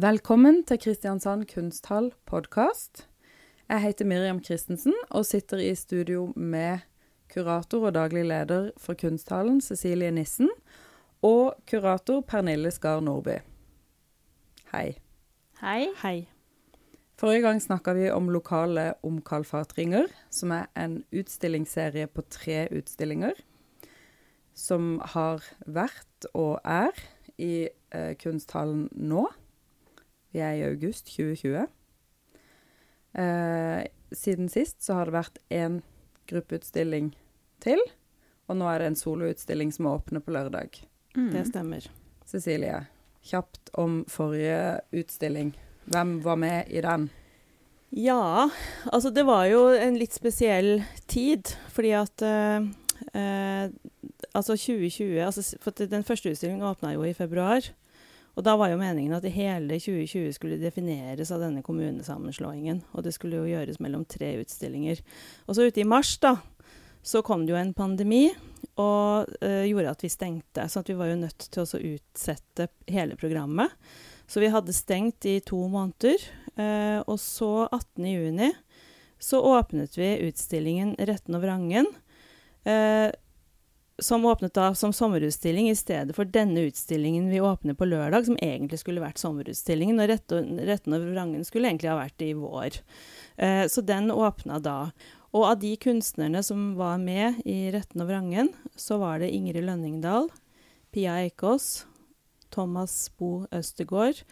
Velkommen 0.00 0.62
til 0.64 0.78
Kristiansand 0.80 1.42
kunsthall 1.50 2.06
podkast. 2.24 3.02
Jeg 3.68 3.82
heter 3.82 4.06
Miriam 4.08 4.38
Christensen 4.40 4.94
og 5.10 5.26
sitter 5.28 5.60
i 5.60 5.74
studio 5.76 6.30
med 6.36 6.86
kurator 7.28 7.88
og 7.88 7.92
daglig 7.98 8.22
leder 8.24 8.70
for 8.80 8.96
Kunsthallen, 8.96 9.58
Cecilie 9.60 10.12
Nissen, 10.14 10.48
og 11.26 11.58
kurator 11.68 12.22
Pernille 12.22 12.70
Skar 12.72 13.02
Nordby. 13.04 13.42
Hei. 14.70 14.94
Hei. 15.60 15.90
Hei. 16.00 16.14
Forrige 17.20 17.44
gang 17.44 17.60
snakka 17.60 17.92
vi 17.98 18.08
om 18.14 18.30
lokale 18.32 18.94
omkalfatringer, 19.04 20.08
som 20.30 20.54
er 20.56 20.70
en 20.80 21.02
utstillingsserie 21.12 22.06
på 22.06 22.24
tre 22.30 22.70
utstillinger. 22.72 23.36
Som 24.54 24.96
har 25.12 25.44
vært 25.66 26.30
og 26.32 26.62
er 26.64 26.94
i 27.36 27.68
eh, 27.68 28.16
Kunsthallen 28.22 28.88
nå. 28.96 29.28
Vi 30.34 30.42
er 30.44 30.58
i 30.58 30.66
august 30.68 31.10
2020. 31.10 31.66
Eh, 33.18 33.80
siden 34.12 34.50
sist 34.50 34.82
så 34.84 34.98
har 34.98 35.08
det 35.08 35.16
vært 35.16 35.40
én 35.50 35.80
gruppeutstilling 36.30 37.12
til, 37.62 37.80
og 38.50 38.58
nå 38.60 38.68
er 38.70 38.82
det 38.82 38.90
en 38.90 38.98
soloutstilling 38.98 39.72
som 39.74 39.90
åpner 39.90 40.22
på 40.22 40.34
lørdag. 40.34 40.82
Mm. 41.16 41.32
Det 41.34 41.46
stemmer. 41.50 41.88
Cecilie, 42.30 42.84
kjapt 43.26 43.72
om 43.78 44.04
forrige 44.10 44.80
utstilling. 44.94 45.54
Hvem 45.90 46.20
var 46.22 46.38
med 46.38 46.70
i 46.70 46.82
den? 46.84 47.08
Ja, 47.90 48.46
altså 48.92 49.10
det 49.10 49.24
var 49.26 49.48
jo 49.50 49.64
en 49.74 49.96
litt 49.98 50.14
spesiell 50.14 50.84
tid, 51.10 51.50
fordi 51.74 51.96
at 51.98 52.22
eh, 52.22 52.70
eh, 53.14 53.70
Altså 54.30 54.54
2020 54.54 55.18
altså, 55.24 55.56
For 55.58 55.74
den 55.74 56.04
første 56.06 56.30
utstillingen 56.30 56.62
åpna 56.62 56.92
jo 56.92 57.02
i 57.02 57.14
februar. 57.16 57.64
Og 58.38 58.44
da 58.46 58.54
var 58.56 58.70
jo 58.70 58.78
meningen 58.80 59.16
at 59.16 59.26
hele 59.34 59.78
2020 59.80 60.30
skulle 60.36 60.60
defineres 60.60 61.32
av 61.34 61.42
denne 61.42 61.64
kommunesammenslåingen. 61.66 62.84
Og 62.94 63.04
det 63.04 63.14
skulle 63.16 63.40
jo 63.40 63.50
gjøres 63.50 63.80
mellom 63.82 64.06
tre 64.08 64.36
utstillinger. 64.40 65.02
Og 65.48 65.56
så 65.56 65.66
ute 65.66 65.82
i 65.82 65.88
mars, 65.88 66.14
da, 66.22 66.36
så 67.02 67.24
kom 67.26 67.44
det 67.46 67.54
jo 67.54 67.60
en 67.60 67.74
pandemi 67.74 68.28
og 68.80 69.28
eh, 69.44 69.66
gjorde 69.68 69.92
at 69.92 70.04
vi 70.04 70.12
stengte. 70.12 70.68
Så 70.70 70.84
vi 70.86 70.96
var 70.98 71.10
jo 71.10 71.20
nødt 71.20 71.48
til 71.50 71.64
å 71.64 71.82
utsette 71.94 72.70
hele 72.88 73.18
programmet. 73.20 73.74
Så 74.30 74.42
vi 74.42 74.52
hadde 74.52 74.76
stengt 74.76 75.26
i 75.26 75.40
to 75.42 75.58
måneder. 75.68 76.22
Eh, 76.54 77.00
og 77.02 77.18
så 77.20 77.66
18.6 77.66 78.54
så 79.20 79.36
åpnet 79.44 79.98
vi 79.98 80.14
utstillingen 80.24 80.94
'Retten 80.96 81.36
og 81.36 81.42
vrangen'. 81.44 81.90
Eh, 82.64 83.12
som 84.00 84.24
åpnet 84.24 84.54
da 84.54 84.74
som 84.74 84.92
sommerutstilling 84.92 85.70
i 85.70 85.76
stedet 85.76 86.16
for 86.16 86.28
denne 86.28 86.66
utstillingen 86.68 87.28
vi 87.30 87.40
åpner 87.40 87.76
på 87.78 87.88
lørdag, 87.88 88.26
som 88.26 88.38
egentlig 88.40 88.80
skulle 88.80 89.02
vært 89.02 89.20
sommerutstillingen. 89.22 90.00
Og 90.00 90.08
'Retten 90.10 90.96
og 90.96 91.06
vrangen' 91.12 91.44
skulle 91.44 91.70
egentlig 91.70 91.90
ha 91.92 91.98
vært 92.00 92.24
i 92.24 92.32
vår. 92.34 92.80
Eh, 93.36 93.64
så 93.68 93.84
den 93.84 94.10
åpna 94.10 94.60
da. 94.60 94.92
Og 95.32 95.44
av 95.46 95.60
de 95.60 95.76
kunstnerne 95.76 96.42
som 96.42 96.74
var 96.76 96.98
med 96.98 97.42
i 97.44 97.70
'Retten 97.70 98.02
og 98.02 98.08
vrangen', 98.08 98.54
så 98.76 98.98
var 98.98 99.18
det 99.18 99.30
Ingrid 99.30 99.64
Lønningdal, 99.64 100.30
Pia 100.92 101.20
Eikås, 101.22 101.86
Thomas 102.50 103.10
Bo 103.16 103.46
Østergård 103.52 104.22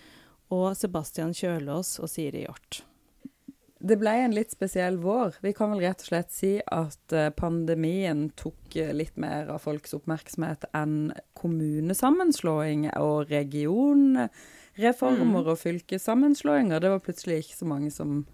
og 0.50 0.77
Sebastian 0.77 1.32
Kjølås 1.32 1.98
og 2.03 2.08
Siri 2.10 2.47
Hjort. 2.47 2.82
Det 3.79 3.95
ble 4.01 4.11
en 4.25 4.34
litt 4.34 4.51
spesiell 4.51 4.97
vår. 4.98 5.37
Vi 5.41 5.53
kan 5.55 5.71
vel 5.71 5.81
rett 5.84 6.01
og 6.03 6.09
slett 6.11 6.33
si 6.34 6.57
at 6.67 7.12
eh, 7.15 7.29
pandemien 7.31 8.31
tok 8.34 8.77
eh, 8.77 8.91
litt 8.97 9.17
mer 9.21 9.48
av 9.55 9.62
folks 9.62 9.95
oppmerksomhet 9.95 10.65
enn 10.75 11.12
kommunesammenslåing 11.39 12.89
og 12.99 13.31
regionreformer 13.31 15.43
Mm. 15.43 15.47
og 15.47 15.59
fylkessammenslåinger. 15.59 16.81
Det 16.83 16.91
var 16.91 17.06
plutselig 17.06 17.39
ikke 17.45 17.61
så 17.61 17.67
mange 17.71 17.91
som 17.94 18.27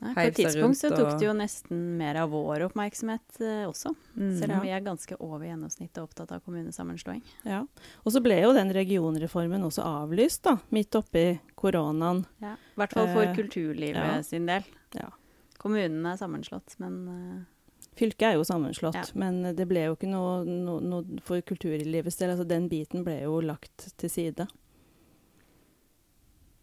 Nei, 0.00 0.12
på 0.14 0.20
et 0.28 0.36
tidspunkt 0.38 0.78
så 0.78 0.92
tok 0.94 1.16
det 1.18 1.26
jo 1.26 1.32
nesten 1.34 1.78
mer 1.98 2.14
av 2.22 2.30
vår 2.30 2.68
oppmerksomhet 2.68 3.40
eh, 3.42 3.64
også. 3.66 3.90
Selv 4.14 4.52
om 4.52 4.56
Ja. 4.56 4.60
vi 4.62 4.70
er 4.70 4.80
ganske 4.86 5.16
over 5.18 5.44
gjennomsnittet 5.48 5.98
opptatt 5.98 6.30
av 6.32 6.40
kommunesammenslåing. 6.46 7.22
Ja. 7.44 7.64
Og 8.06 8.12
så 8.14 8.22
ble 8.22 8.36
jo 8.44 8.52
den 8.54 8.70
regionreformen 8.72 9.64
også 9.66 9.82
avlyst, 9.82 10.42
da, 10.46 10.56
midt 10.70 10.94
oppi 10.94 11.40
koronaen. 11.58 12.24
I 12.40 12.54
hvert 12.78 12.92
fall 12.94 13.08
for 13.10 13.22
Eh, 13.26 13.34
kulturlivet 13.34 13.96
ja. 13.96 14.22
sin 14.22 14.46
del. 14.46 14.62
Ja. 14.94 15.10
Kommunene 15.58 16.12
er 16.14 16.16
sammenslått, 16.22 16.78
men 16.78 17.00
eh, 17.08 17.44
Fylket 17.98 18.22
er 18.22 18.34
jo 18.38 18.44
sammenslått, 18.46 18.94
Ja. 18.94 19.02
men 19.18 19.42
det 19.56 19.66
ble 19.66 19.80
jo 19.88 19.96
ikke 19.96 20.06
noe, 20.06 20.44
noe, 20.46 20.78
noe 20.80 21.18
for 21.20 21.40
kulturlivets 21.42 22.16
del. 22.20 22.30
Altså 22.30 22.46
den 22.46 22.68
biten 22.70 23.02
ble 23.02 23.16
jo 23.24 23.40
lagt 23.42 23.90
til 23.98 24.08
side. 24.08 24.46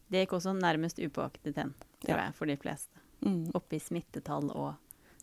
det 0.10 0.22
gikk 0.24 0.36
også 0.38 0.54
nærmest 0.56 1.00
upåaktet 1.04 1.58
hen, 1.60 1.74
tror 2.00 2.16
Ja. 2.16 2.24
jeg, 2.28 2.36
for 2.36 2.46
de 2.46 2.56
fleste. 2.56 2.95
Mm. 3.26 3.50
Oppi 3.58 3.80
smittetall 3.82 4.52
og 4.54 4.76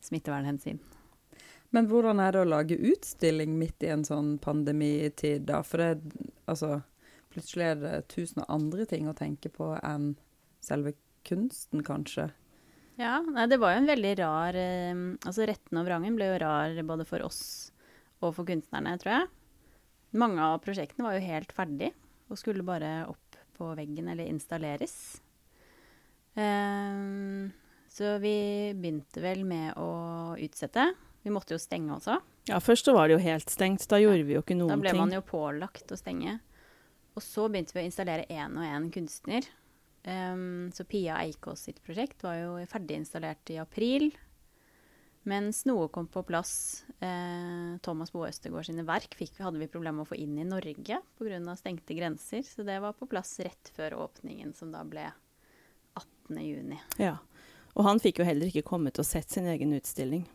smittevernhensyn. 0.02 0.80
Men 1.72 1.88
hvordan 1.88 2.20
er 2.20 2.34
det 2.34 2.42
å 2.42 2.48
lage 2.50 2.76
utstilling 2.76 3.54
midt 3.56 3.84
i 3.86 3.92
en 3.94 4.04
sånn 4.04 4.34
pandemitid, 4.42 5.46
da? 5.48 5.62
For 5.64 5.80
det, 5.80 6.26
altså, 6.50 6.82
plutselig 7.32 7.70
er 7.70 7.80
det 7.80 7.94
tusen 8.12 8.44
andre 8.52 8.84
ting 8.90 9.08
å 9.08 9.16
tenke 9.16 9.48
på 9.52 9.70
enn 9.80 10.12
selve 10.62 10.92
kunsten, 11.26 11.80
kanskje. 11.86 12.28
Ja, 13.00 13.22
nei, 13.24 13.46
det 13.48 13.56
var 13.62 13.72
jo 13.72 13.80
en 13.80 13.88
veldig 13.88 14.10
rar 14.20 14.56
eh, 14.58 14.98
Altså 15.24 15.46
Retten 15.48 15.78
og 15.80 15.86
vrangen 15.86 16.16
ble 16.18 16.26
jo 16.28 16.40
rar 16.42 16.76
både 16.84 17.06
for 17.08 17.24
oss 17.24 17.40
og 18.22 18.34
for 18.36 18.46
kunstnerne, 18.46 18.92
tror 19.00 19.14
jeg. 19.14 19.30
Mange 20.20 20.44
av 20.44 20.60
prosjektene 20.62 21.06
var 21.06 21.16
jo 21.16 21.24
helt 21.24 21.54
ferdig 21.56 21.88
og 22.28 22.38
skulle 22.38 22.64
bare 22.66 23.06
opp 23.08 23.38
på 23.56 23.70
veggen 23.78 24.10
eller 24.12 24.28
installeres. 24.28 24.94
Eh, 26.36 27.48
så 27.92 28.16
vi 28.22 28.36
begynte 28.72 29.20
vel 29.20 29.42
med 29.44 29.76
å 29.76 29.90
utsette. 30.40 30.86
Vi 31.22 31.32
måtte 31.34 31.54
jo 31.54 31.60
stenge 31.60 31.92
også. 31.98 32.16
Ja, 32.48 32.58
først 32.62 32.88
så 32.88 32.94
var 32.96 33.08
det 33.08 33.18
jo 33.18 33.22
helt 33.22 33.52
stengt. 33.52 33.84
Da 33.90 34.00
gjorde 34.00 34.24
vi 34.26 34.34
jo 34.34 34.42
ikke 34.42 34.56
noen 34.56 34.74
ting. 34.74 34.82
Da 34.82 34.88
ble 34.88 34.98
man 34.98 35.14
jo 35.14 35.22
pålagt 35.26 35.92
å 35.92 35.98
stenge. 36.00 36.38
Og 37.12 37.22
så 37.22 37.46
begynte 37.52 37.76
vi 37.76 37.84
å 37.84 37.86
installere 37.86 38.26
én 38.32 38.56
og 38.56 38.66
én 38.66 38.88
kunstner. 38.94 39.46
Um, 40.02 40.72
så 40.74 40.82
Pia 40.88 41.20
Eikås 41.22 41.68
sitt 41.68 41.78
prosjekt 41.84 42.24
var 42.26 42.40
jo 42.40 42.54
ferdig 42.70 42.98
installert 43.04 43.52
i 43.54 43.60
april. 43.62 44.08
Mens 45.28 45.60
noe 45.68 45.86
kom 45.94 46.08
på 46.10 46.24
plass. 46.26 46.82
Eh, 46.98 47.76
Thomas 47.86 48.10
Boe 48.10 48.26
Østegård 48.32 48.66
sine 48.66 48.82
verk 48.86 49.14
fikk, 49.14 49.36
hadde 49.44 49.60
vi 49.60 49.68
problemer 49.70 50.00
med 50.00 50.08
å 50.08 50.10
få 50.10 50.18
inn 50.18 50.34
i 50.34 50.46
Norge 50.46 50.98
pga. 50.98 51.56
stengte 51.56 51.94
grenser. 51.94 52.42
Så 52.42 52.66
det 52.66 52.80
var 52.82 52.96
på 52.98 53.06
plass 53.06 53.38
rett 53.38 53.70
før 53.76 54.00
åpningen, 54.02 54.50
som 54.54 54.72
da 54.72 54.82
ble 54.82 55.06
18. 55.94 56.42
juni. 56.42 56.80
Ja. 56.98 57.18
Og 57.72 57.86
han 57.86 58.00
fikk 58.02 58.20
jo 58.20 58.26
heller 58.28 58.50
ikke 58.50 58.66
kommet 58.68 59.00
og 59.00 59.06
sett 59.08 59.32
sin 59.32 59.48
egen 59.48 59.72
utstilling. 59.76 60.26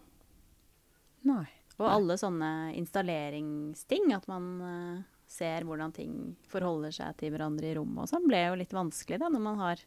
Nei. 1.27 1.45
Og 1.77 1.85
alle 1.85 2.15
sånne 2.17 2.71
installeringsting, 2.79 4.09
at 4.15 4.25
man 4.29 4.47
eh, 4.65 5.01
ser 5.29 5.67
hvordan 5.67 5.93
ting 5.93 6.15
forholder 6.49 6.95
seg 6.95 7.19
til 7.19 7.35
hverandre 7.35 7.69
i 7.69 7.75
rommet 7.77 8.07
og 8.07 8.09
sånn, 8.09 8.25
ble 8.25 8.39
jo 8.47 8.55
litt 8.57 8.73
vanskelig 8.73 9.19
da, 9.21 9.29
når 9.29 9.43
man 9.43 9.61
har 9.61 9.83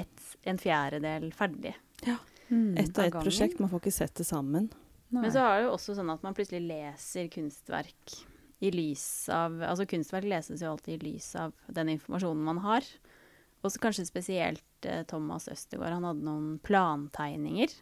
et, 0.00 0.30
en 0.48 0.60
fjerdedel 0.60 1.28
ferdig. 1.36 1.74
Mm. 2.48 2.76
Ett 2.78 2.96
og 2.96 3.04
ett 3.04 3.18
prosjekt. 3.18 3.60
Man 3.60 3.72
får 3.72 3.84
ikke 3.84 3.96
sett 3.98 4.16
det 4.16 4.28
sammen. 4.28 4.70
Nei. 5.10 5.26
Men 5.26 5.34
så 5.34 5.44
er 5.44 5.58
det 5.58 5.66
jo 5.66 5.74
også 5.74 5.98
sånn 5.98 6.14
at 6.14 6.24
man 6.24 6.34
plutselig 6.36 6.64
leser 6.66 7.28
kunstverk 7.32 8.16
i 8.64 8.70
lys 8.72 9.28
av 9.28 9.58
Altså 9.68 9.84
kunstverk 9.88 10.24
leses 10.30 10.62
jo 10.64 10.70
alltid 10.72 10.96
i 10.96 11.10
lys 11.10 11.28
av 11.38 11.52
den 11.68 11.92
informasjonen 11.92 12.46
man 12.46 12.62
har. 12.64 12.86
Og 13.62 13.72
så 13.72 13.82
kanskje 13.82 14.06
spesielt 14.08 14.64
eh, 14.86 15.02
Thomas 15.08 15.48
Østegård. 15.52 15.94
Han 15.98 16.06
hadde 16.08 16.26
noen 16.26 16.56
plantegninger 16.64 17.72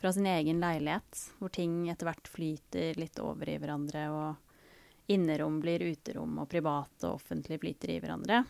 fra 0.00 0.12
sin 0.12 0.26
egen 0.28 0.60
leilighet, 0.60 1.22
hvor 1.38 1.52
ting 1.52 1.86
etter 1.90 2.08
hvert 2.10 2.28
flyter 2.28 2.98
litt 3.00 3.18
over 3.22 3.48
i 3.48 3.56
hverandre, 3.60 4.06
og 4.12 5.12
innerom 5.12 5.60
blir 5.62 5.84
uterom, 5.86 6.38
og 6.42 6.50
privat 6.52 7.06
og 7.06 7.16
offentlig 7.20 7.60
flyter 7.62 7.94
i 7.94 8.00
hverandre. 8.02 8.42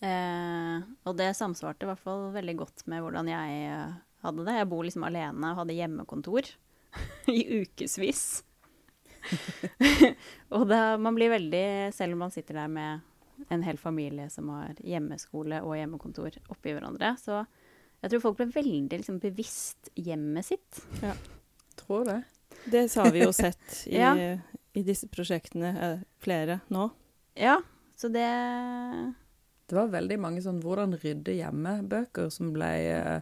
Eh, 0.00 0.76
og 1.04 1.16
det 1.18 1.34
samsvarte 1.36 1.84
i 1.84 1.90
hvert 1.90 2.00
fall 2.00 2.30
veldig 2.32 2.54
godt 2.62 2.86
med 2.88 3.04
hvordan 3.04 3.28
jeg 3.28 3.64
eh, 3.68 3.98
hadde 4.24 4.46
det. 4.46 4.60
Jeg 4.62 4.70
bor 4.70 4.86
liksom 4.86 5.04
alene 5.08 5.52
og 5.52 5.60
hadde 5.60 5.76
hjemmekontor 5.76 6.48
i 7.36 7.42
ukevis. 7.60 8.24
og 10.56 10.66
det, 10.70 10.80
man 11.04 11.16
blir 11.16 11.32
veldig, 11.32 11.64
selv 11.94 12.16
om 12.16 12.24
man 12.24 12.32
sitter 12.34 12.62
der 12.62 12.72
med 12.72 13.09
en 13.50 13.62
hel 13.66 13.76
familie 13.78 14.28
som 14.30 14.48
har 14.54 14.74
hjemmeskole 14.86 15.60
og 15.62 15.74
hjemmekontor 15.76 16.36
oppi 16.52 16.72
hverandre, 16.76 17.16
så 17.18 17.40
jeg 18.02 18.10
tror 18.12 18.20
folk 18.24 18.36
ble 18.38 18.46
veldig 18.54 18.98
liksom, 19.00 19.18
bevisst 19.20 19.90
hjemmet 19.98 20.46
sitt. 20.46 20.80
Tror 21.76 22.04
det. 22.08 22.22
Det 22.70 22.86
har 22.94 23.10
vi 23.12 23.24
jo 23.24 23.32
sett 23.44 23.82
i, 23.86 23.96
Ja. 23.98 24.14
i 24.72 24.82
disse 24.86 25.08
prosjektene, 25.08 25.74
eh, 25.76 25.98
flere 26.22 26.60
nå. 26.70 26.90
Ja, 27.36 27.58
så 27.96 28.08
det 28.12 29.14
Det 29.70 29.76
var 29.76 29.86
veldig 29.88 30.18
mange 30.18 30.40
sånn 30.42 30.60
'Hvordan 30.62 30.96
rydde 30.98 31.36
hjemme'-bøker 31.38 32.30
som 32.32 32.52
ble 32.52 32.66
eh, 32.66 33.20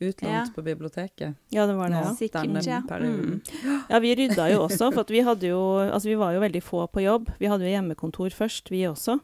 utlånt 0.00 0.32
Ja. 0.32 0.46
på 0.54 0.62
biblioteket. 0.64 1.34
Ja, 1.52 1.66
det 1.66 1.74
var 1.76 1.88
det. 1.90 1.96
Nå, 1.96 2.04
Ja. 2.04 2.14
Sikkert, 2.14 2.46
denne 2.48 2.62
ja. 2.64 2.80
perioden. 2.88 3.42
Ja, 3.90 3.98
vi 4.00 4.14
rydda 4.16 4.50
jo 4.50 4.62
også, 4.66 4.92
for 4.94 5.00
at 5.00 5.10
vi 5.10 5.20
hadde 5.20 5.42
jo 5.50 5.60
Altså, 5.92 6.04
vi 6.08 6.14
var 6.14 6.32
jo 6.32 6.40
veldig 6.40 6.62
få 6.62 6.86
på 6.88 7.02
jobb. 7.04 7.28
Vi 7.38 7.46
hadde 7.46 7.64
jo 7.68 7.74
hjemmekontor 7.76 8.30
først, 8.32 8.70
vi 8.70 8.84
også, 8.88 9.20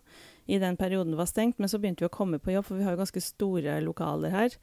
i 0.46 0.58
den 0.62 0.76
perioden 0.78 1.10
det 1.14 1.18
var 1.20 1.26
stengt. 1.30 1.58
Men 1.58 1.68
så 1.68 1.78
begynte 1.82 2.04
vi 2.04 2.08
å 2.10 2.16
komme 2.16 2.38
på 2.38 2.52
jobb, 2.54 2.64
for 2.68 2.78
vi 2.78 2.84
har 2.86 2.94
jo 2.96 3.00
ganske 3.02 3.22
store 3.24 3.80
lokaler 3.84 4.30
her. 4.34 4.54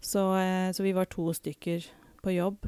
Så, 0.00 0.22
eh, 0.38 0.70
så 0.72 0.82
vi 0.86 0.92
var 0.96 1.04
to 1.10 1.28
stykker 1.34 1.86
på 2.22 2.34
jobb. 2.36 2.66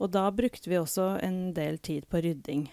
Og 0.00 0.10
da 0.10 0.26
brukte 0.32 0.70
vi 0.70 0.78
også 0.80 1.14
en 1.22 1.52
del 1.56 1.78
tid 1.78 2.06
på 2.08 2.20
rydding 2.24 2.68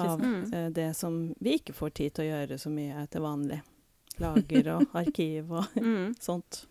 av 0.00 0.20
eh, 0.24 0.68
det 0.72 0.90
som 0.96 1.34
vi 1.40 1.58
ikke 1.58 1.72
får 1.76 1.90
tid 1.96 2.14
til 2.16 2.24
å 2.24 2.28
gjøre 2.30 2.58
så 2.60 2.72
mye 2.72 3.06
til 3.12 3.24
vanlig. 3.24 3.60
Lager 4.20 4.68
og 4.76 4.86
arkiv 5.02 5.52
og 5.52 5.64
Mm. 5.80 6.14
sånt. 6.20 6.66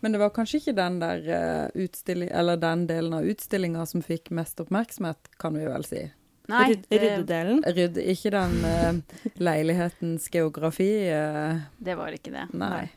Men 0.00 0.12
det 0.12 0.18
var 0.20 0.30
kanskje 0.32 0.58
ikke 0.60 0.74
den 0.76 0.98
der 1.00 1.20
uh, 1.74 2.36
eller 2.40 2.56
den 2.56 2.86
delen 2.88 3.14
av 3.14 3.24
utstillinga 3.28 3.86
som 3.86 4.02
fikk 4.02 4.30
mest 4.30 4.60
oppmerksomhet, 4.60 5.28
kan 5.38 5.54
vi 5.54 5.64
vel 5.68 5.84
si. 5.84 6.02
Nei, 6.50 6.74
det, 6.88 6.98
Ryddedelen. 7.02 7.62
Rydd, 7.76 7.98
ikke 8.12 8.30
den 8.34 8.56
uh, 8.64 9.18
leilighetens 9.40 10.28
geografi. 10.32 10.90
Uh, 11.10 11.60
det 11.78 11.96
var 11.98 12.12
ikke 12.16 12.32
det. 12.34 12.46
nei. 12.54 12.88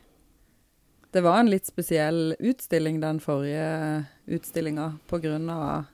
Det 1.14 1.22
var 1.22 1.38
en 1.44 1.46
litt 1.52 1.66
spesiell 1.68 2.32
utstilling, 2.42 2.96
den 3.00 3.20
forrige 3.22 3.66
utstillinga, 4.34 4.88
på 5.06 5.20
grunn 5.22 5.46
av 5.54 5.84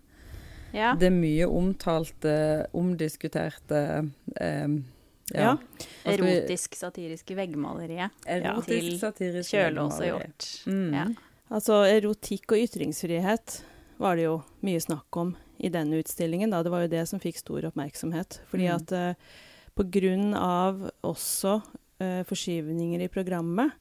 Ja. 0.72 0.94
det 0.96 1.10
mye 1.12 1.44
omtalte, 1.44 2.66
omdiskuterte 2.72 3.80
eh, 4.40 4.68
Ja. 5.34 5.42
ja. 5.42 5.56
vi- 6.04 6.14
Erotisk 6.14 6.74
satiriske 6.78 7.36
veggmaleriet. 7.36 8.10
Erotisk, 8.26 9.04
til 9.18 9.42
Kjølås 9.44 10.00
og 10.00 10.06
hjort. 10.08 10.46
Mm. 10.66 10.94
Ja. 10.94 11.04
Altså 11.50 11.82
erotikk 11.90 12.52
og 12.56 12.64
ytringsfrihet 12.64 13.60
var 14.00 14.16
det 14.16 14.24
jo 14.26 14.38
mye 14.64 14.80
snakk 14.80 15.16
om 15.20 15.34
i 15.60 15.68
den 15.72 15.92
utstillingen. 15.92 16.50
Da. 16.54 16.62
Det 16.64 16.72
var 16.72 16.86
jo 16.86 16.92
det 16.92 17.04
som 17.10 17.20
fikk 17.20 17.36
stor 17.40 17.66
oppmerksomhet. 17.68 18.40
Fordi 18.50 18.66
Mm. 18.68 18.76
at 18.76 18.92
eh, 18.96 19.14
på 19.76 19.84
grunn 19.92 20.34
av 20.34 20.90
også 21.04 21.58
eh, 22.00 22.22
forskyvninger 22.24 23.02
i 23.04 23.08
programmet, 23.12 23.72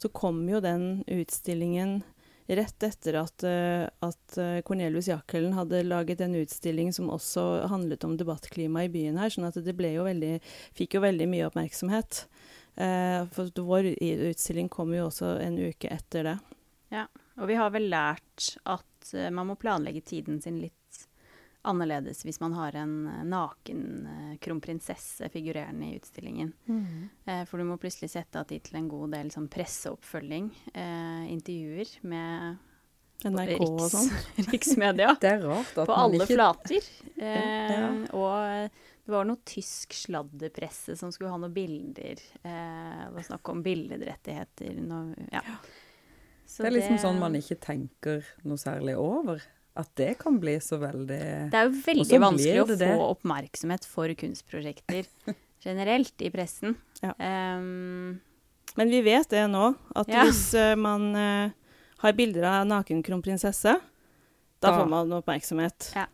så 0.00 0.08
kom 0.12 0.42
jo 0.48 0.60
den 0.60 1.04
utstillingen 1.06 2.02
rett 2.50 2.82
etter 2.82 3.14
at, 3.20 3.44
eh, 3.46 3.86
at 4.02 4.38
eh, 4.42 4.60
Cornelius 4.66 5.06
Jakkelen 5.06 5.52
hadde 5.54 5.84
laget 5.86 6.20
en 6.24 6.34
utstilling 6.34 6.90
som 6.92 7.10
også 7.14 7.68
handlet 7.70 8.02
om 8.04 8.16
debattklimaet 8.18 8.88
i 8.90 8.94
byen 8.96 9.20
her, 9.22 9.30
sånn 9.30 9.46
at 9.46 9.54
det 9.62 9.76
ble 9.78 9.92
jo 9.94 10.02
veldig, 10.08 10.40
fikk 10.74 10.96
jo 10.98 11.04
veldig 11.04 11.28
mye 11.30 11.46
oppmerksomhet. 11.46 12.24
Eh, 12.80 13.22
for 13.30 13.52
vår 13.54 13.92
utstilling 14.32 14.68
kom 14.72 14.90
jo 14.96 15.06
også 15.06 15.36
en 15.44 15.58
uke 15.62 15.90
etter 15.94 16.26
det. 16.32 16.38
Ja, 16.90 17.06
Og 17.38 17.46
vi 17.48 17.54
har 17.54 17.70
vel 17.70 17.86
lært 17.88 18.56
at 18.66 18.84
eh, 19.14 19.30
man 19.34 19.50
må 19.50 19.56
planlegge 19.60 20.02
tiden 20.06 20.40
sin 20.42 20.60
litt 20.62 20.76
annerledes 21.68 22.22
hvis 22.24 22.38
man 22.40 22.54
har 22.56 22.76
en 22.80 22.94
eh, 23.10 23.24
naken 23.28 23.82
eh, 24.12 24.32
kronprinsesse 24.40 25.28
figurerende 25.32 25.90
i 25.90 25.98
utstillingen. 25.98 26.52
Mm. 26.66 27.10
for 27.48 27.60
du 27.60 27.64
må 27.68 27.76
plutselig 27.80 28.10
sette 28.14 28.40
av 28.40 28.48
tid 28.48 28.64
til 28.64 28.80
en 28.80 28.88
god 28.88 29.16
del 29.16 29.30
sånn 29.34 29.48
presseoppfølging, 29.52 30.50
eh, 30.72 31.24
intervjuer 31.34 31.96
med 32.08 32.66
NRK 33.28 33.58
og 33.66 33.82
sånn. 33.92 34.08
riksmedia. 34.52 35.12
Det 35.20 35.34
er 35.34 35.42
rart 35.44 35.74
at 35.74 35.84
På 35.84 35.92
man 35.92 36.06
alle 36.06 36.24
ikke 36.24 36.36
flater. 36.38 36.88
Eh, 37.16 37.74
Ja. 37.76 37.90
Og 38.16 38.70
det 39.10 39.12
var 39.16 39.26
noe 39.26 39.40
tysk 39.44 39.92
sladderpresse 39.96 40.94
som 40.96 41.10
skulle 41.12 41.32
ha 41.32 41.38
noen 41.40 41.52
bilder. 41.52 42.20
Eh, 42.46 43.00
det 43.04 43.12
var 43.16 43.24
snakk 43.26 43.48
om 43.52 43.62
billedrettigheter. 43.64 44.76
Noe, 44.86 45.28
ja. 45.32 45.42
Så 46.50 46.64
Det 46.64 46.70
er 46.72 46.76
liksom 46.80 46.98
sånn 46.98 47.18
man 47.22 47.36
ikke 47.38 47.56
tenker 47.62 48.24
noe 48.42 48.58
særlig 48.58 48.96
over. 48.98 49.42
At 49.78 49.92
det 49.96 50.16
kan 50.18 50.40
bli 50.42 50.56
så 50.60 50.80
veldig 50.82 51.18
Det 51.52 51.54
er 51.60 51.68
jo 51.68 51.76
veldig 51.86 52.18
vanskelig 52.24 52.62
å 52.64 52.66
det 52.66 52.78
få 52.80 52.88
det. 52.90 53.04
oppmerksomhet 53.14 53.84
for 53.86 54.12
kunstprosjekter 54.18 55.06
generelt 55.64 56.24
i 56.26 56.30
pressen. 56.34 56.74
Ja. 57.04 57.12
Um, 57.14 58.18
Men 58.76 58.90
vi 58.90 59.00
vet 59.06 59.28
det 59.30 59.44
nå, 59.50 59.70
at 59.94 60.08
Ja. 60.10 60.24
hvis 60.26 60.42
eh, 60.58 60.74
man 60.78 61.14
uh, 61.14 61.50
har 62.02 62.12
bilder 62.18 62.44
av 62.50 62.66
naken 62.66 63.02
kronprinsesse, 63.06 63.76
da 64.60 64.68
Da. 64.70 64.74
får 64.80 64.88
man 64.90 65.12
oppmerksomhet. 65.20 65.92
Ja. 65.94 66.06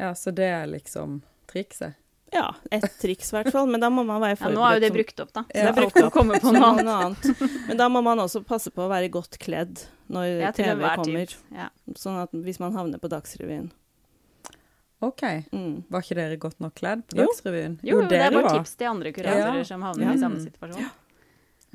Ja, 0.00 0.10
så 0.14 0.32
det 0.34 0.48
er 0.50 0.66
liksom 0.66 1.20
trikset. 1.50 1.94
Ja, 2.32 2.54
ett 2.70 2.98
triks 3.00 3.32
i 3.32 3.36
hvert 3.36 3.50
fall, 3.50 3.66
men 3.66 3.80
da 3.82 3.88
må 3.90 4.04
man 4.06 4.20
være 4.22 4.36
ja, 4.38 4.48
nå 4.54 4.62
er 4.62 4.76
jo 4.76 4.80
det 4.84 4.92
brukt 4.94 5.20
opp, 5.24 5.32
da. 5.34 5.42
Så 5.42 5.56
Ja. 5.56 5.64
det 5.66 5.70
er 5.72 5.80
brukt 5.82 5.96
opp 6.04 6.12
komme 6.14 6.38
på 6.40 6.52
noe 6.54 6.62
annet. 6.68 6.84
noe 6.86 6.98
annet. 7.08 7.66
Men 7.68 7.76
da 7.80 7.88
må 7.88 8.02
man 8.06 8.18
også 8.22 8.44
passe 8.46 8.70
på 8.70 8.84
å 8.86 8.88
være 8.88 9.10
godt 9.10 9.38
kledd 9.42 9.82
når 10.08 10.40
Ja, 10.40 10.52
TV 10.52 10.78
kommer. 10.96 11.34
Ja. 11.50 11.68
Sånn 11.98 12.20
at 12.22 12.30
hvis 12.32 12.60
man 12.60 12.72
havner 12.72 12.98
på 13.02 13.08
Dagsrevyen. 13.10 13.70
OK. 15.02 15.22
Mm. 15.50 15.84
Var 15.90 16.00
ikke 16.04 16.14
dere 16.14 16.36
godt 16.36 16.60
nok 16.60 16.74
kledd 16.76 17.02
på 17.08 17.16
Jo. 17.18 17.26
Dagsrevyen? 17.26 17.78
Jo, 17.82 18.02
det 18.06 18.20
er 18.20 18.30
bare 18.30 18.42
var. 18.44 18.58
tips 18.60 18.76
til 18.76 18.86
andre 18.86 19.12
kuratorer 19.12 19.56
Ja. 19.58 19.64
som 19.64 19.82
havner 19.82 20.04
Ja. 20.04 20.12
i 20.12 20.18
samme 20.18 20.36
Mm. 20.38 20.44
situasjon. 20.46 20.90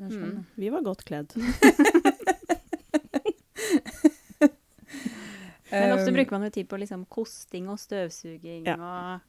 Mm. 0.00 0.44
Vi 0.56 0.68
var 0.70 0.80
godt 0.82 1.04
kledd. 1.04 1.32
Men 5.70 5.92
ofte 5.98 6.08
Um, 6.08 6.14
bruker 6.14 6.30
man 6.30 6.42
jo 6.46 6.50
tid 6.50 6.68
på 6.70 6.78
liksom 6.78 7.04
kosting 7.10 7.68
og 7.68 7.78
støvsuging 7.82 8.66
Ja. 8.66 8.76
og, 8.76 9.20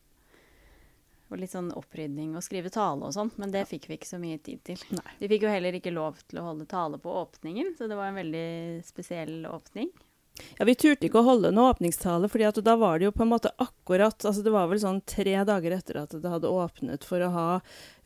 og 1.28 1.40
litt 1.42 1.52
sånn 1.52 1.70
opprydning 1.76 2.36
og 2.38 2.46
skrive 2.46 2.72
tale 2.74 3.08
og 3.08 3.16
sånn, 3.16 3.32
men 3.42 3.52
det 3.54 3.66
fikk 3.70 3.90
vi 3.90 3.98
ikke 3.98 4.10
så 4.10 4.20
mye 4.22 4.40
tid 4.44 4.64
til. 4.68 4.82
Nei. 4.96 5.16
Vi 5.20 5.32
fikk 5.34 5.48
jo 5.48 5.54
heller 5.54 5.78
ikke 5.78 5.96
lov 5.96 6.20
til 6.26 6.42
å 6.42 6.50
holde 6.50 6.68
tale 6.70 7.00
på 7.04 7.14
åpningen, 7.24 7.74
så 7.78 7.90
det 7.90 7.98
var 8.00 8.12
en 8.12 8.22
veldig 8.22 8.48
spesiell 8.88 9.42
åpning. 9.52 9.92
Ja, 10.58 10.66
Vi 10.66 10.76
turte 10.78 11.08
ikke 11.08 11.22
å 11.22 11.28
holde 11.28 11.52
noe 11.54 11.72
åpningstale, 11.74 12.30
fordi 12.30 12.62
da 12.62 12.76
var 12.78 13.00
det 13.00 13.08
jo 13.08 13.16
på 13.16 13.26
en 13.26 13.32
måte 13.32 13.50
akkurat 13.58 14.22
altså 14.22 14.44
Det 14.46 14.54
var 14.54 14.68
vel 14.70 14.82
sånn 14.82 15.02
tre 15.10 15.34
dager 15.48 15.74
etter 15.80 16.02
at 16.04 16.14
det 16.14 16.30
hadde 16.30 16.52
åpnet 16.52 17.08
for 17.08 17.24
å 17.26 17.32
ha 17.34 17.48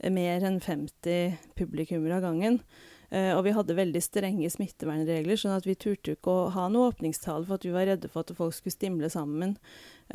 mer 0.07 0.45
enn 0.47 0.61
50 0.63 1.35
publikummere 1.59 2.19
av 2.19 2.29
gangen. 2.29 2.61
Eh, 3.11 3.33
og 3.35 3.43
vi 3.43 3.51
hadde 3.51 3.75
veldig 3.75 4.01
strenge 4.03 4.47
smittevernregler, 4.53 5.35
sånn 5.35 5.57
at 5.57 5.67
vi 5.67 5.75
turte 5.75 6.15
ikke 6.15 6.31
å 6.31 6.47
ha 6.55 6.69
noe 6.71 6.93
åpningstale 6.93 7.43
for 7.43 7.59
at 7.59 7.67
vi 7.67 7.73
var 7.75 7.89
redde 7.89 8.07
for 8.11 8.23
at 8.23 8.31
folk 8.37 8.55
skulle 8.55 8.75
stimle 8.77 9.09
sammen 9.11 9.57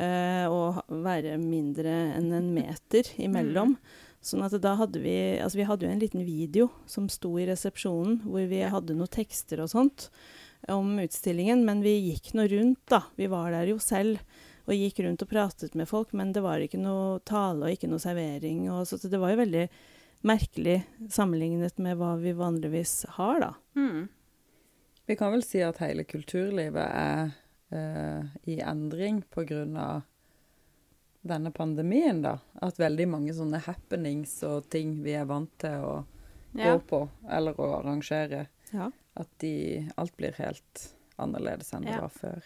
eh, 0.01 0.49
og 0.49 0.81
være 1.05 1.35
mindre 1.37 1.93
enn 2.17 2.31
en 2.33 2.49
meter 2.55 3.11
imellom. 3.21 3.75
Sånn 4.25 4.41
at 4.47 4.55
da 4.59 4.73
hadde 4.79 4.99
vi 5.03 5.13
Altså 5.37 5.59
vi 5.59 5.67
hadde 5.69 5.85
jo 5.85 5.91
en 5.93 6.01
liten 6.01 6.25
video 6.25 6.71
som 6.89 7.05
sto 7.11 7.35
i 7.37 7.45
resepsjonen, 7.47 8.23
hvor 8.25 8.49
vi 8.49 8.63
hadde 8.65 8.97
noen 8.97 9.13
tekster 9.13 9.61
og 9.61 9.69
sånt 9.75 10.09
om 10.73 10.97
utstillingen, 10.99 11.61
men 11.67 11.83
vi 11.85 11.93
gikk 12.09 12.31
nå 12.33 12.47
rundt, 12.49 12.81
da. 12.89 13.03
Vi 13.15 13.29
var 13.29 13.53
der 13.53 13.69
jo 13.69 13.77
selv 13.77 14.17
og 14.67 14.73
gikk 14.73 15.03
rundt 15.05 15.21
og 15.23 15.29
pratet 15.31 15.77
med 15.77 15.87
folk, 15.87 16.09
men 16.17 16.33
det 16.35 16.41
var 16.43 16.59
ikke 16.59 16.81
noe 16.81 17.21
tale 17.29 17.69
og 17.69 17.77
ikke 17.77 17.87
noe 17.91 18.01
servering. 18.03 18.65
Og 18.73 18.89
så 18.89 18.99
det 19.05 19.21
var 19.21 19.31
jo 19.31 19.43
veldig 19.45 19.67
merkelig 20.25 20.83
sammenlignet 21.13 21.77
med 21.77 21.97
hva 21.99 22.15
vi 22.19 22.31
vanligvis 22.33 23.05
har, 23.17 23.39
da. 23.39 23.53
Mm. 23.75 24.07
Vi 25.05 25.15
kan 25.15 25.31
vel 25.31 25.43
si 25.43 25.61
at 25.63 25.77
hele 25.79 26.03
kulturlivet 26.03 26.83
er 26.83 27.31
uh, 27.71 28.25
i 28.49 28.59
endring 28.61 29.21
pga. 29.31 30.01
denne 31.27 31.51
pandemien, 31.51 32.21
da. 32.21 32.37
At 32.61 32.77
veldig 32.79 33.07
mange 33.11 33.33
sånne 33.35 33.59
happenings 33.65 34.37
og 34.47 34.69
ting 34.71 35.01
vi 35.03 35.11
er 35.19 35.25
vant 35.27 35.51
til 35.59 35.81
å 35.83 36.05
Ja. 36.55 36.77
gå 36.77 36.79
på 36.87 37.09
eller 37.29 37.53
å 37.59 37.81
arrangere, 37.81 38.47
Ja. 38.73 38.91
at 39.15 39.27
de, 39.39 39.89
alt 39.97 40.15
blir 40.17 40.31
helt 40.37 40.93
annerledes 41.19 41.73
enn 41.73 41.83
det 41.83 41.91
Ja. 41.95 42.01
var 42.01 42.09
før. 42.09 42.43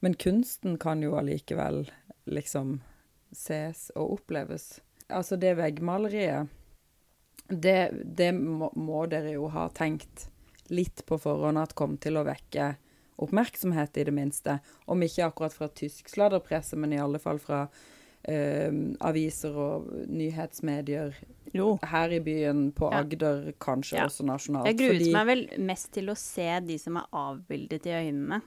Men 0.00 0.14
kunsten 0.14 0.78
kan 0.78 1.02
jo 1.02 1.12
allikevel 1.16 1.90
liksom 2.26 2.80
ses 3.32 3.90
og 3.94 4.12
oppleves. 4.20 4.80
Altså 5.10 5.36
det 5.38 5.56
veggmaleriet, 5.56 6.48
det, 7.48 7.90
det 8.16 8.32
må, 8.34 8.70
må 8.74 9.06
dere 9.10 9.32
jo 9.36 9.48
ha 9.48 9.68
tenkt 9.68 10.28
litt 10.68 11.04
på 11.06 11.18
forhånd 11.20 11.58
at 11.58 11.74
kom 11.78 11.96
til 12.02 12.16
å 12.18 12.24
vekke 12.26 12.76
oppmerksomhet, 13.22 13.96
i 13.96 14.04
det 14.04 14.12
minste. 14.12 14.58
Om 14.92 15.02
ikke 15.06 15.24
akkurat 15.30 15.54
fra 15.56 15.68
tysk 15.72 16.08
sladderpresse, 16.12 16.76
men 16.76 16.92
i 16.92 16.98
alle 17.00 17.18
fall 17.22 17.38
fra 17.40 17.62
eh, 18.28 18.72
aviser 19.06 19.54
og 19.56 19.86
nyhetsmedier 20.10 21.14
Jo. 21.54 21.76
her 21.86 22.10
i 22.12 22.18
byen, 22.20 22.72
på 22.74 22.90
Ja. 22.92 22.98
Agder, 23.04 23.52
kanskje 23.62 23.96
Ja. 24.00 24.06
også 24.06 24.24
nasjonalt. 24.26 24.66
Jeg 24.66 24.76
gruet 24.78 25.00
fordi- 25.00 25.12
meg 25.12 25.26
vel 25.26 25.48
mest 25.64 25.92
til 25.92 26.06
å 26.10 26.16
se 26.16 26.60
de 26.60 26.76
som 26.78 26.96
er 26.96 27.06
avbildet 27.12 27.86
i 27.86 27.94
øynene, 28.02 28.42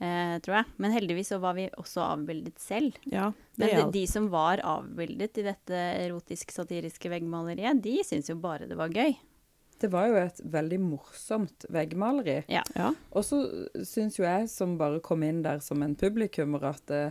tror 0.00 0.54
jeg. 0.56 0.68
Men 0.80 0.94
heldigvis 0.94 1.28
så 1.34 1.38
var 1.42 1.56
vi 1.58 1.66
også 1.76 2.00
avbildet 2.06 2.60
selv. 2.62 2.96
Ja, 3.12 3.30
Men 3.60 3.74
de, 3.76 3.82
de 3.98 4.04
som 4.08 4.30
var 4.32 4.62
avbildet 4.64 5.42
i 5.42 5.44
dette 5.44 5.80
erotisk-satiriske 6.06 7.12
veggmaleriet, 7.12 7.82
de 7.84 7.98
syntes 8.06 8.32
jo 8.32 8.38
bare 8.40 8.68
det 8.70 8.78
var 8.80 8.94
gøy. 8.94 9.12
Det 9.80 9.88
var 9.88 10.10
jo 10.10 10.16
et 10.20 10.40
veldig 10.44 10.78
morsomt 10.82 11.64
veggmaleri. 11.72 12.42
Ja. 12.52 12.62
Og 13.16 13.24
så 13.24 13.40
syns 13.86 14.18
jo 14.18 14.26
jeg, 14.26 14.48
som 14.52 14.76
bare 14.80 15.00
kom 15.04 15.24
inn 15.24 15.40
der 15.44 15.62
som 15.64 15.80
en 15.84 15.96
publikummer, 15.96 16.66
at 16.74 16.82
det, 16.90 17.04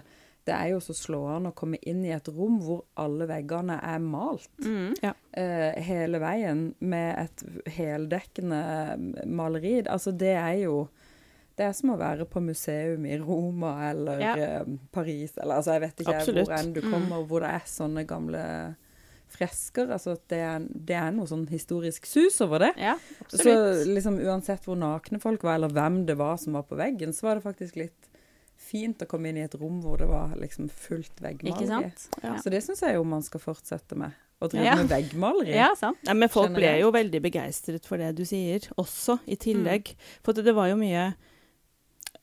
det 0.45 0.53
er 0.53 0.75
jo 0.75 0.81
så 0.83 0.93
slående 0.97 1.49
å 1.49 1.57
komme 1.57 1.79
inn 1.81 2.03
i 2.05 2.13
et 2.13 2.29
rom 2.29 2.59
hvor 2.61 2.83
alle 3.01 3.25
veggene 3.29 3.79
er 3.81 4.03
malt. 4.03 4.51
Mm. 4.61 4.93
eh, 5.01 5.81
hele 5.85 6.21
veien 6.21 6.63
med 6.79 7.09
et 7.25 7.73
heldekkende 7.79 8.61
maleri. 9.25 9.79
Altså, 9.89 10.13
det 10.13 10.35
er 10.37 10.55
jo 10.67 10.83
Det 11.59 11.65
er 11.67 11.73
som 11.75 11.91
å 11.91 11.97
være 11.99 12.23
på 12.31 12.39
museum 12.41 13.03
i 13.09 13.17
Roma 13.19 13.73
eller 13.89 14.21
Ja. 14.23 14.33
eh, 14.39 14.65
Paris, 14.95 15.33
eller 15.37 15.57
altså, 15.59 15.73
jeg 15.75 15.81
vet 15.83 16.03
ikke 16.05 16.15
Absolutt. 16.15 16.47
hvor 16.47 16.55
enn 16.57 16.73
du 16.73 16.81
Mm. 16.81 16.91
kommer, 16.93 17.25
hvor 17.27 17.41
det 17.43 17.49
er 17.57 17.65
sånne 17.67 18.05
gamle 18.07 18.75
fresker. 19.29 19.91
Altså 19.93 20.15
det 20.31 20.39
er, 20.41 20.59
det 20.69 20.95
er 20.97 21.11
noe 21.11 21.27
sånn 21.29 21.45
historisk 21.51 22.07
sus 22.09 22.39
over 22.41 22.59
det. 22.59 22.71
Ja, 22.81 22.95
Så 23.29 23.85
liksom 23.85 24.17
uansett 24.23 24.63
hvor 24.65 24.79
nakne 24.79 25.19
folk 25.21 25.43
var, 25.43 25.55
eller 25.59 25.69
hvem 25.69 26.05
det 26.07 26.15
var 26.17 26.37
som 26.41 26.53
var 26.53 26.63
på 26.63 26.77
veggen, 26.79 27.13
så 27.13 27.27
var 27.27 27.35
det 27.35 27.43
faktisk 27.45 27.75
litt 27.75 28.07
fint 28.59 28.99
å 28.99 29.07
komme 29.07 29.29
inn 29.29 29.37
i 29.37 29.45
et 29.45 29.55
rom 29.55 29.81
hvor 29.83 29.97
det 30.01 30.07
var 30.09 30.33
liksom 30.39 30.69
fullt 30.69 31.21
veggmaleri. 31.23 31.67
sant? 31.67 32.09
Ja. 32.23 32.35
Så 32.41 32.49
det 32.51 32.63
syns 32.63 32.81
jeg 32.81 32.95
jo 32.95 33.03
man 33.03 33.21
skal 33.23 33.39
fortsette 33.39 33.95
med. 33.97 34.11
Å 34.41 34.47
drive 34.49 34.63
Ja. 34.63 34.75
med 34.75 34.87
veggmaleri. 34.87 35.53
Ja, 35.53 35.73
sant. 35.75 35.97
Ja, 36.07 36.13
men 36.13 36.29
folk 36.29 36.53
ble 36.55 36.79
jo 36.79 36.91
veldig 36.91 37.21
begeistret 37.21 37.83
for 37.85 37.97
det 37.97 38.15
du 38.15 38.23
sier, 38.23 38.59
også 38.77 39.19
i 39.27 39.35
tillegg. 39.35 39.93
For 40.23 40.31
det, 40.33 40.45
det 40.45 40.55
var 40.55 40.69
jo 40.69 40.75
mye 40.79 41.13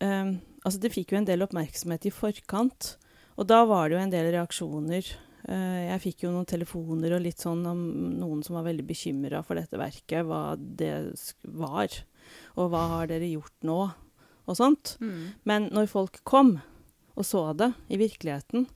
ehm, 0.01 0.41
Altså, 0.67 0.81
det 0.83 0.91
fikk 0.91 1.13
jo 1.13 1.19
en 1.21 1.29
del 1.29 1.45
oppmerksomhet 1.45 2.09
i 2.09 2.11
forkant, 2.11 2.97
og 3.39 3.47
da 3.47 3.61
var 3.71 3.87
det 3.87 3.95
jo 3.95 4.01
en 4.03 4.11
del 4.11 4.33
reaksjoner. 4.35 5.13
Uh, 5.47 5.93
jeg 5.93 6.01
fikk 6.03 6.25
jo 6.25 6.33
noen 6.35 6.49
telefoner 6.51 7.15
og 7.15 7.23
litt 7.23 7.39
sånn 7.39 7.61
om 7.71 7.85
noen 8.19 8.43
som 8.43 8.57
var 8.59 8.65
veldig 8.67 8.83
bekymra 8.83 9.45
for 9.47 9.55
dette 9.55 9.79
verket, 9.79 10.27
hva 10.27 10.57
det 10.59 10.91
var, 11.55 11.95
og 12.59 12.73
hva 12.73 12.83
har 12.97 13.07
dere 13.13 13.31
gjort 13.31 13.55
nå, 13.63 13.79
og 14.43 14.59
sånt. 14.59 14.97
Mm. 14.99 15.23
Men 15.47 15.69
når 15.71 15.87
folk 15.87 16.19
kom 16.27 16.57
og 17.15 17.25
så 17.25 17.53
det 17.55 17.71
i 17.87 18.01
virkeligheten, 18.03 18.67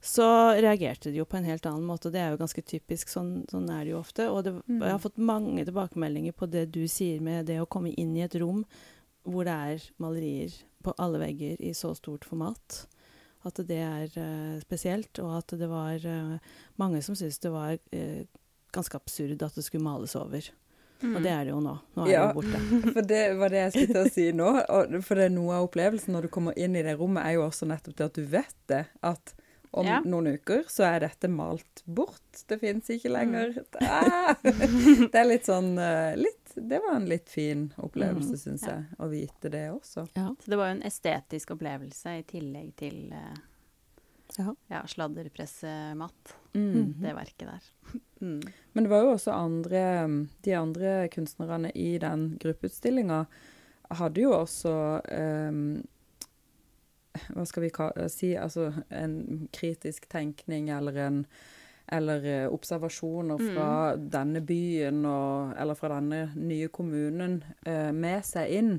så 0.00 0.56
reagerte 0.60 1.10
de 1.10 1.20
jo 1.20 1.26
på 1.28 1.36
en 1.36 1.48
helt 1.48 1.66
annen 1.68 1.84
måte. 1.84 2.08
og 2.08 2.14
Det 2.14 2.20
er 2.20 2.30
jo 2.32 2.40
ganske 2.40 2.62
typisk. 2.64 3.10
Sånn, 3.12 3.44
sånn 3.50 3.68
er 3.68 3.84
det 3.84 3.92
jo 3.92 3.98
ofte. 4.00 4.28
Og 4.32 4.44
det, 4.44 4.52
Mm. 4.68 4.80
jeg 4.80 4.90
har 4.92 4.98
fått 4.98 5.18
mange 5.18 5.64
tilbakemeldinger 5.64 6.32
på 6.32 6.50
det 6.50 6.70
du 6.72 6.86
sier 6.88 7.20
med 7.20 7.46
det 7.46 7.60
å 7.60 7.68
komme 7.68 7.92
inn 7.96 8.16
i 8.16 8.22
et 8.22 8.34
rom 8.36 8.64
hvor 9.24 9.44
det 9.44 9.52
er 9.54 9.84
malerier 10.00 10.54
på 10.84 10.94
alle 10.98 11.18
vegger 11.20 11.60
i 11.60 11.72
så 11.76 11.92
stort 11.98 12.24
format. 12.24 12.86
At 13.44 13.56
det 13.68 13.78
er 13.80 14.08
uh, 14.20 14.60
spesielt, 14.60 15.18
og 15.24 15.38
at 15.38 15.54
det 15.60 15.68
var 15.70 15.96
uh, 16.04 16.38
mange 16.80 17.00
som 17.04 17.14
syntes 17.16 17.38
det 17.40 17.52
var 17.52 17.76
uh, 17.76 18.22
ganske 18.72 18.96
absurd 18.96 19.42
at 19.42 19.54
det 19.56 19.64
skulle 19.64 19.84
males 19.84 20.14
over. 20.16 20.44
Mm. 21.02 21.14
Og 21.16 21.22
det 21.24 21.30
er 21.32 21.44
det 21.48 21.52
jo 21.54 21.60
nå. 21.64 21.72
Nå 21.96 22.04
er 22.04 22.10
Ja. 22.12 22.26
det 22.26 22.34
jo 22.34 22.40
borte. 22.42 22.58
For 22.94 23.02
det 23.08 23.20
var 23.40 23.48
det 23.52 23.60
jeg 23.62 23.72
skulle 23.72 23.94
til 23.94 24.02
å 24.04 24.12
si 24.12 24.26
nå. 24.36 24.48
Og 24.68 24.96
for 25.04 25.16
det 25.16 25.24
er 25.30 25.32
noe 25.32 25.54
av 25.56 25.68
opplevelsen 25.70 26.12
når 26.12 26.26
du 26.28 26.32
kommer 26.36 26.58
inn 26.60 26.76
i 26.76 26.82
det 26.84 26.98
rommet, 27.00 27.24
er 27.24 27.38
jo 27.38 27.46
også 27.46 27.68
nettopp 27.70 27.96
det 27.96 28.08
at 28.10 28.18
du 28.20 28.26
vet 28.28 28.56
det. 28.68 28.82
At 29.02 29.32
om 29.72 29.86
Ja. 29.86 30.00
noen 30.04 30.34
uker 30.36 30.64
så 30.68 30.84
er 30.90 31.00
dette 31.06 31.28
malt 31.32 31.80
bort. 31.86 32.44
Det 32.50 32.58
fins 32.60 32.90
ikke 32.92 33.08
Mm. 33.08 33.16
lenger. 33.16 33.64
Ah! 33.80 34.34
Det 34.44 35.14
er 35.16 35.24
litt 35.30 35.46
sånn 35.48 35.72
litt, 36.20 36.39
Det 36.54 36.80
var 36.86 36.96
en 36.96 37.06
litt 37.08 37.28
fin 37.28 37.72
opplevelse, 37.76 38.34
Mm. 38.34 38.38
syns 38.44 38.62
Ja. 38.66 38.74
jeg, 38.76 38.84
å 38.98 39.08
vite 39.10 39.50
det 39.50 39.70
også. 39.70 40.08
Ja. 40.14 40.34
Så 40.40 40.50
det 40.50 40.56
var 40.58 40.66
jo 40.70 40.76
en 40.78 40.82
estetisk 40.82 41.50
opplevelse 41.50 42.18
i 42.18 42.22
tillegg 42.22 42.74
til 42.76 43.12
uh, 43.12 43.36
Ja. 44.38 44.54
ja, 44.70 44.82
sladderpressematt, 44.86 46.34
Mm. 46.54 46.94
det 47.02 47.14
verket 47.14 47.46
der. 47.48 47.62
Mm. 48.20 48.42
Men 48.74 48.84
det 48.84 48.90
var 48.90 49.00
jo 49.02 49.14
også 49.14 49.32
andre 49.32 50.26
De 50.44 50.52
andre 50.52 51.08
kunstnerne 51.08 51.70
i 51.74 51.96
den 51.98 52.36
gruppeutstillinga 52.38 53.26
hadde 53.90 54.20
jo 54.20 54.30
også 54.32 55.00
um, 55.48 55.82
Hva 57.32 57.46
skal 57.46 57.62
vi 57.62 57.70
si 58.12 58.34
Altså 58.36 58.84
en 58.90 59.48
kritisk 59.56 60.06
tenkning 60.12 60.68
eller 60.68 60.96
en 61.06 61.26
eller 61.88 62.24
eh, 62.26 62.46
observasjoner 62.52 63.38
fra 63.54 63.68
denne 63.96 64.40
byen 64.46 65.04
og, 65.08 65.54
eller 65.58 65.74
fra 65.78 65.88
denne 65.96 66.30
nye 66.36 66.68
kommunen 66.68 67.40
eh, 67.66 67.90
med 67.92 68.24
seg 68.24 68.50
inn. 68.58 68.72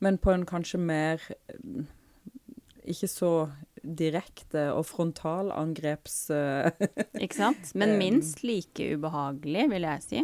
Men 0.00 0.16
på 0.18 0.32
en 0.32 0.46
kanskje 0.48 0.78
mer 0.80 1.20
eh, 1.30 1.84
Ikke 2.90 3.08
så 3.12 3.32
direkte 3.80 4.66
og 4.74 4.84
frontalangreps... 4.88 6.30
eh, 6.34 6.70
Ikke 7.20 7.36
sant? 7.36 7.70
Men 7.80 7.96
minst 8.00 8.42
like 8.44 8.90
ubehagelig, 8.96 9.66
vil 9.72 9.86
jeg 9.88 10.02
si. 10.06 10.22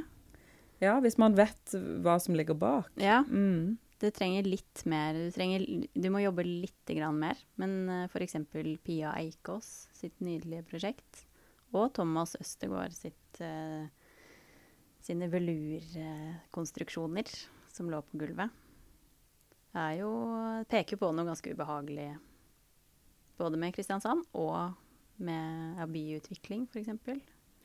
Ja, 0.82 0.99
hvis 1.00 1.16
man 1.20 1.37
vet 1.38 1.73
hva 2.04 2.18
som 2.20 2.35
ligger 2.37 2.56
bak. 2.61 2.90
Ja, 3.00 3.23
Mm. 3.28 3.76
det 4.00 4.11
trenger 4.18 4.44
litt 4.44 4.82
mer 4.85 5.14
Du, 5.16 5.30
trenger, 5.32 5.62
du 5.96 6.08
må 6.12 6.20
jobbe 6.20 6.44
litt 6.44 6.90
grann 6.92 7.16
mer. 7.23 7.38
Men 7.56 7.88
uh, 7.88 8.02
f.eks. 8.11 8.37
Pia 8.85 9.14
Eikås 9.16 9.87
sitt 9.96 10.18
nydelige 10.20 10.66
prosjekt, 10.68 11.25
og 11.76 11.92
Thomas 11.97 12.37
Østegård 12.40 12.92
sitt 12.97 13.40
uh, 13.45 13.85
sine 15.06 15.28
velurkonstruksjoner 15.30 17.28
som 17.71 17.90
lå 17.92 18.00
på 18.09 18.18
gulvet, 18.18 18.50
er 19.76 19.92
jo 20.00 20.11
Peker 20.71 20.97
på 20.99 21.12
noe 21.12 21.28
ganske 21.28 21.52
ubehagelig 21.52 22.09
både 23.37 23.59
med 23.61 23.75
Kristiansand 23.76 24.25
og 24.40 24.73
med 25.21 25.83
byutvikling, 25.92 26.66
f.eks. 26.73 26.88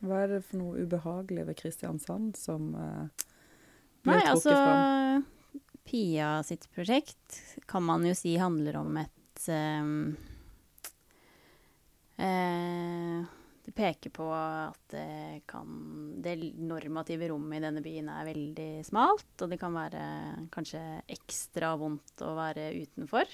Hva 0.02 0.24
er 0.24 0.28
det 0.36 0.42
for 0.48 0.60
noe 0.60 0.84
ubehagelig 0.84 1.48
ved 1.48 1.60
Kristiansand 1.60 2.36
som 2.40 2.72
Nei, 2.76 2.98
blir 4.04 4.20
trukket 4.20 4.34
altså 4.36 4.56
fram? 4.58 5.26
Pia 5.88 6.32
sitt 6.46 6.68
prosjekt 6.76 7.42
kan 7.70 7.84
man 7.86 8.06
jo 8.06 8.14
si 8.18 8.36
handler 8.40 8.78
om 8.82 8.98
et 9.02 9.48
um, 9.50 10.16
eh, 12.22 13.24
Det 13.72 13.78
peker 13.78 14.12
på 14.12 14.26
at 14.36 14.82
det 14.92 15.44
kan 15.48 16.20
Det 16.22 16.34
normative 16.60 17.30
rommet 17.32 17.62
i 17.62 17.64
denne 17.64 17.82
byen 17.86 18.10
er 18.12 18.26
veldig 18.28 18.70
smalt, 18.84 19.30
og 19.40 19.50
det 19.54 19.60
kan 19.62 19.72
være 19.74 20.02
kanskje 20.52 20.82
ekstra 21.08 21.70
vondt 21.80 22.20
å 22.28 22.34
være 22.36 22.66
utenfor. 22.82 23.32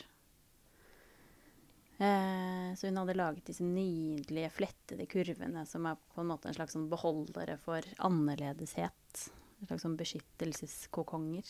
Eh, 1.97 2.75
så 2.77 2.85
hun 2.91 2.99
hadde 3.01 3.15
laget 3.17 3.47
disse 3.49 3.65
nydelige, 3.65 4.51
flettede 4.53 5.07
kurvene 5.09 5.63
som 5.65 5.87
er 5.89 5.97
på 6.13 6.21
en 6.21 6.29
måte 6.29 6.51
en 6.51 6.53
slags 6.59 6.75
sånn 6.77 6.85
beholdere 6.91 7.57
for 7.57 7.81
annerledeshet. 8.05 9.25
En 9.57 9.71
slags 9.71 9.81
sånn 9.87 9.97
beskyttelseskokonger. 9.97 11.49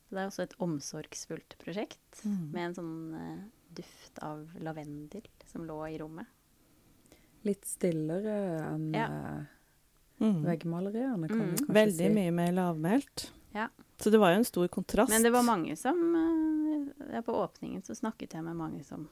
Så 0.00 0.16
det 0.16 0.22
er 0.24 0.30
også 0.30 0.46
et 0.48 0.56
omsorgsfullt 0.64 1.58
prosjekt 1.60 2.24
Mm. 2.24 2.50
med 2.52 2.62
en 2.64 2.74
sånn 2.74 3.14
eh, 3.14 3.44
duft 3.76 4.18
av 4.24 4.48
lavendel 4.58 5.28
som 5.46 5.62
lå 5.68 5.82
i 5.92 5.98
rommet. 6.00 6.26
Litt 7.48 7.64
stillere 7.64 8.34
enn 8.74 8.92
Ja. 8.94 9.06
eh, 9.06 9.44
Mm. 10.20 10.42
veggmaleriene, 10.44 11.28
kan 11.28 11.38
Mm. 11.40 11.50
vi 11.50 11.56
kanskje 11.56 11.74
Veldig 11.74 11.96
si. 11.96 12.14
mye 12.14 12.30
mer 12.32 12.52
lavmælt. 12.52 13.30
Ja. 13.54 13.68
Så 13.98 14.10
det 14.10 14.18
var 14.20 14.32
jo 14.32 14.38
en 14.38 14.44
stor 14.44 14.68
kontrast. 14.68 15.08
Men 15.10 15.22
det 15.22 15.32
var 15.32 15.42
mange 15.42 15.76
som 15.76 15.96
eh, 16.14 17.14
ja, 17.14 17.22
På 17.22 17.32
åpningen 17.32 17.82
så 17.82 17.94
snakket 17.96 18.32
jeg 18.34 18.44
med 18.44 18.56
mange 18.56 18.84
som 18.84 19.08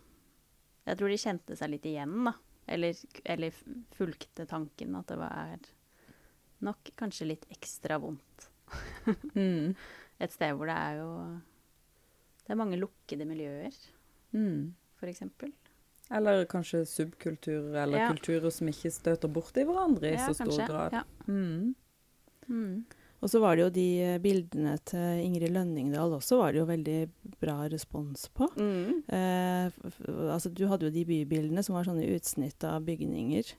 Jeg 0.87 0.97
tror 0.99 1.09
de 1.09 1.17
kjente 1.17 1.57
seg 1.57 1.71
litt 1.71 1.83
igjen, 1.85 2.25
da. 2.25 2.33
Eller, 2.67 2.95
eller 3.25 3.51
fulgte 3.93 4.47
tanken 4.47 4.95
at 4.97 5.07
det 5.07 5.17
var 5.19 5.59
nok 6.61 6.91
kanskje 6.97 7.27
litt 7.27 7.47
ekstra 7.51 7.99
vondt. 8.01 8.49
Mm. 9.35 9.75
Et 10.21 10.31
sted 10.33 10.55
hvor 10.57 10.67
det 10.67 10.77
er 10.77 10.97
jo 10.99 11.41
Det 12.45 12.51
er 12.53 12.57
mange 12.57 12.79
lukkede 12.79 13.27
miljøer, 13.27 13.73
Mm. 14.35 14.73
for 14.97 15.07
eksempel. 15.09 15.53
Eller 16.11 16.45
kanskje 16.49 16.85
subkulturer, 16.89 17.83
eller 17.83 17.99
Ja. 17.99 18.09
kulturer 18.13 18.51
som 18.51 18.67
ikke 18.69 18.91
støter 18.93 19.29
borti 19.29 19.65
hverandre 19.65 20.13
i 20.13 20.15
Ja, 20.17 20.29
så 20.29 20.35
stor 20.35 20.47
kanskje. 20.47 20.67
grad. 20.69 20.93
Ja. 20.93 21.03
Mm. 21.29 21.75
Mm. 22.49 22.85
Og 23.21 23.29
så 23.29 23.41
var 23.41 23.57
det 23.57 23.65
jo 23.65 23.71
de 23.75 24.01
eh, 24.01 24.19
bildene 24.23 24.79
til 24.87 25.25
Ingrid 25.25 25.51
Lønningdal 25.53 26.13
også 26.15 26.39
var 26.39 26.53
det 26.53 26.61
jo 26.61 26.67
veldig 26.67 27.11
bra 27.41 27.69
respons 27.69 28.29
på. 28.33 28.47
Mm. 28.57 29.03
Eh, 29.09 29.71
altså, 30.33 30.49
du 30.55 30.67
hadde 30.71 30.87
jo 30.87 30.91
de 30.95 31.05
bybildene 31.05 31.65
som 31.65 31.75
var 31.75 31.85
sånne 31.85 32.07
utsnitt 32.15 32.63
av 32.65 32.81
bygninger. 32.87 33.53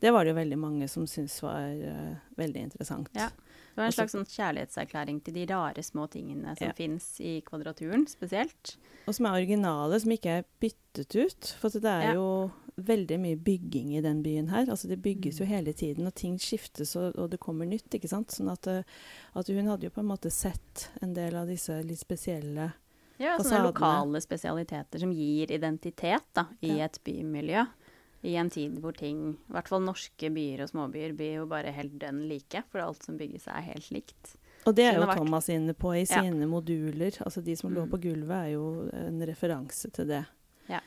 Det 0.00 0.12
var 0.12 0.24
det 0.24 0.34
jo 0.34 0.40
veldig 0.40 0.58
mange 0.58 0.88
som 0.90 1.06
syntes 1.06 1.40
var 1.42 1.62
eh, 1.62 2.16
veldig 2.36 2.66
interessant. 2.66 3.08
Ja. 3.14 3.30
Det 3.74 3.80
var 3.82 3.86
en 3.86 3.92
slags 3.92 4.12
sånn 4.14 4.24
kjærlighetserklæring 4.30 5.22
til 5.24 5.34
de 5.34 5.46
rare 5.50 5.82
små 5.82 6.06
tingene 6.08 6.56
som 6.56 6.68
Ja. 6.68 6.72
fins 6.72 7.20
i 7.20 7.40
Kvadraturen, 7.42 8.06
spesielt. 8.06 8.76
Og 9.08 9.14
som 9.14 9.26
er 9.26 9.32
originale, 9.42 9.98
som 10.00 10.10
ikke 10.12 10.26
er 10.38 10.44
byttet 10.60 11.16
ut. 11.16 11.54
For 11.58 11.68
det 11.70 11.84
er 11.84 12.02
Ja. 12.02 12.12
jo 12.14 12.52
veldig 12.78 13.18
mye 13.20 13.36
bygging 13.36 13.96
i 13.96 14.00
den 14.00 14.22
byen 14.22 14.48
her. 14.50 14.66
Altså 14.66 14.88
Det 14.88 15.02
bygges 15.02 15.38
jo 15.40 15.44
Mm. 15.44 15.48
hele 15.48 15.72
tiden, 15.72 16.06
og 16.06 16.14
ting 16.14 16.38
skiftes, 16.38 16.94
og, 16.96 17.16
og 17.18 17.30
det 17.30 17.40
kommer 17.40 17.66
nytt. 17.66 17.90
ikke 17.90 18.08
sant? 18.08 18.28
Sånn 18.28 18.50
at, 18.50 18.66
eh, 18.66 18.82
at 19.34 19.46
hun 19.48 19.66
hadde 19.66 19.82
jo 19.82 19.90
på 19.90 19.98
en 20.00 20.06
måte 20.08 20.30
sett 20.30 20.88
en 21.02 21.12
del 21.12 21.34
av 21.34 21.46
disse 21.48 21.82
litt 21.84 21.98
spesielle 21.98 22.72
Ja, 23.18 23.38
sånne 23.38 23.44
Fasadene. 23.44 23.72
lokale 23.72 24.20
spesialiteter 24.20 24.98
som 25.00 25.12
gir 25.12 25.46
identitet 25.50 26.22
da, 26.34 26.46
i 26.62 26.78
Ja. 26.78 26.84
et 26.86 26.98
bymiljø. 27.04 27.66
I 28.24 28.36
en 28.40 28.48
tid 28.50 28.78
hvor 28.80 28.94
ting, 28.96 29.34
i 29.36 29.52
hvert 29.52 29.68
fall 29.68 29.82
norske 29.84 30.30
byer 30.32 30.62
og 30.64 30.70
småbyer, 30.70 31.12
blir 31.16 31.34
jo 31.42 31.46
bare 31.46 31.72
helt 31.76 31.98
dønn 32.00 32.22
like, 32.28 32.62
for 32.72 32.80
alt 32.80 33.02
som 33.04 33.18
bygges 33.20 33.46
er 33.52 33.60
helt 33.68 33.90
likt. 33.92 34.36
Og 34.66 34.74
det 34.74 34.84
er 34.88 34.94
jo 34.96 35.02
vært- 35.06 35.18
Thomas 35.18 35.48
inne 35.52 35.74
på 35.74 35.92
i 35.94 36.06
Ja. 36.06 36.22
sine 36.22 36.46
moduler. 36.48 37.12
Altså 37.22 37.42
De 37.44 37.54
som 37.54 37.70
lå 37.74 37.84
Mm. 37.84 37.90
på 37.90 38.00
gulvet, 38.00 38.30
er 38.46 38.52
jo 38.54 38.88
en 38.94 39.20
referanse 39.20 39.90
til 39.92 40.06
det. 40.06 40.26
Ja. 40.70 40.80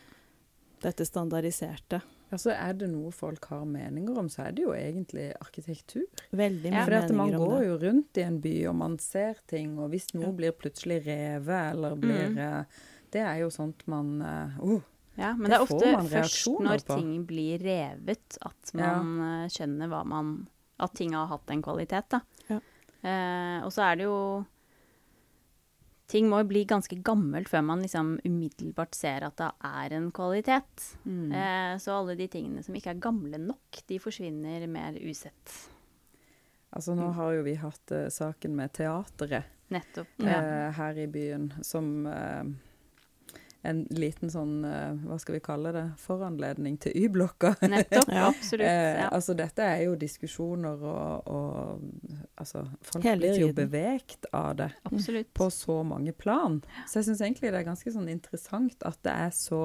Dette 0.82 1.06
standardiserte. 1.06 2.02
Altså 2.32 2.52
er 2.52 2.74
det 2.74 2.90
noe 2.90 3.12
folk 3.12 3.46
har 3.46 3.64
meninger 3.66 4.18
om, 4.18 4.28
så 4.28 4.48
er 4.48 4.52
det 4.52 4.64
jo 4.66 4.72
egentlig 4.74 5.34
arkitektur. 5.40 6.04
Veldig 6.34 6.72
mye 6.72 6.74
Ja. 6.74 6.86
meninger 6.86 7.04
at 7.04 7.12
man 7.12 7.30
For 7.32 7.38
man 7.38 7.48
går 7.50 7.64
jo 7.66 7.78
rundt 7.78 8.18
i 8.18 8.22
en 8.22 8.42
by, 8.42 8.66
og 8.68 8.76
man 8.76 8.98
ser 9.00 9.36
ting, 9.48 9.78
og 9.80 9.92
hvis 9.92 10.14
noe 10.14 10.26
Ja. 10.26 10.32
blir 10.32 10.52
plutselig 10.52 11.06
revet, 11.06 11.72
eller 11.72 11.96
blir 11.96 12.30
Mm. 12.34 12.38
eh, 12.38 12.64
Det 13.10 13.22
er 13.22 13.40
jo 13.40 13.48
sånt 13.50 13.88
man 13.88 14.22
eh, 14.22 14.60
oh, 14.60 14.82
Ja, 15.18 15.32
men 15.34 15.50
Det 15.50 15.56
det, 15.56 15.58
er 15.58 15.66
ofte 15.66 16.10
først 16.12 16.60
når 16.62 16.84
på. 16.86 16.96
ting 17.00 17.14
blir 17.26 17.64
revet, 17.66 18.38
at 18.46 18.74
man 18.78 19.16
ja. 19.18 19.48
skjønner 19.50 19.90
hva 19.90 20.04
man 20.06 20.36
At 20.80 20.94
ting 20.94 21.16
har 21.18 21.26
hatt 21.32 21.50
en 21.50 21.64
kvalitet, 21.66 22.06
da. 22.14 22.20
Ja. 22.52 22.60
Eh, 23.02 23.66
og 23.66 23.72
så 23.74 23.82
er 23.88 23.96
det 23.98 24.06
jo 24.06 24.20
Ting 26.08 26.30
må 26.32 26.40
jo 26.40 26.48
bli 26.48 26.62
ganske 26.64 26.96
gammelt 27.04 27.50
før 27.52 27.66
man 27.68 27.82
liksom 27.84 28.14
umiddelbart 28.24 28.96
ser 28.96 29.26
at 29.28 29.36
det 29.42 29.50
er 29.68 29.96
en 29.98 30.06
kvalitet. 30.16 30.86
Mm. 31.04 31.34
Eh, 31.36 31.74
så 31.84 31.98
alle 31.98 32.16
de 32.16 32.30
tingene 32.32 32.64
som 32.64 32.78
ikke 32.80 32.94
er 32.94 33.02
gamle 33.04 33.42
nok, 33.44 33.82
de 33.90 33.98
forsvinner 34.00 34.64
mer 34.72 34.96
usett. 35.04 35.56
Altså, 36.72 36.96
nå 36.96 37.10
har 37.18 37.34
jo 37.36 37.44
vi 37.44 37.58
hatt 37.60 37.92
eh, 37.92 38.08
saken 38.14 38.56
med 38.56 38.72
teateret 38.78 39.52
Nettopp. 39.74 40.08
Ja. 40.24 40.30
Ja. 40.32 40.40
eh, 40.40 40.72
her 40.78 41.02
i 41.04 41.08
byen 41.12 41.50
som 41.66 41.92
eh, 42.08 42.44
en 43.68 43.84
liten 43.92 44.32
sånn, 44.32 44.54
eh, 44.66 44.94
hva 45.08 45.18
skal 45.20 45.36
vi 45.38 45.42
kalle 45.46 45.72
det, 45.76 45.84
foranledning 46.02 46.78
til 46.84 46.96
Y-blokka. 46.96 47.56
Nettopp. 47.74 48.08
Ja. 48.18 48.28
Absolutt. 48.32 48.66
Eh, 48.68 49.00
Ja. 49.02 49.10
altså 49.14 49.36
dette 49.38 49.64
er 49.68 49.84
jo 49.86 49.96
diskusjoner 50.00 50.82
og, 50.88 51.28
og 51.28 51.82
altså, 52.42 52.64
folk 52.82 53.04
Hele 53.06 53.22
blir 53.28 53.40
jo 53.42 53.52
tiden. 53.52 53.70
bevegt 53.70 54.26
av 54.34 54.56
det 54.64 54.72
Absolutt. 54.90 55.34
på 55.38 55.50
så 55.54 55.82
mange 55.86 56.12
plan. 56.18 56.62
Så 56.88 57.00
jeg 57.02 57.10
syns 57.12 57.22
egentlig 57.28 57.52
det 57.52 57.62
er 57.62 57.70
ganske 57.70 57.92
sånn 57.94 58.10
interessant 58.10 58.82
at 58.88 58.98
det 59.04 59.14
er 59.28 59.30
så 59.36 59.62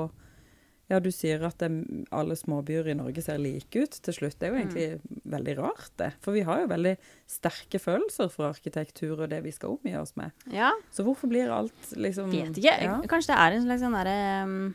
Ja, 0.92 0.98
du 1.00 1.08
sier 1.14 1.40
at 1.48 1.56
det, 1.62 1.70
alle 2.12 2.34
småbyer 2.36 2.90
i 2.92 2.94
Norge 2.98 3.22
ser 3.24 3.38
like 3.40 3.72
ut 3.80 3.94
til 4.04 4.12
slutt. 4.12 4.36
Det 4.38 4.48
er 4.48 4.52
jo 4.52 4.58
Mm. 4.58 4.62
egentlig 4.66 5.22
veldig 5.32 5.54
rart, 5.58 5.88
det. 5.96 6.10
For 6.20 6.32
vi 6.36 6.42
har 6.44 6.60
jo 6.60 6.66
veldig 6.68 6.92
sterke 7.32 7.80
følelser 7.80 8.28
for 8.30 8.50
arkitektur 8.52 9.14
og 9.24 9.30
det 9.32 9.38
vi 9.46 9.50
skal 9.56 9.70
omgi 9.78 9.94
oss 9.96 10.12
med. 10.20 10.32
Ja, 10.52 10.70
Så 10.92 11.02
hvorfor 11.06 11.30
blir 11.32 11.48
alt 11.50 11.94
liksom 11.96 12.30
vet 12.30 12.58
ikke. 12.60 12.76
Ja. 12.82 13.00
Kanskje 13.08 13.32
det 13.32 13.40
er 13.40 13.56
en 13.56 13.64
slags 13.64 13.80
sånn 13.86 13.96
derre 13.96 14.44
um, 14.44 14.74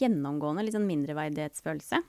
gjennomgående 0.00 0.64
litt 0.66 0.74
sånn 0.76 0.86
mindreverdighetsfølelse, 0.88 2.02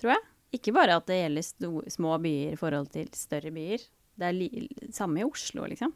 tror 0.00 0.14
jeg. 0.16 0.26
Ikke 0.58 0.74
bare 0.74 0.96
at 0.98 1.06
det 1.06 1.20
gjelder 1.22 1.90
små 1.94 2.16
byer 2.22 2.54
i 2.56 2.58
forhold 2.58 2.90
til 2.90 3.06
større 3.14 3.52
byer. 3.54 3.84
Det 4.18 4.26
er 4.26 4.32
li 4.34 4.48
samme 4.90 5.20
i 5.22 5.26
Oslo, 5.26 5.64
liksom. 5.70 5.92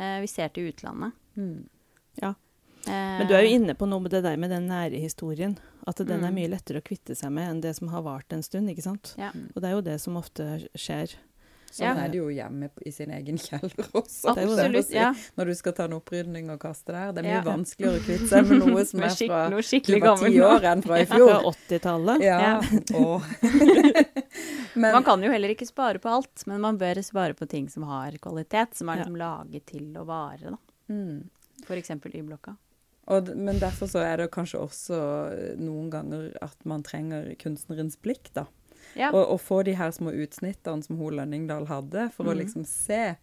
Uh, 0.00 0.20
vi 0.24 0.30
ser 0.32 0.48
til 0.56 0.70
utlandet. 0.72 1.12
Mm. 1.36 1.66
Ja. 2.22 2.32
Eh, 2.88 3.18
Men 3.20 3.26
du 3.28 3.34
er 3.36 3.42
jo 3.44 3.58
inne 3.58 3.74
på 3.76 3.86
noe 3.86 4.00
med 4.00 4.10
det 4.14 4.22
der 4.24 4.38
med 4.40 4.48
den 4.50 4.66
nære 4.70 4.96
historien. 5.02 5.58
At 5.86 5.96
den 5.96 6.22
er 6.24 6.30
Mm. 6.30 6.34
mye 6.34 6.48
lettere 6.50 6.80
å 6.80 6.84
kvitte 6.84 7.16
seg 7.16 7.32
med 7.32 7.48
enn 7.50 7.60
det 7.62 7.74
som 7.76 7.88
har 7.88 8.02
vart 8.02 8.32
en 8.32 8.42
stund. 8.42 8.68
ikke 8.68 8.82
sant? 8.82 9.14
Ja. 9.18 9.30
Og 9.56 9.62
det 9.62 9.64
er 9.64 9.72
jo 9.72 9.80
det 9.80 10.00
som 10.00 10.14
ofte 10.16 10.68
skjer. 10.76 11.14
Sånn 11.70 11.86
Ja. 11.86 11.94
er 12.04 12.08
det 12.08 12.16
jo 12.18 12.26
hjemme 12.26 12.68
i 12.84 12.90
sin 12.90 13.10
egen 13.12 13.36
kjeller 13.38 13.70
også. 13.94 14.34
Absolutt, 14.36 14.86
si. 14.86 14.94
Ja. 14.94 15.12
Når 15.38 15.46
du 15.46 15.54
skal 15.54 15.72
ta 15.72 15.84
en 15.84 15.92
opprydning 15.92 16.50
og 16.50 16.58
kaste 16.58 16.86
der. 16.90 17.12
Det 17.12 17.18
er 17.24 17.28
mye 17.28 17.38
Ja. 17.38 17.42
vanskeligere 17.42 18.00
å 18.00 18.02
kvitte 18.02 18.26
seg 18.28 18.48
med 18.48 18.58
noe 18.66 18.84
som 18.90 19.00
er 19.00 19.08
fra 19.14 19.48
noe 19.48 19.62
skikkelig 19.62 20.00
var 20.02 20.16
ti 20.16 20.34
gammelt. 20.34 20.50
år 20.50 20.64
enn 20.72 20.82
fra 20.82 20.94
i 20.98 21.04
Fra 21.10 21.42
80-tallet. 21.52 22.20
Ja. 22.22 22.60
Ja. 22.90 23.20
Men 24.74 24.92
Man 24.92 25.04
kan 25.04 25.22
jo 25.22 25.30
heller 25.30 25.48
ikke 25.54 25.66
spare 25.66 25.98
på 25.98 26.08
alt, 26.10 26.44
men 26.46 26.60
man 26.60 26.78
bør 26.78 27.00
spare 27.04 27.34
på 27.34 27.48
ting 27.48 27.68
som 27.68 27.82
har 27.88 28.12
kvalitet, 28.22 28.74
som 28.74 28.88
er 28.88 28.96
Ja. 28.98 29.04
liksom 29.04 29.16
laget 29.16 29.66
til 29.66 29.92
å 29.94 30.04
vare. 30.06 30.50
da. 30.50 30.56
mm. 30.88 31.28
F.eks. 31.66 31.90
Y-blokka. 31.90 32.56
Og, 33.08 33.28
men 33.36 33.58
derfor 33.58 33.86
så 33.88 33.98
er 34.04 34.16
det 34.18 34.30
kanskje 34.30 34.60
også 34.60 34.98
eh, 35.32 35.56
noen 35.58 35.90
ganger 35.90 36.30
at 36.42 36.56
man 36.64 36.82
trenger 36.82 37.32
kunstnerens 37.40 37.96
blikk, 38.00 38.32
da. 38.34 38.46
Ja. 38.96 39.10
Og, 39.14 39.24
og 39.36 39.40
få 39.40 39.62
de 39.64 39.74
her 39.78 39.90
små 39.94 40.10
utsnittene 40.12 40.82
som 40.82 40.96
hun 40.98 41.14
Lønningdal 41.14 41.66
hadde, 41.66 42.10
for 42.12 42.24
å 42.26 42.34
Mhm. 42.34 42.38
liksom 42.42 42.64
se 42.66 43.16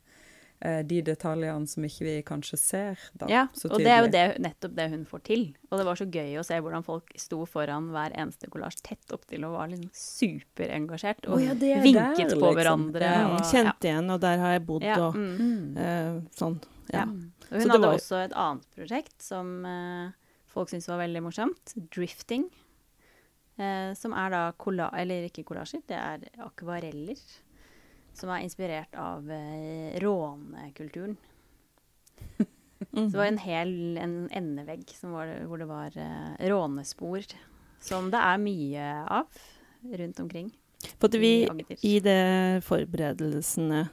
eh, 0.59 0.81
de 0.83 1.01
detaljene 1.05 1.67
som 1.67 1.83
ikke 1.83 2.03
vi 2.07 2.23
kanskje 2.23 2.57
ser 2.57 2.97
da, 3.13 3.27
Ja, 3.29 3.47
så 3.53 3.69
og 3.69 3.77
det 3.77 3.87
er 3.93 3.99
jo 4.01 4.07
det, 4.09 4.23
nettopp 4.41 4.73
det 4.75 4.89
hun 4.89 5.05
får 5.05 5.21
til. 5.23 5.43
Og 5.69 5.77
det 5.77 5.85
var 5.85 5.95
så 5.95 6.07
gøy 6.09 6.39
å 6.39 6.43
se 6.45 6.57
hvordan 6.59 6.83
folk 6.83 7.11
sto 7.15 7.45
foran 7.45 7.91
hver 7.93 8.15
eneste 8.17 8.49
kollasj 8.49 8.81
tett 8.81 9.11
opptil 9.13 9.45
og 9.45 9.53
var 9.53 9.67
liksom 9.69 9.91
superengasjert. 9.93 11.27
Og 11.29 11.37
oh, 11.37 11.43
ja, 11.43 11.53
vinket 11.53 11.93
der, 11.93 12.39
på 12.39 12.39
liksom. 12.39 12.55
hverandre. 12.57 13.11
Ja. 13.11 13.27
Og, 13.35 13.45
Kjent 13.51 13.85
igjen, 13.85 14.09
og 14.15 14.19
der 14.23 14.37
har 14.41 14.55
jeg 14.57 14.65
bodd, 14.65 14.83
ja, 14.87 14.97
og 15.07 15.15
mm, 15.15 15.37
Mm. 15.37 15.77
eh, 15.77 16.21
sånn. 16.35 16.57
Ja. 16.93 17.03
ja. 17.03 17.07
Og 17.47 17.61
hun 17.61 17.73
hadde 17.73 17.91
også 17.95 18.21
et 18.25 18.35
annet 18.37 18.71
prosjekt 18.75 19.17
som 19.23 19.65
eh, 19.67 20.15
folk 20.51 20.71
syntes 20.71 20.89
var 20.91 21.01
veldig 21.03 21.23
morsomt. 21.25 21.75
Drifting. 21.93 22.47
Eh, 23.57 23.91
som 23.97 24.13
er 24.13 24.29
da 24.29 24.41
kolla 24.53 24.91
Eller 24.93 25.25
ikke 25.25 25.45
kollasjer, 25.47 25.81
det 25.89 25.97
er 25.97 26.27
akvareller. 26.45 27.21
Som 28.17 28.31
er 28.33 28.45
inspirert 28.45 28.93
av 28.97 29.29
eh, 29.31 29.97
rånekulturen. 30.03 31.17
Mhm. 32.77 33.07
Så 33.07 33.15
det 33.15 33.17
var 33.17 33.25
en 33.31 33.41
hel 33.41 33.71
en 33.97 34.15
endevegg 34.37 34.91
som 34.93 35.15
var, 35.17 35.31
hvor 35.49 35.57
det 35.57 35.65
var 35.69 35.95
eh, 35.97 36.47
rånespor. 36.49 37.25
Som 37.81 38.11
det 38.13 38.21
er 38.21 38.41
mye 38.41 38.87
av 39.17 39.39
rundt 39.97 40.19
omkring. 40.21 40.51
For 40.97 41.09
at 41.09 41.17
vi, 41.17 41.31
i 41.81 41.95
I 41.95 41.99
det 42.05 42.63
forberedelsene 42.65 43.87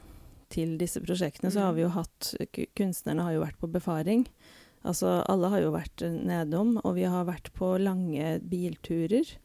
til 0.54 0.76
disse 0.80 1.02
prosjektene, 1.04 1.50
så 1.52 1.66
har 1.66 1.72
Mm. 1.72 1.76
vi 1.76 1.82
jo 1.82 1.92
hatt 1.98 2.34
Kunstnerne 2.78 3.22
har 3.26 3.32
jo 3.36 3.42
vært 3.44 3.58
på 3.60 3.70
befaring. 3.70 4.26
Altså, 4.84 5.22
alle 5.32 5.48
har 5.50 5.60
jo 5.64 5.70
vært 5.72 6.02
eh, 6.04 6.10
nedom, 6.12 6.76
og 6.84 6.94
vi 6.96 7.04
har 7.08 7.24
vært 7.24 7.52
på 7.56 7.74
lange 7.80 8.38
bilturer. 8.40 9.36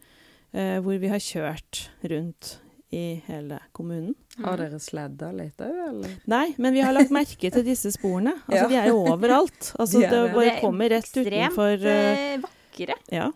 eh, 0.52 0.80
hvor 0.82 0.98
vi 1.00 1.08
har 1.08 1.20
kjørt 1.22 1.90
rundt 2.10 2.56
i 2.92 3.22
hele 3.28 3.60
kommunen. 3.72 4.16
Har 4.44 4.58
Mm. 4.58 4.64
dere 4.64 4.80
sledda 4.82 5.28
litt 5.38 5.58
òg, 5.62 5.76
eller? 5.90 6.10
Nei, 6.26 6.56
men 6.58 6.74
vi 6.74 6.82
har 6.82 6.92
lagt 6.92 7.12
merke 7.14 7.52
til 7.54 7.64
disse 7.64 7.92
sporene. 7.94 8.34
Altså, 8.50 8.64
Ja. 8.64 8.68
De 8.68 8.76
er 8.82 8.88
jo 8.90 9.04
overalt. 9.06 9.76
Altså, 9.78 10.00
De 10.02 10.06
er 10.06 10.10
det 10.10 10.24
det. 10.26 10.34
bare 10.34 10.56
er 10.56 10.62
kommer 10.62 10.90
rett 10.90 11.06
Ekstremt 11.06 11.54
utenfor 11.54 11.86
eh, 11.86 12.34
eh, 12.34 12.38
vakre. 12.42 12.96
Ja. 13.12 13.30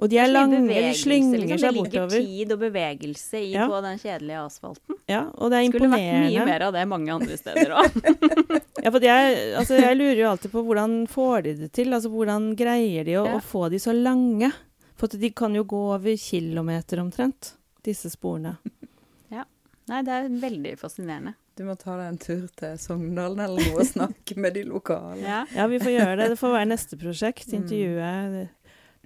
Og 0.00 0.08
de 0.08 0.16
er 0.16 0.30
lange, 0.32 0.56
de 0.56 0.68
bevegelse, 0.68 1.02
slynger 1.04 1.38
liksom. 1.42 1.58
seg 1.60 1.60
Det 1.60 1.74
ligger 1.76 2.06
bortover. 2.06 2.24
tid 2.24 2.52
og 2.54 2.58
bevegelse 2.62 3.40
i 3.40 3.50
Ja. 3.52 3.66
på 3.68 3.80
den 3.84 3.98
kjedelige 4.00 4.38
asfalten. 4.46 4.94
Ja, 5.12 5.20
og 5.36 5.50
det 5.52 5.58
er 5.60 5.66
Skulle 5.68 5.90
vært 5.92 6.30
mye 6.30 6.44
mer 6.48 6.62
av 6.62 6.72
det 6.72 6.84
mange 6.88 7.12
andre 7.12 7.36
steder 7.36 7.74
òg. 7.76 7.98
Ja, 8.84 8.90
for 8.90 9.00
jeg, 9.04 9.36
altså, 9.60 9.76
jeg 9.76 9.96
lurer 9.98 10.16
jo 10.22 10.28
alltid 10.30 10.50
på 10.54 10.62
hvordan 10.64 10.94
får 11.12 11.42
de 11.44 11.54
det 11.60 11.72
til? 11.76 11.92
Altså, 11.92 12.08
hvordan 12.08 12.54
greier 12.56 13.04
de 13.04 13.18
å, 13.20 13.26
Ja. 13.28 13.36
å 13.36 13.42
få 13.44 13.68
de 13.70 13.76
så 13.82 13.92
lange? 13.92 14.48
For 14.96 15.06
at 15.06 15.18
de 15.20 15.30
kan 15.30 15.54
jo 15.54 15.64
gå 15.64 15.82
over 15.94 16.16
kilometer 16.16 16.96
omtrent, 17.00 17.54
disse 17.84 18.08
sporene. 18.10 18.56
Ja. 19.30 19.44
Nei, 19.88 20.00
det 20.02 20.12
er 20.16 20.28
veldig 20.28 20.78
fascinerende. 20.80 21.34
Du 21.56 21.64
må 21.64 21.76
ta 21.78 21.92
deg 21.98 22.06
en 22.08 22.18
tur 22.18 22.48
til 22.56 22.78
Sogndalen 22.80 23.40
eller 23.44 23.60
noe 23.68 23.80
og 23.82 23.86
snakke 23.86 24.36
med 24.40 24.54
de 24.56 24.62
lokale. 24.64 25.20
Ja. 25.20 25.42
Ja, 25.54 25.66
vi 25.68 25.78
får 25.78 25.92
gjøre 25.92 26.16
det. 26.22 26.28
Det 26.32 26.38
får 26.40 26.52
være 26.56 26.68
neste 26.72 26.96
prosjekt. 26.96 27.52
Intervjue 27.52 28.48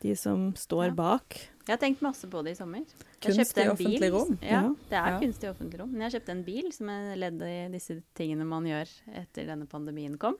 de 0.05 0.14
som 0.21 0.51
står 0.61 0.90
Ja. 0.90 0.95
bak. 0.99 1.35
Jeg 1.64 1.73
har 1.73 1.81
tenkt 1.81 2.03
masse 2.05 2.29
på 2.29 2.43
det 2.45 2.53
i 2.53 2.59
sommer. 2.61 2.85
Kunstig 3.25 3.37
Kunst 3.40 3.59
i 3.59 3.69
offentlig 3.73 4.01
bil. 4.01 4.12
rom. 4.12 4.38
Ja, 4.43 4.49
Ja. 4.61 4.69
det 4.90 4.99
er 5.01 5.11
Ja. 5.14 5.21
kunst 5.21 5.45
i 5.45 5.49
offentlig 5.49 5.81
rom. 5.81 5.93
Men 5.93 6.03
jeg 6.11 6.21
kjøpte 6.21 6.29
en 6.35 6.43
bil 6.45 6.73
som 6.73 6.88
er 6.90 7.17
ledd 7.17 7.40
i 7.43 7.69
disse 7.73 8.03
tingene 8.14 8.45
man 8.47 8.64
gjør 8.69 8.88
etter 9.17 9.47
denne 9.47 9.67
pandemien 9.67 10.19
kom. 10.19 10.37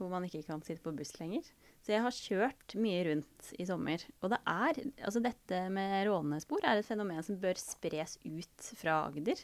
Hvor 0.00 0.10
man 0.10 0.24
ikke 0.24 0.44
kan 0.44 0.60
sitte 0.60 0.82
på 0.82 0.90
buss 0.96 1.12
lenger. 1.20 1.44
Så 1.84 1.92
jeg 1.92 2.00
har 2.02 2.10
kjørt 2.10 2.74
mye 2.80 3.04
rundt 3.06 3.52
i 3.60 3.64
sommer. 3.64 4.02
Og 4.22 4.30
det 4.30 4.38
er 4.44 4.74
Altså 5.04 5.22
dette 5.22 5.70
med 5.70 6.06
rånespor 6.08 6.58
er 6.64 6.78
et 6.78 6.84
fenomen 6.86 7.22
som 7.22 7.36
bør 7.36 7.54
spres 7.56 8.18
ut 8.24 8.74
fra 8.76 9.06
Agder. 9.06 9.36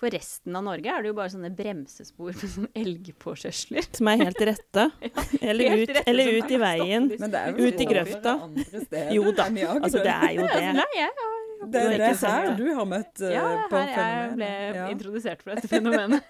For 0.00 0.08
resten 0.14 0.54
av 0.56 0.62
Norge 0.64 0.88
er 0.88 1.02
det 1.04 1.10
jo 1.10 1.16
bare 1.18 1.28
sånne 1.32 1.50
bremsespor 1.52 2.30
med 2.32 2.52
sånn 2.54 2.68
elgpåkjørsler. 2.80 3.84
Som 3.98 4.08
er 4.08 4.22
helt 4.22 4.40
rette. 4.48 4.86
Eller 5.50 5.74
Helt 5.74 5.82
ut, 5.90 5.92
rette 5.98 6.08
eller 6.14 6.30
ut 6.38 6.46
er 6.46 6.54
i 6.56 6.60
veien. 6.62 7.10
Ut 7.60 7.82
i 7.84 7.88
grøfta. 7.90 8.32
Jo 9.12 9.26
da. 9.36 9.44
Altså, 9.76 10.00
det 10.00 10.14
er 10.14 10.32
jo 10.38 10.46
det. 10.48 10.62
nei, 10.80 10.88
jeg 10.96 11.12
Det 11.70 11.82
er 11.84 11.98
det 12.00 12.08
her 12.24 12.48
du 12.56 12.64
har 12.78 12.86
møtt 12.88 13.20
eh, 13.20 13.34
Ja, 13.36 13.44
på 13.68 13.76
her 13.76 13.90
jeg 13.92 14.30
ble 14.38 14.48
fenomenet. 14.48 14.76
Ja. 14.80 14.86
introdusert 14.94 15.42
for 15.44 15.52
dette 15.58 15.68
fenomenet. 15.68 16.22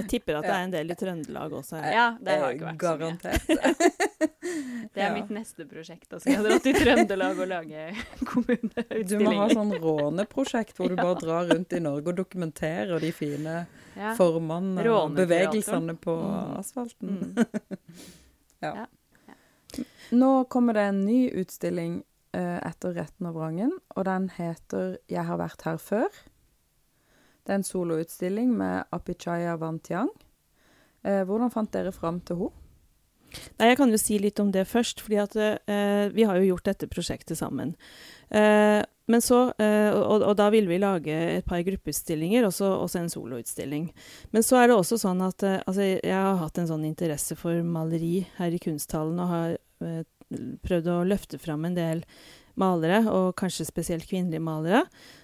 Jeg 0.00 0.06
tipper 0.08 0.40
at 0.40 0.48
det 0.48 0.54
er 0.56 0.64
en 0.70 0.72
del 0.78 0.92
i 0.92 0.96
Trøndelag 0.96 1.52
også. 1.60 1.76
her. 1.82 1.92
Ja, 1.92 2.06
det 2.20 2.38
har 2.40 2.48
Eh, 2.48 2.56
ikke 2.56 2.70
vært 2.70 2.80
så 2.80 2.96
mye. 2.96 3.12
Garantert. 3.12 4.31
Det 4.42 4.98
er 4.98 5.06
Ja. 5.08 5.14
mitt 5.14 5.28
neste 5.30 5.64
prosjekt. 5.70 6.08
Da 6.10 6.18
skal 6.18 6.32
jeg 6.32 6.42
dra 6.44 6.58
til 6.58 6.74
Trøndelag 6.74 7.38
og 7.38 7.46
lage 7.48 7.82
Du 9.08 9.18
må 9.22 9.34
ha 9.38 9.44
sånn 9.52 9.70
råneprosjekt 9.78 10.76
hvor 10.76 10.88
du 10.90 10.96
Ja. 10.96 11.02
bare 11.04 11.20
drar 11.20 11.46
rundt 11.52 11.72
i 11.72 11.78
Norge 11.78 12.08
og 12.10 12.16
dokumenterer 12.18 12.98
de 13.00 13.12
fine 13.12 13.66
Ja. 13.96 14.14
formene 14.18 14.82
og 14.90 15.14
bevegelsene 15.14 15.94
på 15.96 16.16
Mm. 16.18 16.56
asfalten. 16.58 17.08
Mm. 17.36 17.46
ja. 18.62 18.74
Ja. 18.74 18.86
Nå 20.12 20.44
kommer 20.48 20.74
det 20.74 20.82
en 20.88 21.04
ny 21.06 21.30
utstilling 21.30 22.02
uh, 22.34 22.58
etter 22.66 22.94
Retten 22.96 23.26
og 23.28 23.34
vrangen, 23.36 23.72
og 23.96 24.04
den 24.04 24.28
heter 24.30 24.96
'Jeg 25.08 25.24
har 25.24 25.38
vært 25.38 25.62
her 25.62 25.76
før'. 25.76 26.12
Det 27.44 27.50
er 27.50 27.54
en 27.54 27.62
soloutstilling 27.62 28.50
med 28.56 28.84
Apichaya 28.92 29.56
Wantiang. 29.56 30.08
Uh, 31.04 31.24
hvordan 31.24 31.50
fant 31.52 31.70
dere 31.72 31.92
fram 31.92 32.20
til 32.20 32.36
henne? 32.36 32.50
Nei, 33.58 33.72
Jeg 33.72 33.78
kan 33.80 33.92
jo 33.92 34.00
si 34.00 34.18
litt 34.22 34.40
om 34.42 34.50
det 34.54 34.66
først, 34.70 35.02
fordi 35.04 35.20
at 35.22 35.36
eh, 35.42 36.08
vi 36.14 36.26
har 36.28 36.38
jo 36.40 36.52
gjort 36.52 36.68
dette 36.70 36.90
prosjektet 36.90 37.38
sammen. 37.38 37.76
Eh, 38.30 38.82
men 39.10 39.22
så, 39.22 39.40
eh, 39.58 39.90
og, 39.92 40.22
og 40.22 40.36
da 40.38 40.48
ville 40.54 40.70
vi 40.70 40.78
lage 40.80 41.12
et 41.12 41.46
par 41.48 41.62
gruppeutstillinger, 41.66 42.46
og 42.46 42.54
også 42.84 43.00
en 43.00 43.10
soloutstilling. 43.12 43.90
Men 44.32 44.46
så 44.46 44.60
er 44.60 44.70
det 44.70 44.78
også 44.78 45.00
sånn 45.02 45.22
at 45.26 45.42
eh, 45.46 45.60
altså, 45.66 45.88
jeg 45.98 46.16
har 46.16 46.38
hatt 46.40 46.60
en 46.62 46.70
sånn 46.70 46.86
interesse 46.88 47.36
for 47.38 47.64
maleri 47.66 48.22
her 48.38 48.54
i 48.54 48.62
kunsthallen, 48.62 49.18
og 49.20 49.32
har 49.32 49.56
eh, 49.84 50.04
prøvd 50.64 50.88
å 50.88 51.02
løfte 51.04 51.40
fram 51.42 51.66
en 51.68 51.76
del 51.76 52.06
malere, 52.60 53.00
og 53.08 53.34
kanskje 53.40 53.66
spesielt 53.68 54.06
kvinnelige 54.08 54.42
malere. 54.42 54.82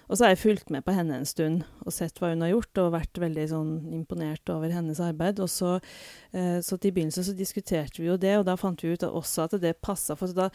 Og 0.09 0.17
så 0.17 0.25
har 0.25 0.33
jeg 0.33 0.41
fulgt 0.41 0.71
med 0.73 0.83
på 0.85 0.95
henne 0.95 1.19
en 1.19 1.27
stund 1.29 1.63
og 1.85 1.93
sett 1.93 2.17
hva 2.19 2.31
hun 2.31 2.41
har 2.45 2.53
gjort, 2.53 2.81
og 2.81 2.93
vært 2.95 3.21
veldig 3.21 3.45
sånn 3.51 3.73
imponert 3.93 4.49
over 4.53 4.73
hennes 4.73 5.01
arbeid. 5.03 5.41
Og 5.43 5.51
så, 5.53 5.77
eh, 6.33 6.59
så 6.65 6.77
til 6.77 6.95
begynnelsen 6.95 7.27
så 7.27 7.37
diskuterte 7.37 8.01
vi 8.01 8.09
jo 8.09 8.17
det, 8.17 8.37
og 8.39 8.47
da 8.49 8.57
fant 8.59 8.81
vi 8.81 8.93
ut 8.93 9.05
også 9.05 9.45
at 9.45 9.59
det 9.61 9.77
passa. 9.81 10.17
For 10.19 10.33
da, 10.33 10.49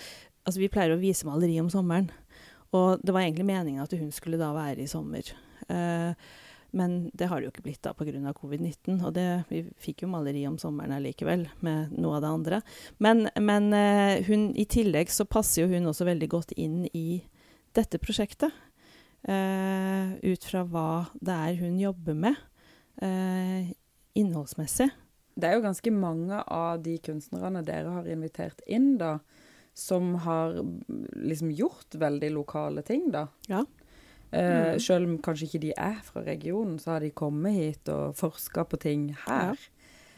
altså 0.44 0.60
vi 0.60 0.72
pleier 0.72 0.96
å 0.96 1.00
vise 1.00 1.26
maleri 1.28 1.60
om 1.62 1.70
sommeren, 1.70 2.10
og 2.74 3.00
det 3.06 3.14
var 3.14 3.22
egentlig 3.22 3.46
meningen 3.46 3.84
at 3.84 3.92
hun 3.94 4.10
skulle 4.10 4.40
da 4.40 4.50
være 4.56 4.82
i 4.82 4.90
sommer. 4.90 5.30
Eh, 5.70 6.14
men 6.74 6.96
det 7.14 7.28
har 7.30 7.40
det 7.40 7.48
jo 7.48 7.52
ikke 7.52 7.64
blitt 7.68 7.82
da 7.87 7.92
pga. 7.94 8.32
covid-19. 8.34 8.98
Og 8.98 9.12
det, 9.14 9.26
vi 9.48 9.62
fikk 9.80 10.04
jo 10.04 10.10
maleri 10.10 10.44
om 10.48 10.58
sommeren 10.58 10.96
allikevel, 10.96 11.46
med 11.64 11.94
noe 11.94 12.18
av 12.18 12.24
det 12.24 12.32
andre. 12.32 12.60
Men, 12.98 13.28
men 13.38 13.70
uh, 13.72 14.18
hun, 14.26 14.50
i 14.58 14.66
tillegg 14.66 15.12
så 15.14 15.26
passer 15.28 15.64
jo 15.64 15.70
hun 15.72 15.90
også 15.90 16.08
veldig 16.08 16.30
godt 16.34 16.56
inn 16.58 16.84
i 16.92 17.22
dette 17.74 18.00
prosjektet. 18.02 18.54
Uh, 19.24 20.18
ut 20.20 20.44
fra 20.44 20.64
hva 20.68 20.88
det 21.16 21.38
er 21.46 21.62
hun 21.62 21.78
jobber 21.80 22.18
med 22.26 22.42
uh, 23.00 23.70
innholdsmessig. 24.18 24.90
Det 25.34 25.48
er 25.48 25.56
jo 25.56 25.64
ganske 25.64 25.94
mange 25.94 26.42
av 26.42 26.82
de 26.84 26.98
kunstnerne 27.02 27.64
dere 27.66 27.94
har 27.96 28.10
invitert 28.10 28.60
inn, 28.70 28.94
da, 29.00 29.16
som 29.74 30.12
har 30.22 30.60
liksom 31.18 31.50
gjort 31.54 31.96
veldig 31.98 32.30
lokale 32.37 32.84
ting, 32.87 33.08
da. 33.14 33.26
Ja. 33.50 33.64
Uh. 34.34 34.74
Selv 34.82 35.08
om 35.08 35.18
kanskje 35.22 35.48
ikke 35.48 35.62
de 35.68 35.72
er 35.76 36.00
fra 36.06 36.24
regionen, 36.26 36.78
så 36.82 36.96
har 36.96 37.04
de 37.04 37.14
kommet 37.14 37.54
hit 37.54 37.88
og 37.92 38.16
forska 38.18 38.66
på 38.68 38.80
ting 38.82 39.08
her 39.26 39.58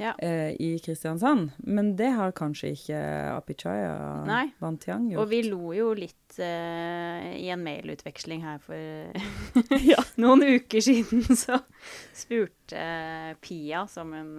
ja. 0.01 0.13
uh, 0.23 0.53
i 0.61 0.79
Kristiansand. 0.85 1.51
Men 1.59 1.95
det 1.97 2.11
har 2.17 2.35
kanskje 2.37 2.73
ikke 2.77 3.01
Apichaya 3.35 4.51
Vantiang 4.63 5.11
gjort. 5.11 5.23
Og 5.25 5.31
vi 5.31 5.43
lo 5.49 5.73
jo 5.77 5.91
litt 5.97 6.39
uh, 6.41 7.27
i 7.37 7.49
en 7.53 7.65
mailutveksling 7.65 8.45
her 8.47 8.61
for 8.65 8.77
noen 10.23 10.47
uker 10.57 10.85
siden. 10.85 11.25
Så 11.45 11.61
spurte 12.17 12.87
Pia, 13.45 13.87
som 13.91 14.15
hun 14.17 14.37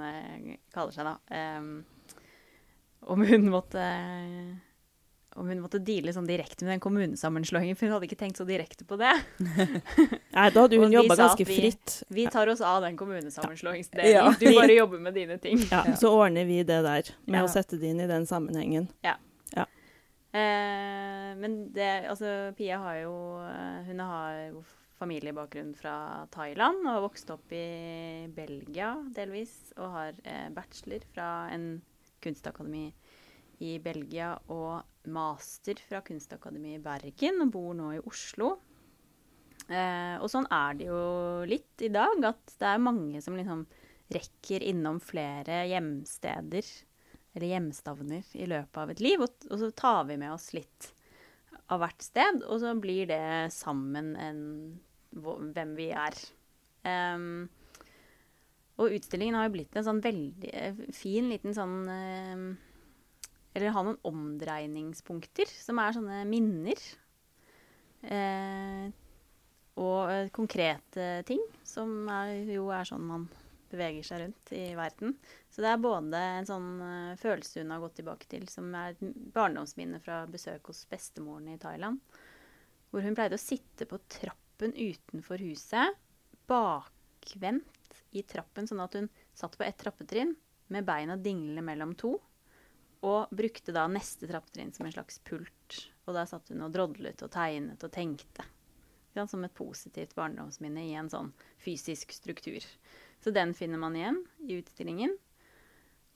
kaller 0.73 0.95
seg 0.95 1.11
da, 1.11 1.17
um, 1.61 1.75
om 3.07 3.21
hun 3.23 3.51
måtte 3.53 3.83
om 5.37 5.49
hun 5.49 5.61
måtte 5.61 5.79
deale 5.83 6.13
sånn 6.15 6.27
direkte 6.27 6.65
med 6.65 6.75
den 6.75 6.81
kommunesammenslåingen, 6.83 7.77
for 7.77 7.87
hun 7.87 7.95
hadde 7.95 8.07
ikke 8.09 8.19
tenkt 8.19 8.39
så 8.41 8.45
direkte 8.47 8.87
på 8.89 8.97
det. 8.99 9.13
Nei, 10.35 10.47
da 10.53 10.63
hadde 10.63 10.79
hun 10.81 10.95
jobba 10.97 11.17
ganske 11.19 11.45
vi, 11.45 11.57
fritt. 11.61 11.97
Vi 12.13 12.25
tar 12.33 12.49
oss 12.51 12.63
av 12.65 12.81
den 12.85 12.97
kommunesammenslåingsdelen. 12.99 14.11
Ja. 14.11 14.33
Du 14.39 14.49
bare 14.55 14.73
jobber 14.73 15.01
med 15.01 15.13
dine 15.17 15.37
ting. 15.41 15.61
Ja, 15.71 15.83
Så 15.97 16.11
ordner 16.13 16.45
vi 16.45 16.61
det 16.63 16.81
der, 16.85 17.13
med 17.25 17.41
ja. 17.41 17.45
å 17.45 17.51
sette 17.51 17.79
det 17.79 17.93
inn 17.93 18.01
i 18.01 18.09
den 18.09 18.25
sammenhengen. 18.29 18.89
Ja. 19.05 19.15
ja. 19.53 19.67
Eh, 20.31 21.31
men 21.37 21.59
det 21.75 21.91
Altså, 22.09 22.53
Pia 22.57 22.77
har 22.81 22.99
jo 23.01 23.13
Hun 23.87 24.01
har 24.03 24.57
familiebakgrunn 24.97 25.73
fra 25.77 26.25
Thailand 26.33 26.87
og 26.89 27.03
vokste 27.09 27.35
opp 27.37 27.53
i 27.53 28.25
Belgia 28.33 28.95
delvis, 29.13 29.53
og 29.77 29.93
har 29.93 30.17
eh, 30.23 30.47
bachelor 30.53 31.05
fra 31.13 31.29
en 31.53 31.69
kunstakademi 32.23 32.87
i 33.63 33.77
Belgia 33.81 34.33
og 34.53 35.09
master 35.09 35.79
fra 35.87 36.01
Kunstakademiet 36.05 36.79
i 36.79 36.83
Bergen 36.83 37.41
og 37.45 37.53
bor 37.55 37.73
nå 37.77 37.93
i 37.95 38.01
Oslo. 38.05 38.55
Eh, 39.67 40.15
og 40.21 40.29
sånn 40.31 40.47
er 40.53 40.77
det 40.79 40.87
jo 40.89 41.01
litt 41.49 41.83
i 41.83 41.91
dag, 41.91 42.21
at 42.29 42.57
det 42.59 42.69
er 42.69 42.83
mange 42.83 43.21
som 43.23 43.35
liksom 43.37 43.65
rekker 44.13 44.63
innom 44.63 45.01
flere 45.03 45.65
hjemsteder 45.67 46.67
eller 47.37 47.51
hjemstavner 47.51 48.29
i 48.39 48.47
løpet 48.49 48.79
av 48.81 48.93
et 48.93 49.01
liv, 49.03 49.21
og, 49.21 49.33
og, 49.49 49.57
så 49.61 49.69
tar 49.77 50.07
vi 50.09 50.17
med 50.17 50.33
oss 50.33 50.49
litt 50.55 50.91
av 51.67 51.83
hvert 51.83 52.01
sted, 52.01 52.41
og 52.47 52.61
så 52.63 52.71
blir 52.79 53.09
det 53.09 53.51
sammen 53.53 54.13
en, 54.21 54.41
hvem 55.13 55.75
vi 55.77 55.91
er. 55.91 56.17
Um, 56.87 57.45
og 58.77 58.95
utstillingen 58.95 59.35
har 59.37 59.49
jo 59.49 59.57
blitt 59.57 59.75
en 59.75 59.85
sånn 59.85 60.01
veldig 60.01 60.53
eh, 60.53 60.81
fin 60.95 61.27
liten 61.29 61.53
sånn 61.57 61.77
um, 61.89 62.47
eller 63.53 63.73
ha 63.73 63.83
noen 63.85 63.99
omdreiningspunkter, 64.05 65.49
som 65.49 65.79
er 65.81 65.95
sånne 65.95 66.21
minner. 66.29 66.81
Eh, 68.05 68.87
og 69.77 70.11
eh, 70.11 70.29
konkrete 70.33 71.09
ting, 71.27 71.41
som 71.65 72.07
er, 72.11 72.33
jo 72.51 72.69
er 72.73 72.87
sånn 72.89 73.05
man 73.07 73.27
beveger 73.71 74.05
seg 74.05 74.21
rundt 74.23 74.51
i 74.55 74.63
verden. 74.77 75.15
Så 75.51 75.63
det 75.63 75.71
er 75.71 75.81
både 75.83 76.19
en 76.37 76.47
sånn 76.47 76.67
uh, 76.79 77.17
følelse 77.19 77.63
hun 77.63 77.73
har 77.73 77.81
gått 77.83 77.97
tilbake 77.99 78.29
til, 78.31 78.45
som 78.51 78.69
er 78.77 78.93
et 78.93 79.01
barndomsminne 79.35 79.99
fra 80.03 80.21
besøk 80.31 80.71
hos 80.71 80.85
bestemoren 80.89 81.49
i 81.51 81.59
Thailand. 81.61 81.99
Hvor 82.91 83.03
hun 83.03 83.17
pleide 83.17 83.35
å 83.35 83.41
sitte 83.41 83.87
på 83.89 83.99
trappen 84.07 84.71
utenfor 84.71 85.43
huset, 85.43 85.99
bakvendt 86.47 87.99
i 88.15 88.23
trappen, 88.23 88.69
sånn 88.69 88.85
at 88.85 88.95
hun 88.95 89.11
satt 89.35 89.57
på 89.59 89.67
ett 89.67 89.79
trappetrinn 89.81 90.31
med 90.71 90.87
beina 90.87 91.17
dinglende 91.19 91.63
mellom 91.65 91.93
to. 91.99 92.15
Og 93.07 93.31
brukte 93.31 93.75
da 93.75 93.85
neste 93.91 94.27
trappetrinn 94.29 94.73
som 94.75 94.87
en 94.87 94.95
slags 94.95 95.21
pult. 95.27 95.79
Og 96.07 96.15
der 96.15 96.27
satt 96.29 96.51
hun 96.51 96.65
og 96.65 96.73
drodlet 96.75 97.23
og 97.23 97.31
tegnet 97.33 97.83
og 97.83 97.93
tenkte. 97.93 98.45
Som 99.17 99.47
et 99.47 99.55
positivt 99.57 100.11
barndomsminne 100.13 100.83
i 100.85 100.93
en 100.99 101.09
sånn 101.09 101.31
fysisk 101.63 102.11
struktur. 102.13 102.61
Så 103.23 103.33
den 103.33 103.55
finner 103.57 103.81
man 103.81 103.95
igjen 103.97 104.19
i 104.45 104.59
utstillingen. 104.59 105.15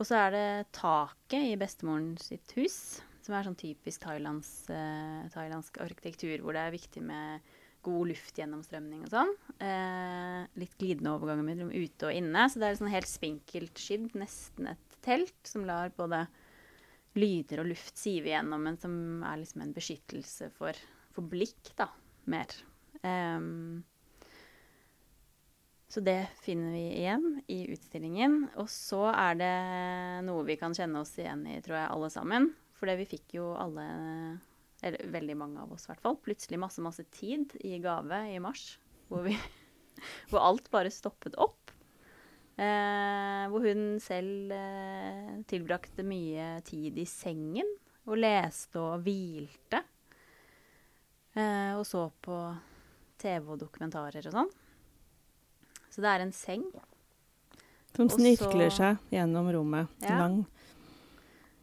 Og 0.02 0.08
så 0.10 0.18
er 0.18 0.34
det 0.34 0.74
taket 0.74 1.52
i 1.52 1.58
bestemoren 1.62 2.14
sitt 2.22 2.54
hus, 2.58 3.02
som 3.22 3.36
er 3.38 3.46
sånn 3.46 3.58
typisk 3.58 4.02
thailands, 4.06 4.50
eh, 4.74 5.28
thailandsk 5.34 5.78
arkitektur, 5.84 6.42
hvor 6.42 6.58
det 6.58 6.64
er 6.64 6.74
viktig 6.74 7.04
med 7.06 7.52
god 7.86 8.10
luftgjennomstrømning 8.10 9.04
og 9.06 9.12
sånn. 9.14 9.34
Eh, 9.62 10.40
litt 10.62 10.74
glidende 10.82 11.14
overganger 11.14 11.46
mellom 11.46 11.70
ute 11.74 12.10
og 12.10 12.18
inne. 12.18 12.48
Så 12.50 12.62
det 12.62 12.70
er 12.70 12.80
sånn 12.80 12.94
helt 12.94 13.10
spinkelt 13.10 13.82
skydd, 13.82 14.16
nesten 14.18 14.72
et 14.74 14.98
telt, 15.06 15.38
som 15.46 15.66
lar 15.70 15.94
både 15.98 16.24
lyder 17.18 17.64
og 17.64 17.72
luft 17.72 17.98
siver 18.00 18.34
gjennom, 18.36 18.64
men 18.68 18.78
som 18.80 18.94
er 19.28 19.42
liksom 19.42 19.66
en 19.66 19.74
beskyttelse 19.76 20.52
for, 20.56 20.78
for 21.12 21.28
blikk, 21.28 21.74
da, 21.80 21.90
mer. 22.32 22.54
Um, 23.04 23.82
så 25.92 26.00
det 26.00 26.30
finner 26.40 26.72
vi 26.72 26.86
igjen 27.02 27.26
i 27.52 27.66
utstillingen. 27.74 28.46
Og 28.62 28.70
så 28.72 29.10
er 29.12 29.36
det 29.42 29.56
noe 30.24 30.46
vi 30.48 30.56
kan 30.60 30.76
kjenne 30.78 31.02
oss 31.04 31.12
igjen 31.20 31.44
i, 31.52 31.58
tror 31.66 31.82
jeg, 31.82 31.92
alle 31.92 32.10
sammen. 32.14 32.48
For 32.80 32.92
vi 32.96 33.10
fikk 33.10 33.36
jo 33.36 33.50
alle, 33.60 33.84
eller 34.80 35.12
veldig 35.12 35.36
mange 35.38 35.60
av 35.62 35.74
oss 35.76 35.86
i 35.86 35.92
hvert 35.92 36.06
fall, 36.06 36.16
plutselig 36.24 36.62
masse, 36.64 36.82
masse 36.82 37.04
tid 37.12 37.58
i 37.68 37.76
gave 37.84 38.24
i 38.32 38.40
mars. 38.42 38.78
Hvor, 39.12 39.28
vi, 39.28 39.36
hvor 40.32 40.48
alt 40.48 40.72
bare 40.72 40.94
stoppet 40.94 41.36
opp. 41.36 41.61
Eh, 42.62 43.44
hvor 43.50 43.64
hun 43.66 43.96
selv 44.04 44.52
eh, 44.54 45.38
tilbrakte 45.50 46.06
mye 46.06 46.60
tid 46.68 47.00
i 47.02 47.08
sengen 47.10 47.70
og 48.06 48.20
leste 48.22 48.78
og 48.78 49.02
hvilte. 49.06 49.80
Eh, 51.34 51.74
og 51.74 51.86
så 51.88 52.06
på 52.22 52.38
TV 53.22 53.54
og 53.56 53.64
dokumentarer 53.64 54.28
og 54.30 54.36
sånn. 54.36 54.52
Så 55.92 56.04
det 56.04 56.12
er 56.12 56.24
en 56.24 56.36
seng. 56.36 56.68
Som 57.96 58.12
snirkler 58.14 58.70
seg 58.72 59.02
gjennom 59.12 59.50
rommet. 59.52 59.90
Ja. 60.06 60.22
Lang. 60.22 60.44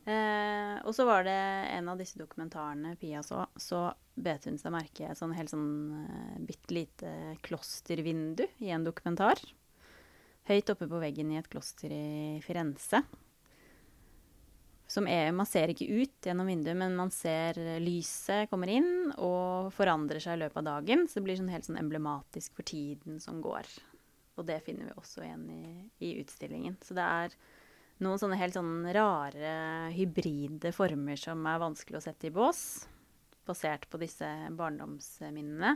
Eh, 0.08 0.74
og 0.82 0.90
så 0.96 1.06
var 1.06 1.28
det 1.28 1.38
en 1.76 1.92
av 1.92 2.00
disse 2.00 2.18
dokumentarene 2.18 2.94
Pia 2.98 3.22
så, 3.22 3.42
så 3.61 3.90
bet 4.16 4.48
hun 4.48 4.58
seg 4.58 4.72
merke 4.72 5.12
et 5.12 5.20
sånn 5.20 5.34
helt 5.37 5.52
sånn 5.52 5.68
uh, 6.08 6.37
bitte 6.48 6.72
lite 6.72 7.11
klostervindu 7.44 8.46
i 8.64 8.72
en 8.72 8.87
dokumentar 8.87 9.42
høyt 10.48 10.70
oppe 10.72 10.88
på 10.88 11.00
veggen 11.02 11.32
i 11.32 11.38
et 11.40 11.48
kloster 11.50 11.92
i 11.92 12.38
Firenze. 12.44 13.02
Er, 14.88 15.28
man 15.37 15.46
ser 15.46 15.68
ikke 15.68 15.87
ut 16.00 16.24
gjennom 16.24 16.48
vinduet, 16.48 16.76
men 16.80 16.94
man 16.96 17.11
ser 17.12 17.58
lyset 17.84 18.48
kommer 18.48 18.70
inn 18.72 19.12
og 19.20 19.68
forandrer 19.76 20.22
seg 20.24 20.38
i 20.38 20.42
løpet 20.46 20.62
av 20.62 20.68
dagen. 20.70 21.04
Så 21.04 21.18
det 21.18 21.26
blir 21.26 21.37
sånn 21.38 21.52
helt 21.52 21.68
sånn 21.68 21.80
emblematisk 21.80 22.56
for 22.56 22.66
tiden 22.66 23.20
som 23.20 23.42
går. 23.44 23.68
Og 24.40 24.46
det 24.48 24.62
finner 24.64 24.88
vi 24.88 24.96
også 24.96 25.26
igjen 25.26 25.44
i, 25.52 25.64
i 26.08 26.14
utstillingen. 26.22 26.78
Så 26.80 26.96
det 26.96 27.04
er 27.04 27.37
noen 28.00 28.20
sånne 28.22 28.38
helt 28.40 28.56
sånn 28.56 28.87
rare, 28.94 29.52
hybride 29.92 30.72
former 30.72 31.20
som 31.20 31.44
er 31.50 31.61
vanskelig 31.61 32.00
å 32.00 32.04
sette 32.06 32.30
i 32.30 32.34
bås. 32.34 32.62
Basert 33.48 33.84
på 33.92 34.00
disse 34.00 34.28
barndomsminnene 34.56 35.74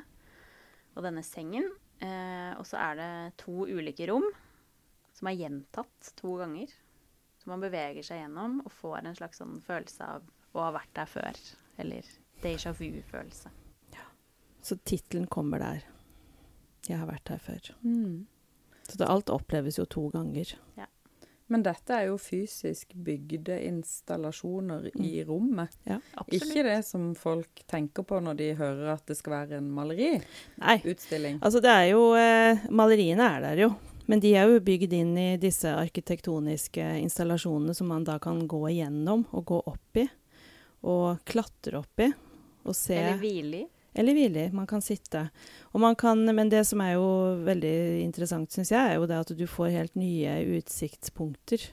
og 0.97 1.05
denne 1.05 1.25
sengen. 1.27 1.69
Eh, 2.01 2.53
og 2.57 2.65
så 2.69 2.81
er 2.81 2.97
det 2.99 3.13
to 3.45 3.69
ulike 3.69 4.09
rom 4.09 4.25
som 5.23 5.29
er 5.31 5.39
gjentatt 5.39 6.13
to 6.19 6.35
ganger. 6.41 6.71
Som 7.39 7.53
man 7.55 7.61
beveger 7.63 8.03
seg 8.03 8.25
gjennom 8.25 8.57
og 8.65 8.73
får 8.75 9.05
en 9.05 9.15
slags 9.15 9.39
sånn 9.39 9.61
følelse 9.63 10.09
av 10.17 10.25
å 10.51 10.65
ha 10.65 10.73
vært 10.75 10.91
der 10.99 11.11
før. 11.11 11.39
Eller 11.79 12.09
déjà 12.43 12.73
vu-følelse. 12.75 13.53
Ja. 13.95 14.09
Så 14.67 14.81
tittelen 14.83 15.29
kommer 15.31 15.63
der. 15.63 15.87
'Jeg 16.83 16.99
har 16.99 17.07
vært 17.07 17.31
her 17.31 17.39
før'. 17.39 17.71
Mm. 17.87 18.27
Så 18.83 18.99
det, 18.99 19.07
alt 19.07 19.31
oppleves 19.31 19.79
jo 19.79 19.87
to 19.87 20.09
ganger. 20.11 20.57
Ja. 20.75 20.89
Men 21.47 21.63
dette 21.63 21.95
er 21.95 22.09
jo 22.09 22.19
fysisk 22.19 22.91
bygde 22.95 23.61
installasjoner 23.63 24.91
i 24.99 25.23
rommet. 25.23 25.79
Absolutt. 25.87 26.35
Ikke 26.35 26.65
det 26.67 26.81
som 26.83 27.15
folk 27.15 27.63
tenker 27.71 28.03
på 28.03 28.19
når 28.19 28.35
de 28.35 28.51
hører 28.59 28.95
at 28.97 29.07
det 29.07 29.17
skal 29.21 29.37
være 29.37 29.61
en 29.61 29.71
maleriutstilling. 29.71 31.39
Nei. 31.39 31.45
Altså, 31.45 31.63
det 31.63 31.71
er 31.71 31.89
jo 31.93 32.07
eh, 32.19 32.67
Maleriene 32.75 33.31
er 33.37 33.47
der 33.47 33.65
jo. 33.69 33.71
Men 34.11 34.23
de 34.23 34.33
er 34.35 34.51
jo 34.51 34.63
bygd 34.65 34.95
inn 34.97 35.13
i 35.19 35.29
disse 35.41 35.71
arkitektoniske 35.71 36.85
installasjonene 37.03 37.75
som 37.77 37.91
man 37.93 38.07
da 38.07 38.19
kan 38.23 38.41
gå 38.51 38.65
igjennom 38.73 39.27
og 39.31 39.45
gå 39.53 39.61
opp 39.71 40.01
i. 40.03 40.09
Og 40.83 41.23
klatre 41.29 41.79
opp 41.83 42.03
i. 42.03 42.11
Og 42.67 42.77
se 42.77 42.99
Eller 42.99 43.21
hvile 43.21 43.63
i. 43.63 43.69
Eller 43.95 44.17
hvile 44.17 44.47
i. 44.47 44.53
Man 44.55 44.67
kan 44.67 44.83
sitte. 44.83 45.27
Man 45.73 45.97
kan, 45.97 46.25
men 46.25 46.51
det 46.51 46.65
som 46.69 46.81
er 46.81 46.97
jo 46.97 47.07
veldig 47.45 47.75
interessant, 48.03 48.53
syns 48.53 48.73
jeg, 48.73 48.81
er 48.81 48.99
jo 48.99 49.07
det 49.11 49.21
at 49.21 49.35
du 49.37 49.45
får 49.47 49.75
helt 49.75 49.99
nye 50.01 50.39
utsiktspunkter 50.57 51.67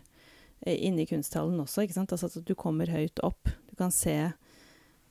eh, 0.66 0.76
inne 0.76 1.06
i 1.06 1.10
kunsthallen 1.10 1.62
også. 1.64 1.86
ikke 1.86 1.98
sant? 1.98 2.14
Altså 2.14 2.30
at 2.30 2.46
du 2.46 2.56
kommer 2.60 2.92
høyt 2.92 3.24
opp. 3.26 3.52
Du 3.72 3.78
kan 3.80 3.94
se 3.96 4.18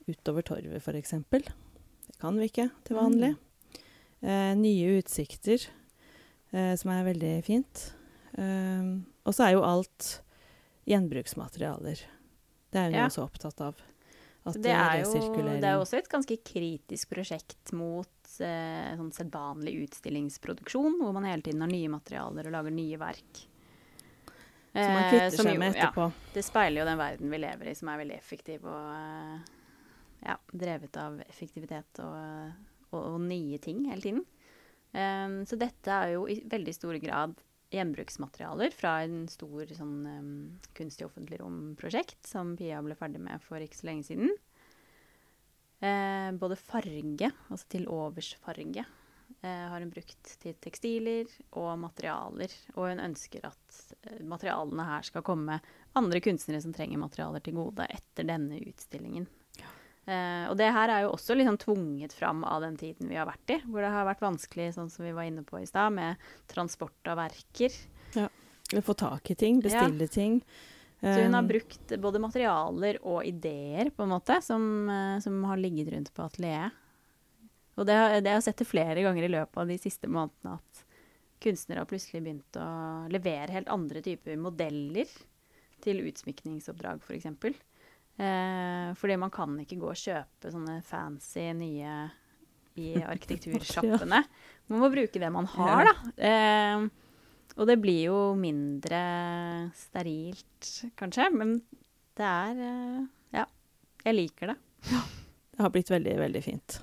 utover 0.09 0.45
torvet, 0.45 0.79
f.eks. 0.81 1.17
Det 1.29 2.17
kan 2.21 2.37
vi 2.37 2.49
ikke 2.49 2.69
til 2.87 2.99
vanlig. 2.99 3.33
Eh, 4.21 4.53
nye 4.59 4.99
utsikter, 4.99 5.65
som 6.51 6.91
er 6.91 7.03
veldig 7.07 7.33
fint. 7.45 7.83
Eh, 8.37 8.89
og 9.25 9.35
så 9.35 9.47
er 9.49 9.53
jo 9.57 9.65
alt 9.67 10.21
gjenbruksmaterialer. 10.89 12.01
Det 12.71 12.79
er 12.79 12.89
vi 12.89 12.95
Ja. 12.97 13.05
også 13.07 13.23
opptatt 13.27 13.61
av. 13.61 13.75
Det 14.49 14.71
er, 14.71 15.03
jo, 15.03 15.11
det 15.59 15.63
er 15.67 15.75
jo 15.75 15.81
også 15.83 15.97
et 15.99 16.07
ganske 16.09 16.35
kritisk 16.41 17.09
prosjekt 17.11 17.71
mot 17.75 18.07
eh, 18.41 18.95
sånn 18.97 19.11
sedvanlig 19.13 19.75
utstillingsproduksjon, 19.83 20.95
hvor 21.01 21.13
man 21.13 21.27
hele 21.27 21.43
tiden 21.45 21.61
har 21.61 21.69
nye 21.69 21.89
materialer 21.91 22.47
og 22.47 22.55
lager 22.55 22.71
nye 22.73 22.97
verk. 22.97 23.43
Som 24.73 24.93
man 24.95 25.03
Eh, 25.03 25.09
kvitter 25.11 25.35
seg 25.35 25.45
med 25.45 25.59
med 25.59 25.75
ja, 25.75 25.89
etterpå. 25.89 26.11
det 26.33 26.43
speiler 26.45 26.81
jo 26.81 26.85
den 26.87 26.97
verden 26.97 27.29
vi 27.33 27.37
lever 27.41 27.67
i, 27.69 27.75
som 27.75 27.89
er 27.89 27.97
veldig 28.01 28.17
effektiv 28.17 28.65
og 28.69 28.89
eh, 28.95 29.39
ja, 30.25 30.35
drevet 30.53 30.97
av 30.97 31.21
effektivitet 31.27 31.99
og, 32.05 32.51
og, 32.91 32.99
og 33.15 33.21
nye 33.21 33.57
ting 33.61 33.85
hele 33.89 34.01
tiden. 34.01 34.25
Um, 34.89 35.43
så 35.45 35.57
dette 35.59 35.93
er 35.93 36.15
jo 36.15 36.25
i 36.29 36.39
veldig 36.49 36.73
stor 36.73 36.97
grad 37.01 37.37
gjenbruksmaterialer 37.69 38.73
fra 38.73 38.95
en 39.05 39.27
stor 39.29 39.69
sånn 39.77 39.97
um, 40.09 40.29
kunstig 40.77 41.05
offentlig 41.05 41.37
rom-prosjekt 41.43 42.25
som 42.25 42.55
Pia 42.57 42.79
ble 42.81 42.97
ferdig 42.97 43.21
med 43.21 43.43
for 43.45 43.61
ikke 43.61 43.77
så 43.77 43.89
lenge 43.91 44.07
siden. 44.07 44.31
Uh, 45.79 46.33
både 46.41 46.57
farge, 46.59 47.29
altså 47.47 47.69
til 47.71 47.85
oversfarge, 47.93 48.83
uh, 49.43 49.67
har 49.69 49.77
hun 49.77 49.93
brukt 49.93 50.33
til 50.41 50.57
tekstiler 50.65 51.29
og 51.61 51.75
materialer. 51.85 52.55
Og 52.73 52.89
hun 52.89 53.03
ønsker 53.05 53.45
at 53.47 53.83
eh, 54.09 54.23
materialene 54.25 54.89
her 54.89 55.05
skal 55.05 55.23
komme 55.25 55.61
andre 55.99 56.23
kunstnere 56.25 56.63
som 56.65 56.73
trenger 56.75 57.01
materialer 57.01 57.45
til 57.45 57.55
gode 57.61 57.85
etter 57.93 58.27
denne 58.27 58.59
utstillingen. 58.65 59.29
Eh, 60.09 60.45
og 60.49 60.55
det 60.57 60.71
her 60.73 60.89
er 60.89 61.03
jo 61.05 61.11
også 61.13 61.35
liksom 61.37 61.57
tvunget 61.61 62.13
fram 62.17 62.41
av 62.47 62.63
den 62.65 62.77
tiden 62.79 63.11
vi 63.11 63.17
har 63.19 63.27
vært 63.29 63.51
i, 63.53 63.59
hvor 63.69 63.83
det 63.85 63.91
har 63.93 64.07
vært 64.07 64.23
vanskelig, 64.23 64.71
sånn 64.73 64.89
som 64.89 65.05
vi 65.05 65.11
var 65.13 65.27
inne 65.29 65.43
på 65.45 65.59
i 65.61 65.67
stad, 65.69 65.93
med 65.93 66.17
transport 66.49 67.11
av 67.11 67.19
verker. 67.21 67.75
Ja. 68.17 68.27
få 68.85 68.93
tak 68.97 69.29
i 69.31 69.35
ting, 69.37 69.61
bestille 69.61 70.07
ting. 70.09 70.39
Så 70.99 71.13
hun 71.23 71.33
har 71.37 71.43
Um, 71.45 71.47
brukt 71.47 71.93
både 72.03 72.19
materialer 72.19 72.97
og 73.07 73.21
ideer, 73.25 73.89
på 73.95 74.03
en 74.03 74.09
måte, 74.11 74.41
som, 74.43 74.63
eh, 74.89 75.19
som 75.23 75.37
har 75.47 75.57
ligget 75.61 75.93
rundt 75.93 76.09
på 76.13 76.25
atelieret. 76.25 76.71
Og 77.77 77.85
det, 77.87 77.93
har- 77.95 78.19
det 78.19 78.27
har 78.27 78.41
jeg 78.41 78.43
sett 78.49 78.57
det 78.57 78.67
flere 78.67 79.01
ganger 79.05 79.23
i 79.23 79.31
løpet 79.31 79.57
av 79.57 79.67
de 79.69 79.77
siste 79.79 80.09
månedene, 80.11 80.57
at 80.59 80.83
kunstnere 81.39 81.79
har 81.79 81.87
plutselig 81.87 82.19
begynt 82.25 82.57
å 82.59 82.65
levere 83.09 83.53
helt 83.55 83.69
andre 83.71 84.01
typer 84.03 84.35
modeller 84.35 85.07
til 85.81 86.01
utsmykningsoppdrag, 86.03 86.99
f.eks. 86.99 87.55
Eh, 88.19 88.89
fordi 88.99 89.15
man 89.21 89.31
kan 89.31 89.53
ikke 89.63 89.77
gå 89.79 89.89
og 89.93 89.99
kjøpe 89.99 90.51
sånne 90.51 90.79
fancy 90.83 91.45
nye 91.55 91.93
i 92.79 92.93
arkitektursjappene. 93.13 94.23
Man 94.69 94.81
må 94.83 94.89
bruke 94.93 95.21
det 95.21 95.29
man 95.33 95.47
har, 95.55 95.87
da. 95.87 95.93
Eh, 96.29 96.89
og 97.59 97.67
det 97.67 97.79
blir 97.81 98.01
jo 98.09 98.17
mindre 98.39 98.99
sterilt, 99.75 100.69
kanskje. 100.99 101.29
Men 101.35 101.55
det 102.19 102.27
er 102.27 102.61
eh, 102.67 102.99
Ja. 103.39 103.45
Jeg 104.05 104.15
liker 104.15 104.53
det. 104.53 104.59
Det 104.89 105.63
har 105.65 105.71
blitt 105.73 105.89
veldig, 105.91 106.13
veldig 106.21 106.43
fint. 106.43 106.77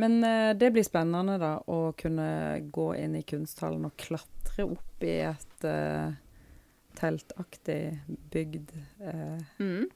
Men 0.00 0.20
eh, 0.24 0.52
det 0.56 0.70
blir 0.72 0.86
spennende 0.86 1.34
da 1.42 1.56
å 1.68 1.80
kunne 1.98 2.28
gå 2.72 2.86
inn 3.00 3.16
i 3.18 3.24
kunsthallen 3.28 3.84
og 3.88 3.96
klatre 4.00 4.64
opp 4.64 5.04
i 5.04 5.16
et 5.26 5.66
eh, 5.68 6.12
teltaktig 6.98 7.80
bygd 8.32 8.72
eh, 9.00 9.40
Mm. 9.58 9.88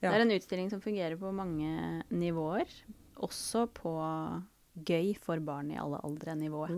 Ja. 0.00 0.12
Det 0.12 0.16
er 0.20 0.24
en 0.26 0.30
utstilling 0.36 0.70
som 0.70 0.80
fungerer 0.80 1.16
på 1.18 1.32
mange 1.34 2.02
nivåer. 2.14 2.68
Også 3.18 3.66
på 3.74 3.90
gøy 4.86 5.16
for 5.18 5.40
barn 5.42 5.72
i 5.74 5.78
alle 5.80 5.98
aldre 6.06 6.36
nivåer. 6.38 6.70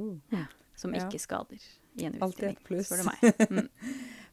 Som 0.81 0.95
Ja. 0.95 1.05
ikke 1.05 1.21
skader 1.21 1.61
i 2.01 2.07
en 2.07 2.17
Alltid 2.23 2.49
et 2.55 2.65
pluss. 2.65 2.89
spør 2.89 3.03
du 3.03 3.11
meg. 3.11 3.21
Mm. 3.51 3.69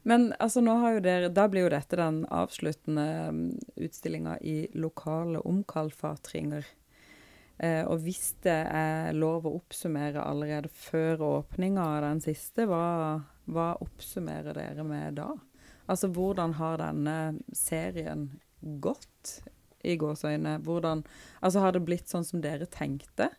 Men 0.07 0.33
altså, 0.39 0.61
nå 0.63 0.77
har 0.79 0.93
jo 0.93 0.99
dere, 1.03 1.27
da 1.35 1.47
blir 1.51 1.65
jo 1.65 1.69
dette 1.73 1.97
den 1.99 2.21
avsluttende 2.31 3.03
um, 3.27 3.39
utstillinga 3.75 4.37
i 4.39 4.69
lokale 4.79 5.41
omkalfatringer. 5.43 6.63
Eh, 7.59 7.83
og 7.83 7.99
hvis 8.05 8.35
det 8.45 8.55
er 8.71 9.11
lov 9.17 9.49
å 9.49 9.55
oppsummere 9.57 10.23
allerede 10.23 10.69
før 10.71 11.25
åpninga 11.27 11.83
av 11.97 12.01
den 12.05 12.21
siste, 12.23 12.69
hva, 12.69 13.19
hva 13.51 13.73
oppsummerer 13.83 14.53
dere 14.55 14.85
med 14.87 15.17
da? 15.19 15.33
Altså 15.89 16.07
hvordan 16.13 16.53
har 16.61 16.77
denne 16.85 17.17
serien 17.51 18.29
gått, 18.83 19.39
i 19.87 19.95
gåseøyne? 19.99 20.57
Hvordan 20.65 21.03
Altså 21.45 21.61
har 21.63 21.75
det 21.75 21.83
blitt 21.87 22.09
sånn 22.11 22.25
som 22.27 22.41
dere 22.43 22.67
tenkte? 22.69 23.29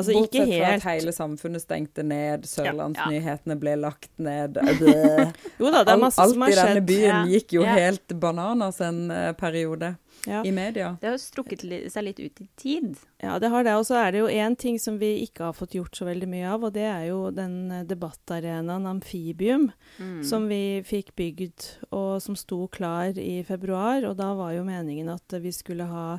Altså 0.00 0.16
Bortsett 0.16 0.52
fra 0.56 0.72
at 0.74 0.86
hele 0.88 1.12
samfunnet 1.16 1.62
stengte 1.64 2.02
ned, 2.06 2.44
Sørlandsnyhetene 2.50 3.56
ble 3.60 3.76
lagt 3.80 4.10
ned. 4.18 4.56
Jo 5.60 5.70
da, 5.70 5.82
det 5.84 5.88
er 5.88 5.96
Alt, 5.96 6.00
masse 6.02 6.20
alt 6.22 6.34
som 6.36 6.46
i 6.48 6.54
denne 6.56 6.84
byen 6.86 7.08
Ja. 7.10 7.24
gikk 7.28 7.52
jo 7.58 7.62
Ja. 7.66 7.74
helt 7.76 8.14
bananas 8.20 8.80
en 8.80 9.10
eh, 9.10 9.32
periode 9.32 9.96
Ja. 10.26 10.42
i 10.44 10.50
media. 10.52 10.98
Det 11.00 11.08
har 11.08 11.14
jo 11.16 11.22
strukket 11.22 11.62
seg 11.92 12.04
litt 12.04 12.18
ut 12.20 12.40
i 12.42 12.48
tid. 12.56 12.96
ja, 13.22 13.38
det 13.38 13.48
har 13.50 13.64
det. 13.64 13.72
Og 13.76 13.86
så 13.88 13.96
er 14.06 14.12
det 14.12 14.20
jo 14.20 14.26
én 14.28 14.56
ting 14.56 14.78
som 14.78 14.98
vi 14.98 15.22
ikke 15.26 15.44
har 15.48 15.52
fått 15.56 15.72
gjort 15.78 15.96
så 15.96 16.04
veldig 16.04 16.28
mye 16.28 16.46
av, 16.52 16.64
og 16.64 16.72
det 16.74 16.84
er 16.84 17.06
jo 17.08 17.30
den 17.30 17.70
eh, 17.72 17.84
debattarenaen 17.84 18.86
Amfibium, 18.86 19.70
Mm. 19.98 20.22
som 20.24 20.46
vi 20.48 20.82
fikk 20.84 21.14
bygd, 21.16 21.76
og 21.92 22.20
som 22.22 22.36
sto 22.36 22.66
klar 22.68 23.16
i 23.18 23.42
februar. 23.42 24.04
Og 24.08 24.16
da 24.16 24.34
var 24.34 24.52
jo 24.52 24.64
meningen 24.64 25.08
at 25.12 25.40
vi 25.40 25.50
skulle 25.52 25.84
ha 25.88 26.18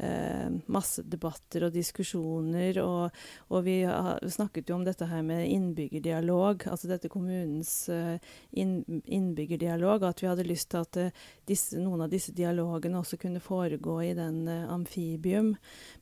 eh, 0.00 0.48
masse 0.72 1.02
debatter 1.04 1.66
og 1.68 1.74
diskusjoner, 1.74 2.78
og, 2.82 3.10
og 3.50 3.64
vi 3.66 3.80
ha, 3.88 4.16
snakket 4.22 4.70
jo 4.70 4.76
om 4.78 4.84
dette 4.86 5.08
her 5.10 5.22
med 5.26 5.46
innbyggerdialog, 5.50 6.66
altså 6.70 6.88
dette 6.90 7.10
kommunens 7.12 7.72
eh, 7.92 8.18
inn, 8.58 8.80
innbyggerdialog, 9.04 10.04
at 10.08 10.22
vi 10.22 10.28
hadde 10.30 10.46
lyst 10.48 10.70
til 10.72 10.82
at 10.84 11.00
eh, 11.02 11.24
disse, 11.48 11.78
noen 11.80 12.04
av 12.06 12.12
disse 12.12 12.32
dialogene 12.36 12.98
også 13.00 13.18
kunne 13.20 13.42
foregå 13.42 13.98
i 14.06 14.14
den 14.18 14.46
eh, 14.48 14.64
amfibium. 14.72 15.54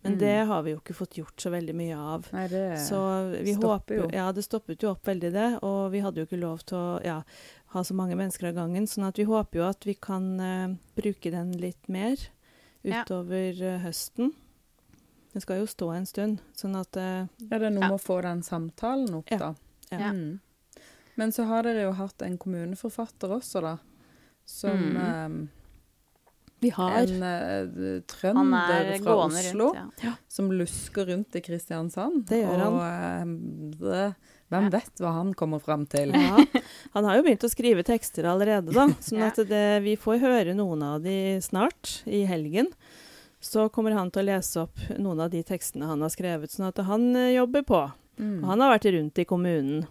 Men 0.02 0.16
Mm. 0.16 0.18
det 0.18 0.36
har 0.46 0.62
vi 0.62 0.70
jo 0.70 0.78
ikke 0.78 0.94
fått 0.94 1.16
gjort 1.18 1.40
så 1.42 1.50
veldig 1.50 1.74
mye 1.76 1.96
av. 1.98 2.26
Nei, 2.32 2.46
det 2.48 2.78
Så 2.80 2.98
vi 3.42 3.52
håper 3.58 3.96
jo. 3.98 4.04
Ja, 4.14 4.30
det 4.32 4.44
stoppet 4.46 4.82
jo 4.82 4.92
opp 4.94 5.06
veldig 5.06 5.32
det. 5.34 5.48
Og 5.66 5.90
vi 5.92 6.00
hadde 6.04 6.20
jo 6.22 6.26
ikke 6.28 6.38
lov 6.40 6.62
til 6.64 6.78
å 6.78 7.00
ja, 7.04 7.16
ha 7.74 7.82
så 7.84 7.94
mange 7.98 8.16
mennesker 8.16 8.48
av 8.48 8.54
gangen. 8.54 8.86
Sånn 8.86 9.06
at 9.08 9.18
vi 9.18 9.26
håper 9.28 9.60
jo 9.60 9.66
at 9.68 9.84
vi 9.86 9.94
kan 9.94 10.28
eh, 10.40 10.76
bruke 10.96 11.32
den 11.34 11.52
litt 11.60 11.88
mer. 11.92 12.16
Utover 12.86 13.52
ja. 13.60 13.76
høsten. 13.82 14.32
Den 15.32 15.42
skal 15.44 15.58
jo 15.60 15.66
stå 15.68 15.90
en 15.92 16.06
stund, 16.08 16.38
sånn 16.56 16.76
at 16.80 16.96
uh, 16.96 17.26
Ja, 17.50 17.58
det 17.58 17.66
er 17.68 17.70
noe 17.74 17.82
Ja. 17.82 17.90
med 17.90 17.98
å 17.98 18.00
få 18.00 18.22
den 18.24 18.42
samtalen 18.46 19.14
opp, 19.18 19.28
da. 19.28 19.54
Ja. 19.90 20.12
Mm. 20.12 20.38
Men 21.16 21.32
så 21.32 21.44
har 21.48 21.62
dere 21.64 21.86
jo 21.86 21.92
hatt 21.96 22.22
en 22.22 22.38
kommuneforfatter 22.38 23.30
også, 23.36 23.60
da. 23.64 23.76
Som 24.46 24.96
Mm. 24.96 25.48
vi 26.60 26.70
har 26.70 26.90
eh, 26.96 27.02
en 27.02 27.22
eh, 27.22 28.00
trønder 28.08 28.70
er 28.94 28.98
fra 29.02 29.16
Oslo 29.26 29.72
rundt, 29.74 30.02
ja. 30.04 30.12
som 30.28 30.50
lusker 30.52 31.06
rundt 31.06 31.36
i 31.36 31.40
Kristiansand. 31.40 32.24
Det 32.28 32.42
gjør 32.44 32.62
han. 32.62 32.72
Og 32.72 32.82
eh, 32.86 33.24
det, 33.80 34.14
hvem 34.50 34.66
Ja. 34.68 34.70
vet 34.78 35.00
hva 35.02 35.12
han 35.16 35.32
kommer 35.34 35.58
fram 35.60 35.86
til? 35.90 36.12
ja. 36.14 36.44
Han 36.94 37.04
har 37.04 37.16
jo 37.18 37.22
begynt 37.26 37.44
å 37.44 37.50
skrive 37.50 37.82
tekster 37.84 38.24
allerede, 38.30 38.72
da. 38.72 38.86
Sånn 39.00 39.18
Ja. 39.18 39.26
at 39.32 39.36
det, 39.48 39.82
vi 39.82 39.96
får 39.96 40.20
høre 40.22 40.54
noen 40.54 40.82
av 40.82 41.02
de 41.02 41.38
snart, 41.42 42.02
i 42.06 42.24
helgen. 42.26 42.68
Så 43.40 43.68
kommer 43.70 43.92
han 43.92 44.10
til 44.10 44.22
å 44.24 44.30
lese 44.30 44.62
opp 44.62 44.78
noen 44.98 45.20
av 45.20 45.30
de 45.30 45.42
tekstene 45.42 45.86
han 45.86 46.00
har 46.00 46.08
skrevet, 46.10 46.50
sånn 46.50 46.68
at 46.68 46.78
han 46.86 47.14
eh, 47.16 47.34
jobber 47.36 47.62
på. 47.62 47.82
Mm. 48.18 48.38
Og 48.42 48.48
han 48.48 48.60
har 48.64 48.78
vært 48.78 48.88
rundt 48.94 49.18
i 49.18 49.24
kommunen 49.28 49.86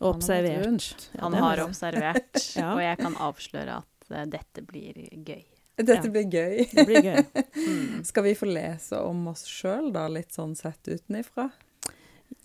Han 0.00 0.04
har 0.04 0.16
observert. 0.18 1.08
Ja, 1.14 1.20
Han 1.22 1.32
har 1.34 1.56
observert, 1.64 2.42
Ja. 2.56 2.74
og 2.74 2.80
jeg 2.82 2.98
kan 2.98 3.14
avsløre 3.14 3.76
at 3.78 4.10
uh, 4.10 4.24
dette 4.26 4.62
blir 4.66 4.94
gøy. 5.24 5.44
Dette 5.78 6.04
Ja. 6.04 6.10
blir 6.12 6.26
gøy. 6.28 6.66
Det 6.74 6.86
blir 6.86 7.02
gøy. 7.02 7.24
Mm. 7.62 8.02
Skal 8.04 8.24
vi 8.24 8.32
få 8.34 8.46
lese 8.52 8.98
om 9.06 9.28
oss 9.28 9.44
sjøl, 9.46 9.92
da, 9.92 10.06
litt 10.08 10.32
sånn 10.34 10.56
sett 10.56 10.82
utenifra? 10.88 11.50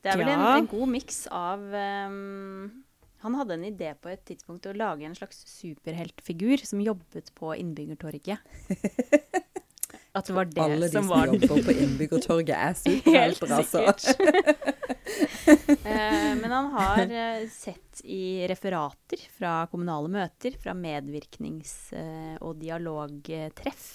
Det 0.04 0.12
er 0.12 0.18
vel 0.20 0.28
en, 0.34 0.40
Ja. 0.44 0.58
en 0.58 0.68
god 0.72 0.90
miks 0.90 1.28
av 1.32 1.60
um, 1.74 2.84
Han 3.24 3.36
hadde 3.40 3.54
en 3.58 3.66
idé 3.70 3.94
på 4.00 4.10
et 4.12 4.24
tidspunkt 4.28 4.66
å 4.70 4.76
lage 4.78 5.06
en 5.08 5.16
slags 5.18 5.44
superheltfigur 5.50 6.62
som 6.66 6.80
jobbet 6.84 7.32
på 7.38 7.56
Innbyggertorget. 7.58 8.38
At 10.18 10.26
det 10.26 10.34
var 10.34 10.46
det 10.50 10.62
Alle 10.64 10.88
de 10.88 10.94
som 10.96 11.08
som 11.12 11.26
jobber 11.30 11.64
på 11.68 11.74
Innbyggertorget, 11.78 12.56
er 12.58 12.74
Helt 13.18 13.38
superhelter, 13.38 13.88
altså. 13.92 14.14
eh, 15.86 16.32
men 16.40 16.52
han 16.52 16.70
har 16.74 17.04
uh, 17.12 17.44
sett 17.54 18.02
i 18.04 18.48
referater 18.50 19.22
fra 19.38 19.60
kommunale 19.72 20.10
møter, 20.12 20.58
fra 20.62 20.74
medvirknings- 20.78 21.92
uh, 21.94 22.38
og 22.42 22.58
dialogtreff 22.62 23.86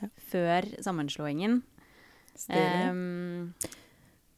Ja. 0.00 0.08
før 0.30 0.64
sammenslåingen. 0.80 1.58
Stilig. 2.32 2.56
Ehm, 2.56 3.52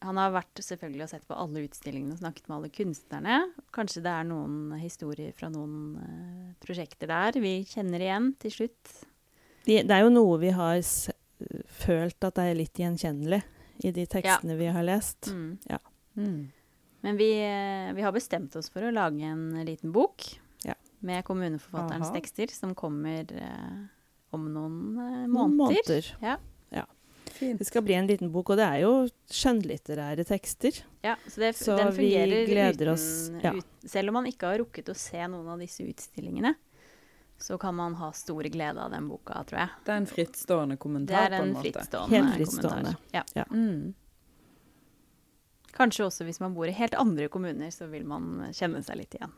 han 0.03 0.19
har 0.21 0.35
vært 0.35 0.61
selvfølgelig 0.67 1.05
og 1.07 1.11
sett 1.13 1.25
på 1.29 1.39
alle 1.39 1.65
utstillingene 1.67 2.17
og 2.17 2.21
snakket 2.23 2.49
med 2.49 2.57
alle 2.59 2.71
kunstnerne. 2.75 3.39
Kanskje 3.75 4.03
det 4.05 4.13
er 4.13 4.29
noen 4.29 4.77
historier 4.83 5.33
fra 5.37 5.51
noen 5.53 5.77
uh, 5.97 6.53
prosjekter 6.63 7.11
der 7.11 7.39
vi 7.43 7.57
kjenner 7.69 8.03
igjen 8.03 8.33
til 8.43 8.57
slutt. 8.57 8.95
Det, 9.63 9.85
det 9.87 9.95
er 9.95 10.05
jo 10.05 10.15
noe 10.15 10.39
vi 10.43 10.51
har 10.55 10.81
følt 11.83 12.27
at 12.27 12.39
det 12.39 12.49
er 12.51 12.59
litt 12.59 12.79
gjenkjennelig 12.79 13.43
i 13.83 13.93
de 13.95 14.05
tekstene 14.11 14.57
vi 14.59 14.69
har 14.71 14.85
lest. 14.87 15.31
Mm. 15.33 15.59
Mm. 16.15 16.53
Men 17.03 17.19
vi, 17.19 17.31
eh, 17.43 17.93
vi 17.97 18.05
har 18.05 18.15
bestemt 18.15 18.55
oss 18.57 18.71
for 18.71 18.85
å 18.87 18.93
lage 18.95 19.27
en 19.27 19.65
liten 19.67 19.93
bok 19.95 20.27
Ja. 20.65 20.75
med 21.01 21.25
kommuneforfatterens 21.25 22.11
Aha. 22.11 22.15
tekster, 22.15 22.53
som 22.55 22.75
kommer 22.79 23.27
uh, 23.35 23.89
om 24.31 24.47
noen 24.53 24.77
eh, 24.99 25.25
Noen 25.27 25.57
måneder. 25.59 26.13
Ja. 26.23 26.37
Fint. 27.43 27.59
Det 27.61 27.69
skal 27.69 27.85
bli 27.87 27.95
en 27.99 28.09
liten 28.09 28.33
bok, 28.33 28.53
og 28.55 28.59
det 28.61 28.67
er 28.67 28.83
jo 28.85 28.91
skjønnlitterære 29.35 30.25
tekster. 30.29 30.83
Ja, 31.05 31.17
så, 31.27 31.41
det, 31.43 31.53
Så 31.59 31.77
den 31.79 31.91
vi 31.97 32.09
fungerer 32.09 32.47
gleder 32.51 32.91
uten, 32.91 32.93
oss, 32.95 33.07
ja. 33.43 33.55
ut, 33.59 33.89
Selv 33.91 34.13
om 34.13 34.21
man 34.21 34.29
ikke 34.31 34.51
har 34.53 34.61
rukket 34.63 34.93
å 34.93 34.97
se 34.99 35.25
noen 35.27 35.49
av 35.55 35.63
disse 35.63 35.83
utstillingene, 35.87 36.55
så 37.43 37.59
kan 37.59 37.75
man 37.75 37.97
ha 37.99 38.13
stor 38.15 38.47
glede 38.55 38.79
av 38.79 38.93
den 38.95 39.09
boka, 39.11 39.43
tror 39.49 39.65
jeg. 39.65 39.75
Det 39.87 39.93
er 39.95 40.01
en 40.05 40.11
frittstående 40.11 40.77
Det 40.79 40.83
kommentar, 40.87 41.27
en 41.31 41.39
på 41.41 41.49
en 41.49 41.57
måte. 41.57 41.65
frittstående 41.67 42.17
Helt 42.17 42.35
frittstående. 42.39 42.95
kommentar. 42.95 43.35
Ja. 43.35 43.45
Mm. 43.51 43.95
Kanskje 45.73 46.05
også 46.07 46.29
hvis 46.29 46.39
man 46.43 46.55
bor 46.55 46.69
i 46.69 46.75
helt 46.77 46.95
andre 46.95 47.27
kommuner, 47.33 47.73
så 47.75 47.89
vil 47.91 48.05
man 48.07 48.53
kjenne 48.53 48.85
seg 48.87 49.03
litt 49.03 49.17
igjen. 49.19 49.33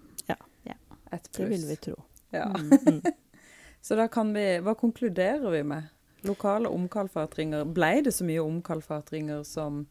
Et 1.14 1.32
Det 1.32 1.46
vil 1.46 1.66
vi 1.68 1.76
tro. 1.76 1.94
Ja. 2.30 2.44
Mm. 2.58 2.70
Mm. 2.86 3.02
Så 3.80 3.94
da 3.94 4.08
kan 4.08 4.32
vi 4.34 4.44
Hva 4.64 4.74
konkluderer 4.74 5.50
vi 5.52 5.62
med? 5.62 5.90
Lokale 6.24 6.68
omkalfatringer. 6.72 7.64
Ble 7.74 8.02
det 8.02 8.12
så 8.14 8.24
mye 8.24 8.40
omkalfatringer 8.44 9.44
som 9.44 9.86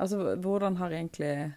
Altså, 0.00 0.34
hvordan 0.42 0.76
har 0.76 0.90
egentlig 0.90 1.54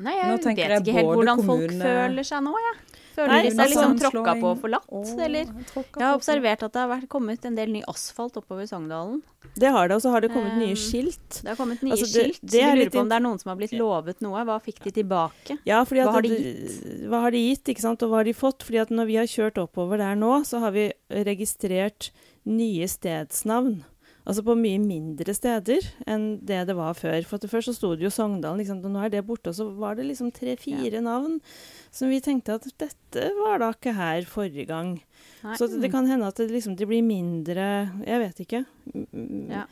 Nei, 0.00 0.10
jeg 0.16 0.26
vet 0.32 0.46
jeg 0.48 0.56
ikke 0.56 0.92
helt 0.96 1.06
hvordan 1.06 1.38
hvordan 1.38 1.42
folk 1.46 1.74
føler 1.84 2.24
seg 2.26 2.40
nå, 2.42 2.52
jeg. 2.58 2.78
Føler 3.14 3.30
Nei, 3.30 3.42
de 3.44 3.50
seg 3.54 3.68
liksom 3.70 3.84
sammenslåing 3.84 4.00
tråkka 4.24 4.32
på 4.40 4.48
og 4.48 4.56
forlatt, 4.58 4.86
og- 4.90 5.20
eller? 5.22 5.44
Jeg 5.44 6.02
har 6.02 6.16
observert 6.16 6.62
at 6.66 6.72
det 6.72 6.80
har 6.82 6.88
vært, 6.90 7.08
kommet 7.08 7.44
en 7.46 7.54
del 7.54 7.70
ny 7.70 7.82
asfalt 7.86 8.34
oppover 8.40 8.66
Sogndalen. 8.66 9.22
Det 9.54 9.70
har 9.70 9.86
det, 9.86 9.94
og 9.94 10.02
så 10.02 10.10
har 10.10 10.20
det 10.20 10.32
kommet 10.32 10.56
nye 10.58 10.74
Um, 10.74 10.82
skilt. 10.82 11.28
Det 11.44 11.46
har 11.46 11.54
kommet 11.54 11.80
nye 11.84 11.92
Altså, 11.92 12.10
det- 12.12 12.24
skilt. 12.24 12.40
det 12.50 12.60
er 12.64 12.74
litt 12.74 12.90
lurer 12.90 12.90
på 12.96 13.00
om 13.04 13.08
det 13.08 13.16
er 13.16 13.20
noen 13.28 13.38
som 13.38 13.48
har 13.50 13.56
blitt 13.56 13.78
lovet 13.78 14.20
noe. 14.20 14.44
Hva 14.44 14.58
fikk 14.60 14.82
de 14.82 14.90
tilbake? 14.90 15.58
Ja, 15.64 15.84
fordi 15.84 16.00
at 16.00 16.08
Hva 16.08 16.12
har 16.12 16.22
de 16.22 16.28
gitt? 16.28 17.06
Hva 17.08 17.20
har 17.20 17.30
de 17.30 17.38
gitt, 17.54 17.64
ikke 17.70 17.80
sant? 17.86 18.02
Og 18.02 18.10
hva 18.10 18.16
har 18.16 18.24
de 18.24 18.32
fått? 18.32 18.58
Fordi 18.64 18.80
at 18.80 18.88
når 18.90 19.06
vi 19.06 19.14
har 19.14 19.26
kjørt 19.26 19.62
oppover 19.62 19.96
der 19.98 20.16
nå, 20.16 20.40
så 20.42 20.58
har 20.58 20.72
vi 20.72 20.92
registrert 21.12 22.10
nye 22.46 22.86
stedsnavn. 22.90 23.82
Altså 24.24 24.40
på 24.40 24.54
mye 24.56 24.78
mindre 24.80 25.34
steder 25.36 25.84
enn 26.08 26.38
det 26.48 26.62
det 26.70 26.74
var 26.78 26.94
før. 26.96 27.26
For 27.28 27.36
at 27.36 27.44
Før 27.50 27.60
så 27.66 27.74
sto 27.76 27.90
det 27.94 28.06
jo 28.06 28.12
Sogndalen, 28.14 28.62
liksom, 28.62 28.78
og 28.80 28.94
nå 28.94 29.02
er 29.04 29.10
det 29.12 29.20
borte. 29.28 29.50
Og 29.52 29.56
så 29.58 29.66
var 29.76 29.98
det 29.98 30.06
liksom 30.08 30.30
tre-fire 30.32 31.02
navn 31.04 31.40
som 31.92 32.08
vi 32.08 32.22
tenkte 32.24 32.56
at 32.56 32.64
dette 32.80 33.26
var 33.36 33.60
da 33.60 33.68
ikke 33.76 33.92
her 33.92 34.24
forrige 34.24 34.64
gang. 34.70 34.94
Nei. 35.44 35.58
Så 35.60 35.68
det 35.68 35.90
kan 35.92 36.08
hende 36.08 36.26
at 36.32 36.40
det 36.40 36.48
liksom 36.54 36.72
det 36.76 36.88
blir 36.88 37.04
mindre 37.04 37.66
Jeg 38.06 38.22
vet 38.24 38.40
ikke. 38.46 38.64
Ja. 39.52 39.66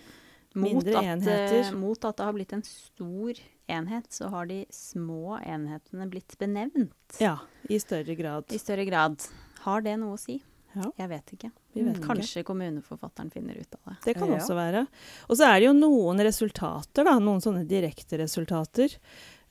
Mot 0.52 0.68
mindre 0.68 0.98
at, 1.00 1.04
enheter. 1.14 1.58
eh, 1.64 1.72
mot 1.72 2.04
at 2.04 2.18
det 2.20 2.24
har 2.28 2.35
blitt 2.37 2.52
en 2.52 2.62
stor 2.68 3.38
enhet, 3.72 4.12
så 4.12 4.28
har 4.28 4.44
de 4.50 4.66
små 4.68 5.38
enhetene 5.40 6.04
blitt 6.12 6.37
benevnt 6.37 6.92
Ja, 7.24 7.38
i 7.72 7.78
større 7.80 8.12
grad. 8.18 8.52
i 8.52 8.58
større 8.61 8.85
grad. 8.85 9.16
Har 9.64 9.80
det 9.80 9.96
noe 10.02 10.18
å 10.18 10.20
si? 10.20 10.42
Ja. 10.74 10.90
Jeg 10.98 11.08
vet 11.11 11.32
ikke. 11.37 11.50
Vi 11.74 11.82
vet 11.85 11.96
ikke. 11.98 12.06
Kanskje 12.06 12.42
kommuneforfatteren 12.48 13.30
finner 13.32 13.58
ut 13.61 13.74
av 13.76 13.80
det. 13.92 13.96
Det 14.06 14.14
kan 14.16 14.28
Ja. 14.30 14.38
også 14.38 14.54
være. 14.56 14.87
Og 15.28 15.37
så 15.37 15.44
er 15.50 15.61
det 15.61 15.66
jo 15.68 15.72
noen 15.76 16.18
resultater, 16.24 17.04
da. 17.04 17.18
Noen 17.18 17.40
sånne 17.44 17.66
direkte 17.68 18.18
resultater. 18.18 18.94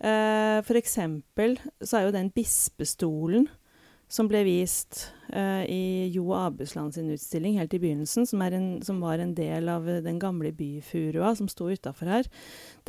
Eh, 0.02 0.62
for 0.66 0.74
eksempel 0.80 1.58
så 1.82 2.00
er 2.00 2.06
jo 2.08 2.12
den 2.16 2.32
bispestolen 2.34 3.48
som 4.12 4.28
ble 4.28 4.42
vist 4.44 5.06
eh, 5.32 5.64
i 5.72 6.10
Jo 6.12 6.34
Abusland 6.36 6.94
sin 6.94 7.08
utstilling 7.14 7.54
helt 7.58 7.72
i 7.74 7.80
begynnelsen, 7.80 8.26
som, 8.28 8.42
er 8.44 8.52
en, 8.58 8.82
som 8.84 9.00
var 9.00 9.20
en 9.24 9.34
del 9.38 9.70
av 9.72 9.88
eh, 9.88 10.02
den 10.04 10.18
gamle 10.20 10.52
byfurua 10.52 11.30
som 11.38 11.48
sto 11.48 11.70
utafor 11.72 12.10
her, 12.12 12.28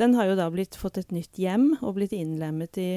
den 0.01 0.15
har 0.15 0.25
jo 0.27 0.35
da 0.35 0.49
blitt, 0.51 0.75
fått 0.75 0.97
et 0.99 1.13
nytt 1.15 1.39
hjem 1.39 1.77
og 1.81 1.95
blitt 1.95 2.11
innlemmet 2.17 2.75
i, 2.81 2.89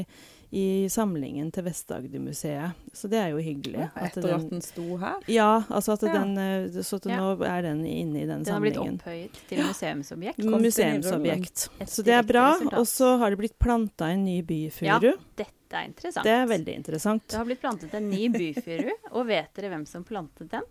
i 0.53 0.87
samlingen 0.89 1.51
til 1.53 1.65
Vest-Agder-museet. 1.67 2.75
Så 2.95 3.09
det 3.11 3.19
er 3.19 3.29
jo 3.35 3.39
hyggelig. 3.43 3.81
Ja, 3.81 3.89
at 3.97 4.13
Etter 4.17 4.23
den- 4.29 4.41
at 4.47 4.51
den 4.51 4.61
sto 4.63 4.97
her? 4.97 5.17
ja, 5.27 5.63
altså 5.69 5.93
at 5.95 6.03
Ja. 6.03 6.13
den, 6.13 6.39
eh, 6.39 6.83
så 6.83 6.97
at 6.97 7.07
Ja. 7.07 7.17
nå 7.19 7.43
er 7.45 7.63
den 7.63 7.85
inne 7.85 8.23
i 8.23 8.27
den, 8.27 8.43
Den 8.45 8.53
har 8.55 8.61
blitt 8.61 8.77
opphøyet 8.79 9.33
til 9.49 9.59
museumsobjekt. 9.59 10.39
Museumsobjekt. 10.45 11.69
Så 11.87 12.03
det 12.05 12.15
er 12.15 12.23
bra. 12.23 12.55
Og 12.79 12.87
så 12.87 13.19
har 13.19 13.31
det 13.31 13.39
blitt 13.39 13.59
planta 13.59 14.11
en 14.13 14.25
ny 14.25 14.43
byfuru. 14.43 15.13
Dette 15.37 15.51
er 15.73 15.85
interessant. 15.89 16.23
Det 16.25 16.33
er 16.33 16.47
veldig 16.47 16.75
interessant. 16.77 17.27
Det 17.29 17.37
har 17.37 17.45
blitt 17.45 17.61
plantet 17.61 17.93
en 17.95 18.09
ny 18.09 18.29
byfuru, 18.29 18.91
og 19.13 19.27
vet 19.27 19.53
dere 19.55 19.71
hvem 19.71 19.87
som 19.87 20.05
plantet 20.05 20.49
den? 20.49 20.63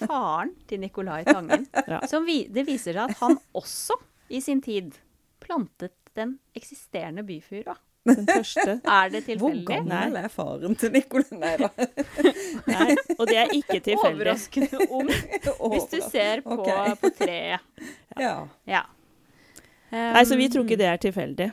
Faren 0.00 0.54
til 0.66 0.80
Nicolai 0.80 1.24
Tangen. 1.24 1.66
Ja. 1.86 2.00
Som 2.06 2.24
vi, 2.26 2.48
det 2.48 2.66
viser 2.66 2.94
seg 2.94 3.10
at 3.10 3.16
han 3.18 3.38
også 3.54 3.94
i 4.30 4.40
sin 4.40 4.60
tid 4.60 4.92
plantet 5.40 5.92
den 6.16 6.38
eksisterende 6.56 7.22
byfurua. 7.26 7.76
Den 8.04 8.26
første. 8.28 8.80
Er 8.84 9.08
det 9.12 9.24
tilfeldig? 9.24 9.64
Hvor 9.64 9.84
gammel 9.88 10.16
er 10.20 10.28
faren 10.28 10.76
til 10.76 10.92
Nicolai? 10.92 11.38
Nei 11.40 11.54
da. 11.60 11.70
Nei, 12.74 12.96
og 13.18 13.26
det 13.30 13.38
er 13.40 13.52
ikke 13.56 13.80
tilfeldig. 13.88 14.20
Overraskende 14.20 14.88
ung, 14.90 15.10
hvis 15.74 15.90
du 15.92 15.98
ser 16.10 16.44
på, 16.44 16.60
okay. 16.60 16.94
på 17.00 17.12
treet. 17.18 17.90
Ja. 18.20 18.36
Ja. 18.68 18.86
Nei, 19.94 20.24
så 20.26 20.36
vi 20.36 20.48
tror 20.50 20.66
ikke 20.66 20.80
det 20.80 20.90
er 20.90 21.00
tilfeldig. 21.00 21.52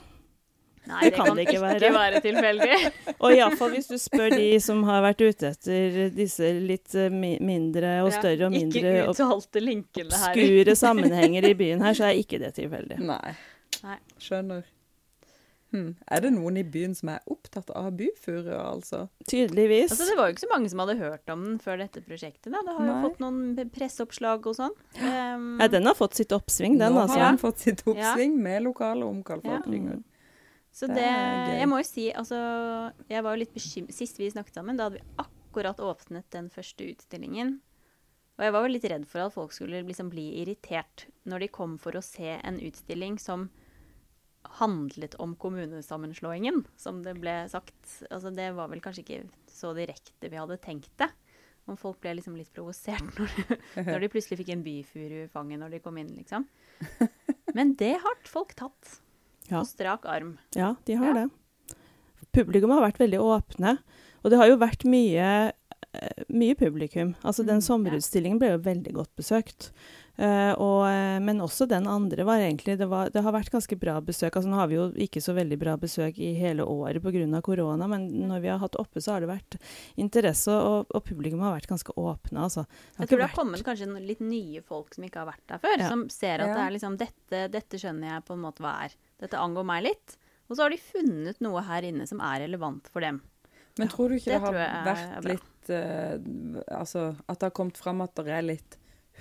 Nei, 0.90 1.02
det 1.06 1.12
kan 1.14 1.36
det 1.38 1.46
ikke 1.46 1.62
være. 1.62 1.92
være 1.94 2.22
tilfeldig. 2.24 2.78
Og 3.24 3.36
iallfall 3.36 3.76
hvis 3.76 3.90
du 3.92 3.98
spør 4.02 4.34
de 4.34 4.48
som 4.64 4.82
har 4.88 5.04
vært 5.06 5.22
ute 5.22 5.52
etter 5.54 6.00
disse 6.16 6.50
litt 6.58 6.96
eh, 6.98 7.12
mindre 7.14 8.00
og 8.02 8.10
større 8.16 8.50
og 8.50 8.56
mindre 8.56 8.82
Ikke 8.82 8.96
her. 8.98 9.12
obskure 9.14 10.76
sammenhenger 10.78 11.52
i 11.52 11.54
byen 11.58 11.86
her, 11.86 11.98
så 11.98 12.10
er 12.10 12.22
ikke 12.24 12.42
det 12.42 12.56
tilfeldig. 12.58 12.98
Nei. 13.06 13.36
Skjønner. 14.22 14.66
Hm. 15.72 15.94
Er 16.12 16.20
det 16.26 16.34
noen 16.36 16.58
i 16.60 16.64
byen 16.68 16.94
som 16.98 17.14
er 17.14 17.22
opptatt 17.32 17.70
av 17.80 17.94
byfuru, 17.96 18.52
altså? 18.58 19.06
Tydeligvis. 19.30 19.94
Altså, 19.94 20.08
det 20.10 20.18
var 20.20 20.28
jo 20.28 20.36
ikke 20.36 20.44
så 20.44 20.52
mange 20.52 20.72
som 20.74 20.82
hadde 20.84 20.98
hørt 21.00 21.32
om 21.32 21.46
den 21.46 21.58
før 21.64 21.80
dette 21.80 22.04
prosjektet. 22.04 22.50
Da. 22.52 22.60
Det 22.68 22.76
har 22.76 22.90
jo 22.90 22.98
fått 23.06 23.22
noen 23.24 23.72
presseoppslag 23.72 24.50
og 24.52 24.58
sånn. 24.60 24.76
Um, 25.00 25.48
Ja, 25.62 25.70
den 25.72 25.88
har 25.88 25.96
fått 25.96 26.20
sitt 26.20 26.36
oppsving, 26.36 26.76
den, 26.82 26.92
Nå 26.98 27.06
altså. 27.06 27.20
har 27.20 27.32
den 27.32 27.42
fått 27.42 27.64
sitt 27.64 27.86
oppsving 27.88 28.36
med 28.44 28.66
lokale 28.68 29.08
omkalfatringer. 29.08 30.04
Så 30.76 30.88
Det 30.88 31.00
det. 31.00 31.58
Jeg 31.60 31.68
må 31.68 31.82
jo 31.82 31.84
si, 31.84 32.06
altså 32.16 32.38
Jeg 33.12 33.24
var 33.26 33.36
jo 33.36 33.42
litt 33.42 33.52
bekymret 33.52 33.92
Sist 33.92 34.16
vi 34.22 34.30
snakket 34.32 34.56
sammen, 34.56 34.78
da 34.80 34.86
hadde 34.88 35.02
vi 35.02 35.18
akkurat 35.20 35.82
åpnet 35.84 36.30
den 36.32 36.48
første 36.50 36.86
utstillingen. 36.88 37.58
Og 38.40 38.46
jeg 38.46 38.54
var 38.56 38.64
jo 38.64 38.72
litt 38.72 38.86
redd 38.88 39.04
for 39.06 39.26
at 39.26 39.34
folk 39.36 39.52
skulle 39.52 39.84
liksom 39.84 40.10
bli 40.10 40.42
irritert 40.42 41.08
når 41.28 41.44
de 41.44 41.48
kom 41.52 41.76
for 41.78 41.98
å 42.00 42.02
se 42.02 42.38
en 42.40 42.60
utstilling 42.64 43.20
som 43.20 43.50
handlet 44.44 45.16
om 45.22 45.36
kommunesammenslåingen, 45.36 46.64
som 46.78 47.02
det 47.06 47.16
ble 47.22 47.48
sagt. 47.52 48.02
Altså 48.10 48.32
det 48.34 48.50
var 48.58 48.68
vel 48.72 48.82
kanskje 48.84 49.04
ikke 49.04 49.20
så 49.52 49.74
direkte 49.78 50.30
vi 50.32 50.40
hadde 50.40 50.58
tenkt 50.64 50.92
det. 51.02 51.10
Om 51.70 51.78
folk 51.78 52.00
ble 52.02 52.16
liksom 52.18 52.36
litt 52.36 52.50
provosert 52.56 53.04
når, 53.20 53.60
når 53.86 54.00
de 54.02 54.10
plutselig 54.10 54.40
fikk 54.42 54.50
en 54.56 54.64
byfuru 54.66 55.20
i 55.24 55.30
fanget 55.32 55.62
når 55.62 55.76
de 55.76 55.80
kom 55.84 55.98
inn, 56.02 56.10
liksom. 56.18 56.48
Men 57.58 57.76
det 57.78 57.94
har 58.02 58.18
folk 58.28 58.56
tatt. 58.58 58.98
Ja. 59.52 59.60
På 59.60 59.66
strak 59.68 60.06
arm. 60.10 60.38
Ja, 60.56 60.74
de 60.88 60.96
har 60.96 61.12
Ja. 61.14 61.14
det. 61.22 61.30
Publikum 62.32 62.72
har 62.72 62.82
vært 62.86 63.02
veldig 63.02 63.20
åpne. 63.20 63.78
Og 64.24 64.32
det 64.32 64.38
har 64.40 64.48
jo 64.48 64.56
vært 64.62 64.86
mye, 64.88 65.52
eh, 65.94 66.24
mye 66.30 66.56
publikum. 66.56 67.16
Altså 67.28 67.44
Den 67.46 67.60
Mm, 67.60 67.66
sommerutstillingen 67.68 68.40
ble 68.40 68.52
jo 68.54 68.60
veldig 68.64 68.94
godt 68.96 69.12
besøkt. 69.20 69.72
Eh, 70.20 70.52
og, 70.60 70.84
eh, 70.90 71.18
men 71.24 71.40
også 71.42 71.66
den 71.72 71.88
andre 71.88 72.26
var 72.28 72.42
egentlig 72.44 72.76
det, 72.78 72.88
var, 72.92 73.10
det 73.14 73.24
har 73.24 73.34
vært 73.34 73.52
ganske 73.54 73.78
bra 73.80 73.96
besøk. 74.04 74.36
Altså 74.36 74.52
Nå 74.52 74.60
har 74.60 74.68
vi 74.72 74.78
jo 74.78 74.88
ikke 75.06 75.22
så 75.24 75.34
veldig 75.38 75.58
bra 75.62 75.78
besøk 75.80 76.20
i 76.20 76.34
hele 76.38 76.66
året 76.68 77.02
pga. 77.02 77.42
korona, 77.42 77.88
men 77.88 78.08
når 78.28 78.44
vi 78.44 78.52
har 78.52 78.60
hatt 78.62 78.76
oppe, 78.76 79.02
så 79.02 79.16
har 79.16 79.24
det 79.24 79.32
vært 79.32 79.58
interesse, 79.96 80.52
og, 80.52 80.92
og 80.92 81.04
publikum 81.08 81.42
har 81.46 81.56
vært 81.56 81.72
ganske 81.72 81.96
åpne. 81.96 82.44
Altså. 82.44 82.66
Jeg 83.00 83.08
tror 83.08 83.24
det 83.24 83.30
har 83.30 83.38
kommet 83.38 83.64
kanskje 83.66 83.90
litt 84.02 84.24
nye 84.26 84.62
folk 84.62 84.94
som 84.96 85.08
ikke 85.08 85.24
har 85.24 85.32
vært 85.32 85.46
der 85.48 85.64
før, 85.64 85.78
Ja. 85.80 85.90
som 85.90 86.08
ser 86.10 86.44
at 86.44 86.52
Ja. 86.52 86.56
det 86.58 86.66
er 86.66 86.76
liksom 86.78 86.98
dette, 87.00 87.46
dette 87.52 87.80
skjønner 87.80 88.16
jeg 88.16 88.26
på 88.28 88.36
en 88.36 88.44
måte 88.44 88.62
hva 88.64 88.76
er. 88.86 88.98
Dette 89.22 89.40
angår 89.40 89.66
meg 89.66 89.84
litt. 89.84 90.18
Og 90.50 90.58
så 90.58 90.66
har 90.66 90.74
de 90.74 90.78
funnet 90.84 91.40
noe 91.40 91.62
her 91.64 91.88
inne 91.88 92.06
som 92.10 92.20
er 92.20 92.44
relevant 92.44 92.90
for 92.92 93.00
dem. 93.00 93.22
Men 93.80 93.88
tror 93.88 94.12
du 94.12 94.18
ikke 94.18 94.34
det 94.34 94.42
det, 94.42 94.44
har 94.44 94.84
vært 94.84 95.28
litt 95.30 95.70
uh, 95.72 96.80
Altså 96.82 97.16
at 97.24 97.40
det 97.40 97.48
har 97.48 97.54
kommet 97.56 97.78
fram 97.80 98.02
at 98.04 98.12
det 98.20 98.28
er 98.28 98.44
litt 98.44 98.76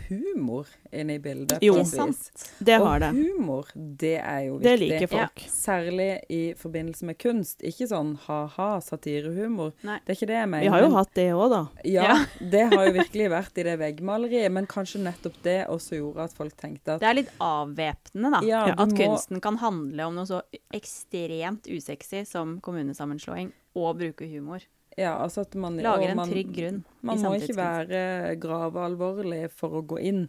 humor 0.08 0.66
inne 0.92 1.14
i 1.14 1.18
bildet? 1.22 1.58
Jo. 1.62 1.74
på 1.74 1.82
Ikke 1.84 2.02
et 2.02 2.08
vis. 2.10 2.20
sant? 2.30 2.56
Det 2.64 2.76
Og 2.80 2.86
har 2.86 2.98
det. 3.00 3.10
humor, 3.14 3.66
det 3.76 4.14
er 4.20 4.40
jo 4.46 4.56
viktig. 4.58 4.64
Det 4.64 4.78
liker 4.80 5.06
folk. 5.12 5.44
Særlig 5.50 6.08
i 6.30 6.40
forbindelse 6.58 7.04
med 7.10 7.18
kunst. 7.18 7.60
Ikke 7.62 7.86
sånn 7.90 8.14
ha-ha, 8.26 8.68
satirehumor. 8.80 9.72
Nei. 9.82 9.98
Det 10.06 10.14
er 10.14 10.18
ikke 10.18 10.30
det 10.32 10.38
jeg 10.40 10.48
mener. 10.48 10.64
Vi 10.64 10.72
har 10.74 10.80
jo 10.86 10.90
hatt 10.96 11.14
det 11.14 11.28
òg, 11.34 11.46
da. 11.50 11.62
Ja, 11.84 12.02
Ja. 12.10 12.16
det 12.56 12.64
har 12.72 12.86
jo 12.86 12.92
virkelig 12.96 13.30
vært 13.30 13.58
i 13.58 13.62
det 13.68 13.78
veggmaleriet, 13.78 14.50
men 14.52 14.66
kanskje 14.66 15.02
nettopp 15.04 15.36
det 15.42 15.58
også 15.68 15.96
gjorde 16.00 16.24
at 16.24 16.32
folk 16.36 16.56
tenkte 16.56 16.94
at 16.96 17.00
Det 17.00 17.08
er 17.10 17.14
litt 17.20 17.32
avvæpnende, 17.40 18.30
da. 18.38 18.40
Ja, 18.46 18.64
at 18.76 18.88
må- 18.88 18.96
kunsten 18.96 19.40
kan 19.40 19.56
handle 19.62 20.06
om 20.06 20.14
noe 20.14 20.26
så 20.26 20.42
ekstremt 20.72 21.66
usexy 21.70 22.24
som 22.26 22.58
kommunesammenslåing, 22.60 23.52
og 23.76 23.98
bruke 24.00 24.26
humor. 24.26 24.60
Ja, 25.00 25.14
altså 25.24 25.46
at 25.46 25.56
man 25.58 25.78
Lager 25.80 26.12
en 26.12 26.18
man, 26.20 26.30
trygg 26.30 26.52
grunn 26.54 26.82
Man 27.06 27.22
må 27.24 27.32
ikke 27.38 27.56
være 27.56 28.02
gravealvorlig 28.42 29.46
for 29.56 29.80
å 29.80 29.84
gå 29.94 30.00
inn 30.10 30.26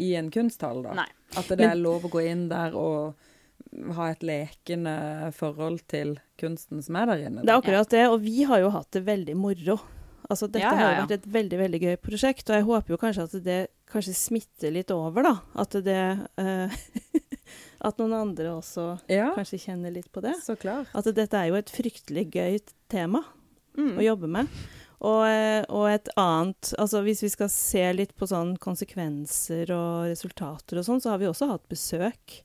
i 0.00 0.14
en 0.18 0.30
kunsthall, 0.34 0.82
da. 0.86 0.96
Nei. 1.02 1.08
At 1.38 1.50
det 1.52 1.66
er 1.68 1.78
lov 1.78 2.08
å 2.08 2.10
gå 2.10 2.24
inn 2.26 2.48
der 2.50 2.74
og 2.78 3.14
ha 3.94 4.08
et 4.10 4.22
lekende 4.26 4.94
forhold 5.34 5.84
til 5.90 6.16
kunsten 6.40 6.82
som 6.82 6.98
er 6.98 7.10
der 7.10 7.26
inne. 7.28 7.44
Det 7.44 7.52
er 7.52 7.60
akkurat 7.60 7.90
det, 7.90 8.06
og 8.10 8.20
vi 8.22 8.42
har 8.48 8.62
jo 8.62 8.72
hatt 8.74 8.90
det 8.94 9.04
veldig 9.06 9.36
moro. 9.38 9.78
Altså, 10.24 10.48
dette 10.48 10.64
Ja, 10.64 10.72
ja, 10.72 10.86
har 10.88 11.00
vært 11.02 11.18
et 11.18 11.26
veldig 11.30 11.58
veldig 11.60 11.80
gøy 11.82 11.96
prosjekt, 12.00 12.48
og 12.48 12.56
jeg 12.56 12.66
håper 12.66 12.94
jo 12.94 13.00
kanskje 13.02 13.26
at 13.28 13.34
det 13.44 13.60
kanskje 13.92 14.14
smitter 14.16 14.72
litt 14.72 14.90
over, 14.94 15.26
da. 15.26 15.34
At 15.60 15.76
det 15.84 16.00
uh, 16.40 16.74
At 17.84 17.98
noen 18.00 18.14
andre 18.16 18.54
også 18.54 18.86
Ja, 19.12 19.28
kanskje 19.36 19.60
kjenner 19.66 19.92
litt 19.92 20.08
på 20.14 20.22
det. 20.24 20.32
så 20.40 20.56
klart. 20.56 20.88
At 20.96 21.10
dette 21.12 21.36
er 21.36 21.50
jo 21.50 21.58
et 21.58 21.70
fryktelig 21.70 22.30
gøy 22.32 22.58
tema 22.88 23.20
Mm. 23.78 23.94
å 23.98 24.04
jobbe 24.04 24.30
med. 24.30 24.50
Og, 25.04 25.22
eh, 25.28 25.64
og 25.68 25.88
et 25.90 26.08
annet 26.16 26.70
Altså 26.78 27.02
hvis 27.04 27.24
vi 27.24 27.28
skal 27.32 27.50
se 27.52 27.82
litt 27.92 28.14
på 28.16 28.28
sånn 28.30 28.54
konsekvenser 28.62 29.72
og 29.74 30.06
resultater 30.12 30.80
og 30.80 30.86
sånn, 30.86 31.02
så 31.02 31.12
har 31.12 31.20
vi 31.20 31.28
også 31.28 31.50
hatt 31.50 31.66
besøk 31.68 32.38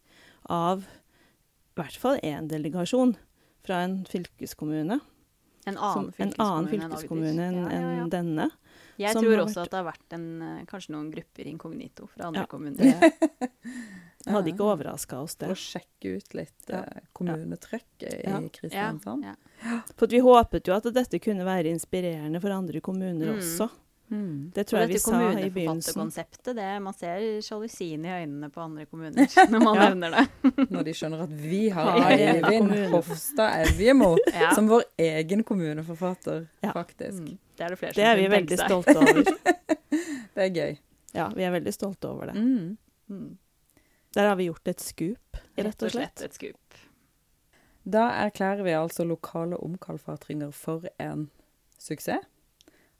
av 0.49 0.83
i 0.83 1.79
hvert 1.79 1.95
fall 2.01 2.17
én 2.25 2.49
delegasjon 2.51 3.13
fra 3.63 3.83
en 3.85 4.01
fylkeskommune. 4.09 4.97
En 5.69 5.77
Som, 5.77 6.09
annen 6.09 6.25
en 6.25 6.33
annen 6.43 6.67
fylkeskommune 6.67 7.45
enn 7.45 7.59
en, 7.61 7.61
en. 7.61 7.71
Ja, 7.71 7.79
ja, 7.79 7.93
ja. 7.93 8.01
enn 8.03 8.11
denne. 8.11 8.49
Jeg 8.99 9.15
tror 9.15 9.29
vært... 9.31 9.43
også 9.45 9.61
at 9.63 9.71
det 9.71 9.77
har 9.79 9.85
vært 9.87 10.13
en, 10.17 10.27
eh, 10.41 10.65
kanskje 10.69 10.91
noen 10.95 11.09
grupper 11.13 11.47
inkognito 11.47 12.07
fra 12.11 12.27
andre 12.29 12.41
Ja, 12.43 12.47
kommuner. 12.51 12.83
Det 14.19 14.33
hadde 14.35 14.49
ikke 14.51 14.65
ja. 14.65 14.73
overraska 14.75 15.19
oss, 15.23 15.37
For 15.39 15.47
det. 15.47 15.55
å 15.55 15.59
sjekke 15.63 16.17
ut 16.17 16.33
litt 16.35 16.65
Ja. 16.69 16.81
eh, 16.83 17.05
kommunetrykket 17.15 18.23
Ja. 18.27 18.39
i 18.43 18.49
Kristiansand. 18.51 19.23
Ja. 19.23 19.35
For 19.95 20.05
at 20.09 20.11
vi 20.11 20.19
håpet 20.19 20.67
jo 20.67 20.73
at 20.75 20.83
dette 20.93 21.19
kunne 21.23 21.45
være 21.47 21.71
inspirerende 21.71 22.41
for 22.43 22.51
andre 22.51 22.81
kommuner 22.81 23.31
Mm. 23.31 23.37
også. 23.39 23.69
Mm. 24.09 24.51
Det 24.55 24.61
Og 24.63 24.67
tror 24.71 24.79
jeg 24.79 24.89
vi 24.89 24.97
sa 24.99 25.17
i 25.37 25.49
begynnelsen. 25.53 26.55
det, 26.55 26.81
man 26.81 26.93
ser 26.97 27.41
sjalusien 27.45 28.05
i 28.05 28.09
øynene 28.09 28.49
på 28.49 28.61
andre 28.63 28.85
kommuner 28.89 29.27
når 29.51 29.59
man 29.63 29.75
Ja. 29.75 29.89
nevner 29.89 30.09
det. 30.15 30.25
Når 30.73 30.83
de 30.87 30.93
skjønner 30.97 31.21
at 31.27 31.29
vi 31.29 31.69
har 31.69 31.99
Eivind. 32.09 32.71
Hofstad 32.93 33.67
Evjemo 33.67 34.15
Ja. 34.33 34.51
som 34.55 34.67
vår 34.67 34.83
egen 34.97 35.43
kommuneforfatter, 35.43 36.47
Ja. 36.63 36.71
faktisk. 36.73 37.19
Mm. 37.21 37.37
Det 37.57 37.65
er 37.65 37.69
det 37.69 37.77
flere 37.79 37.93
Det 37.93 38.03
er 38.05 38.15
vi 38.15 38.27
veldig 38.33 38.57
stolte 38.59 38.97
over. 38.97 39.23
Det 40.35 40.43
er 40.45 40.49
gøy. 40.55 40.77
Ja, 41.13 41.27
vi 41.35 41.43
er 41.43 41.51
veldig 41.51 41.73
stolte 41.73 42.07
over 42.09 42.25
det. 42.31 42.35
Mm. 42.35 42.77
Mm. 43.09 43.37
Der 44.15 44.27
har 44.27 44.35
vi 44.35 44.45
gjort 44.49 44.67
et 44.67 44.81
skup, 44.81 45.37
rett 45.57 45.83
og 45.83 45.91
slett. 45.91 46.21
et 46.25 46.33
skup. 46.33 46.77
Da 47.89 48.07
erklærer 48.25 48.63
vi 48.63 48.71
altså 48.77 49.03
lokale 49.05 49.57
omkalfatringer 49.57 50.51
for 50.53 50.85
en 50.99 51.29
suksess. 51.79 52.25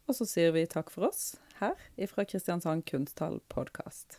Og 0.10 0.18
så 0.18 0.26
sier 0.26 0.56
vi 0.56 0.66
takk 0.66 0.90
for 0.90 1.06
oss 1.12 1.36
her 1.60 1.78
ifra 2.02 2.26
Kristiansand 2.26 2.88
Kunsthall 2.90 3.38
podkast. 3.54 4.18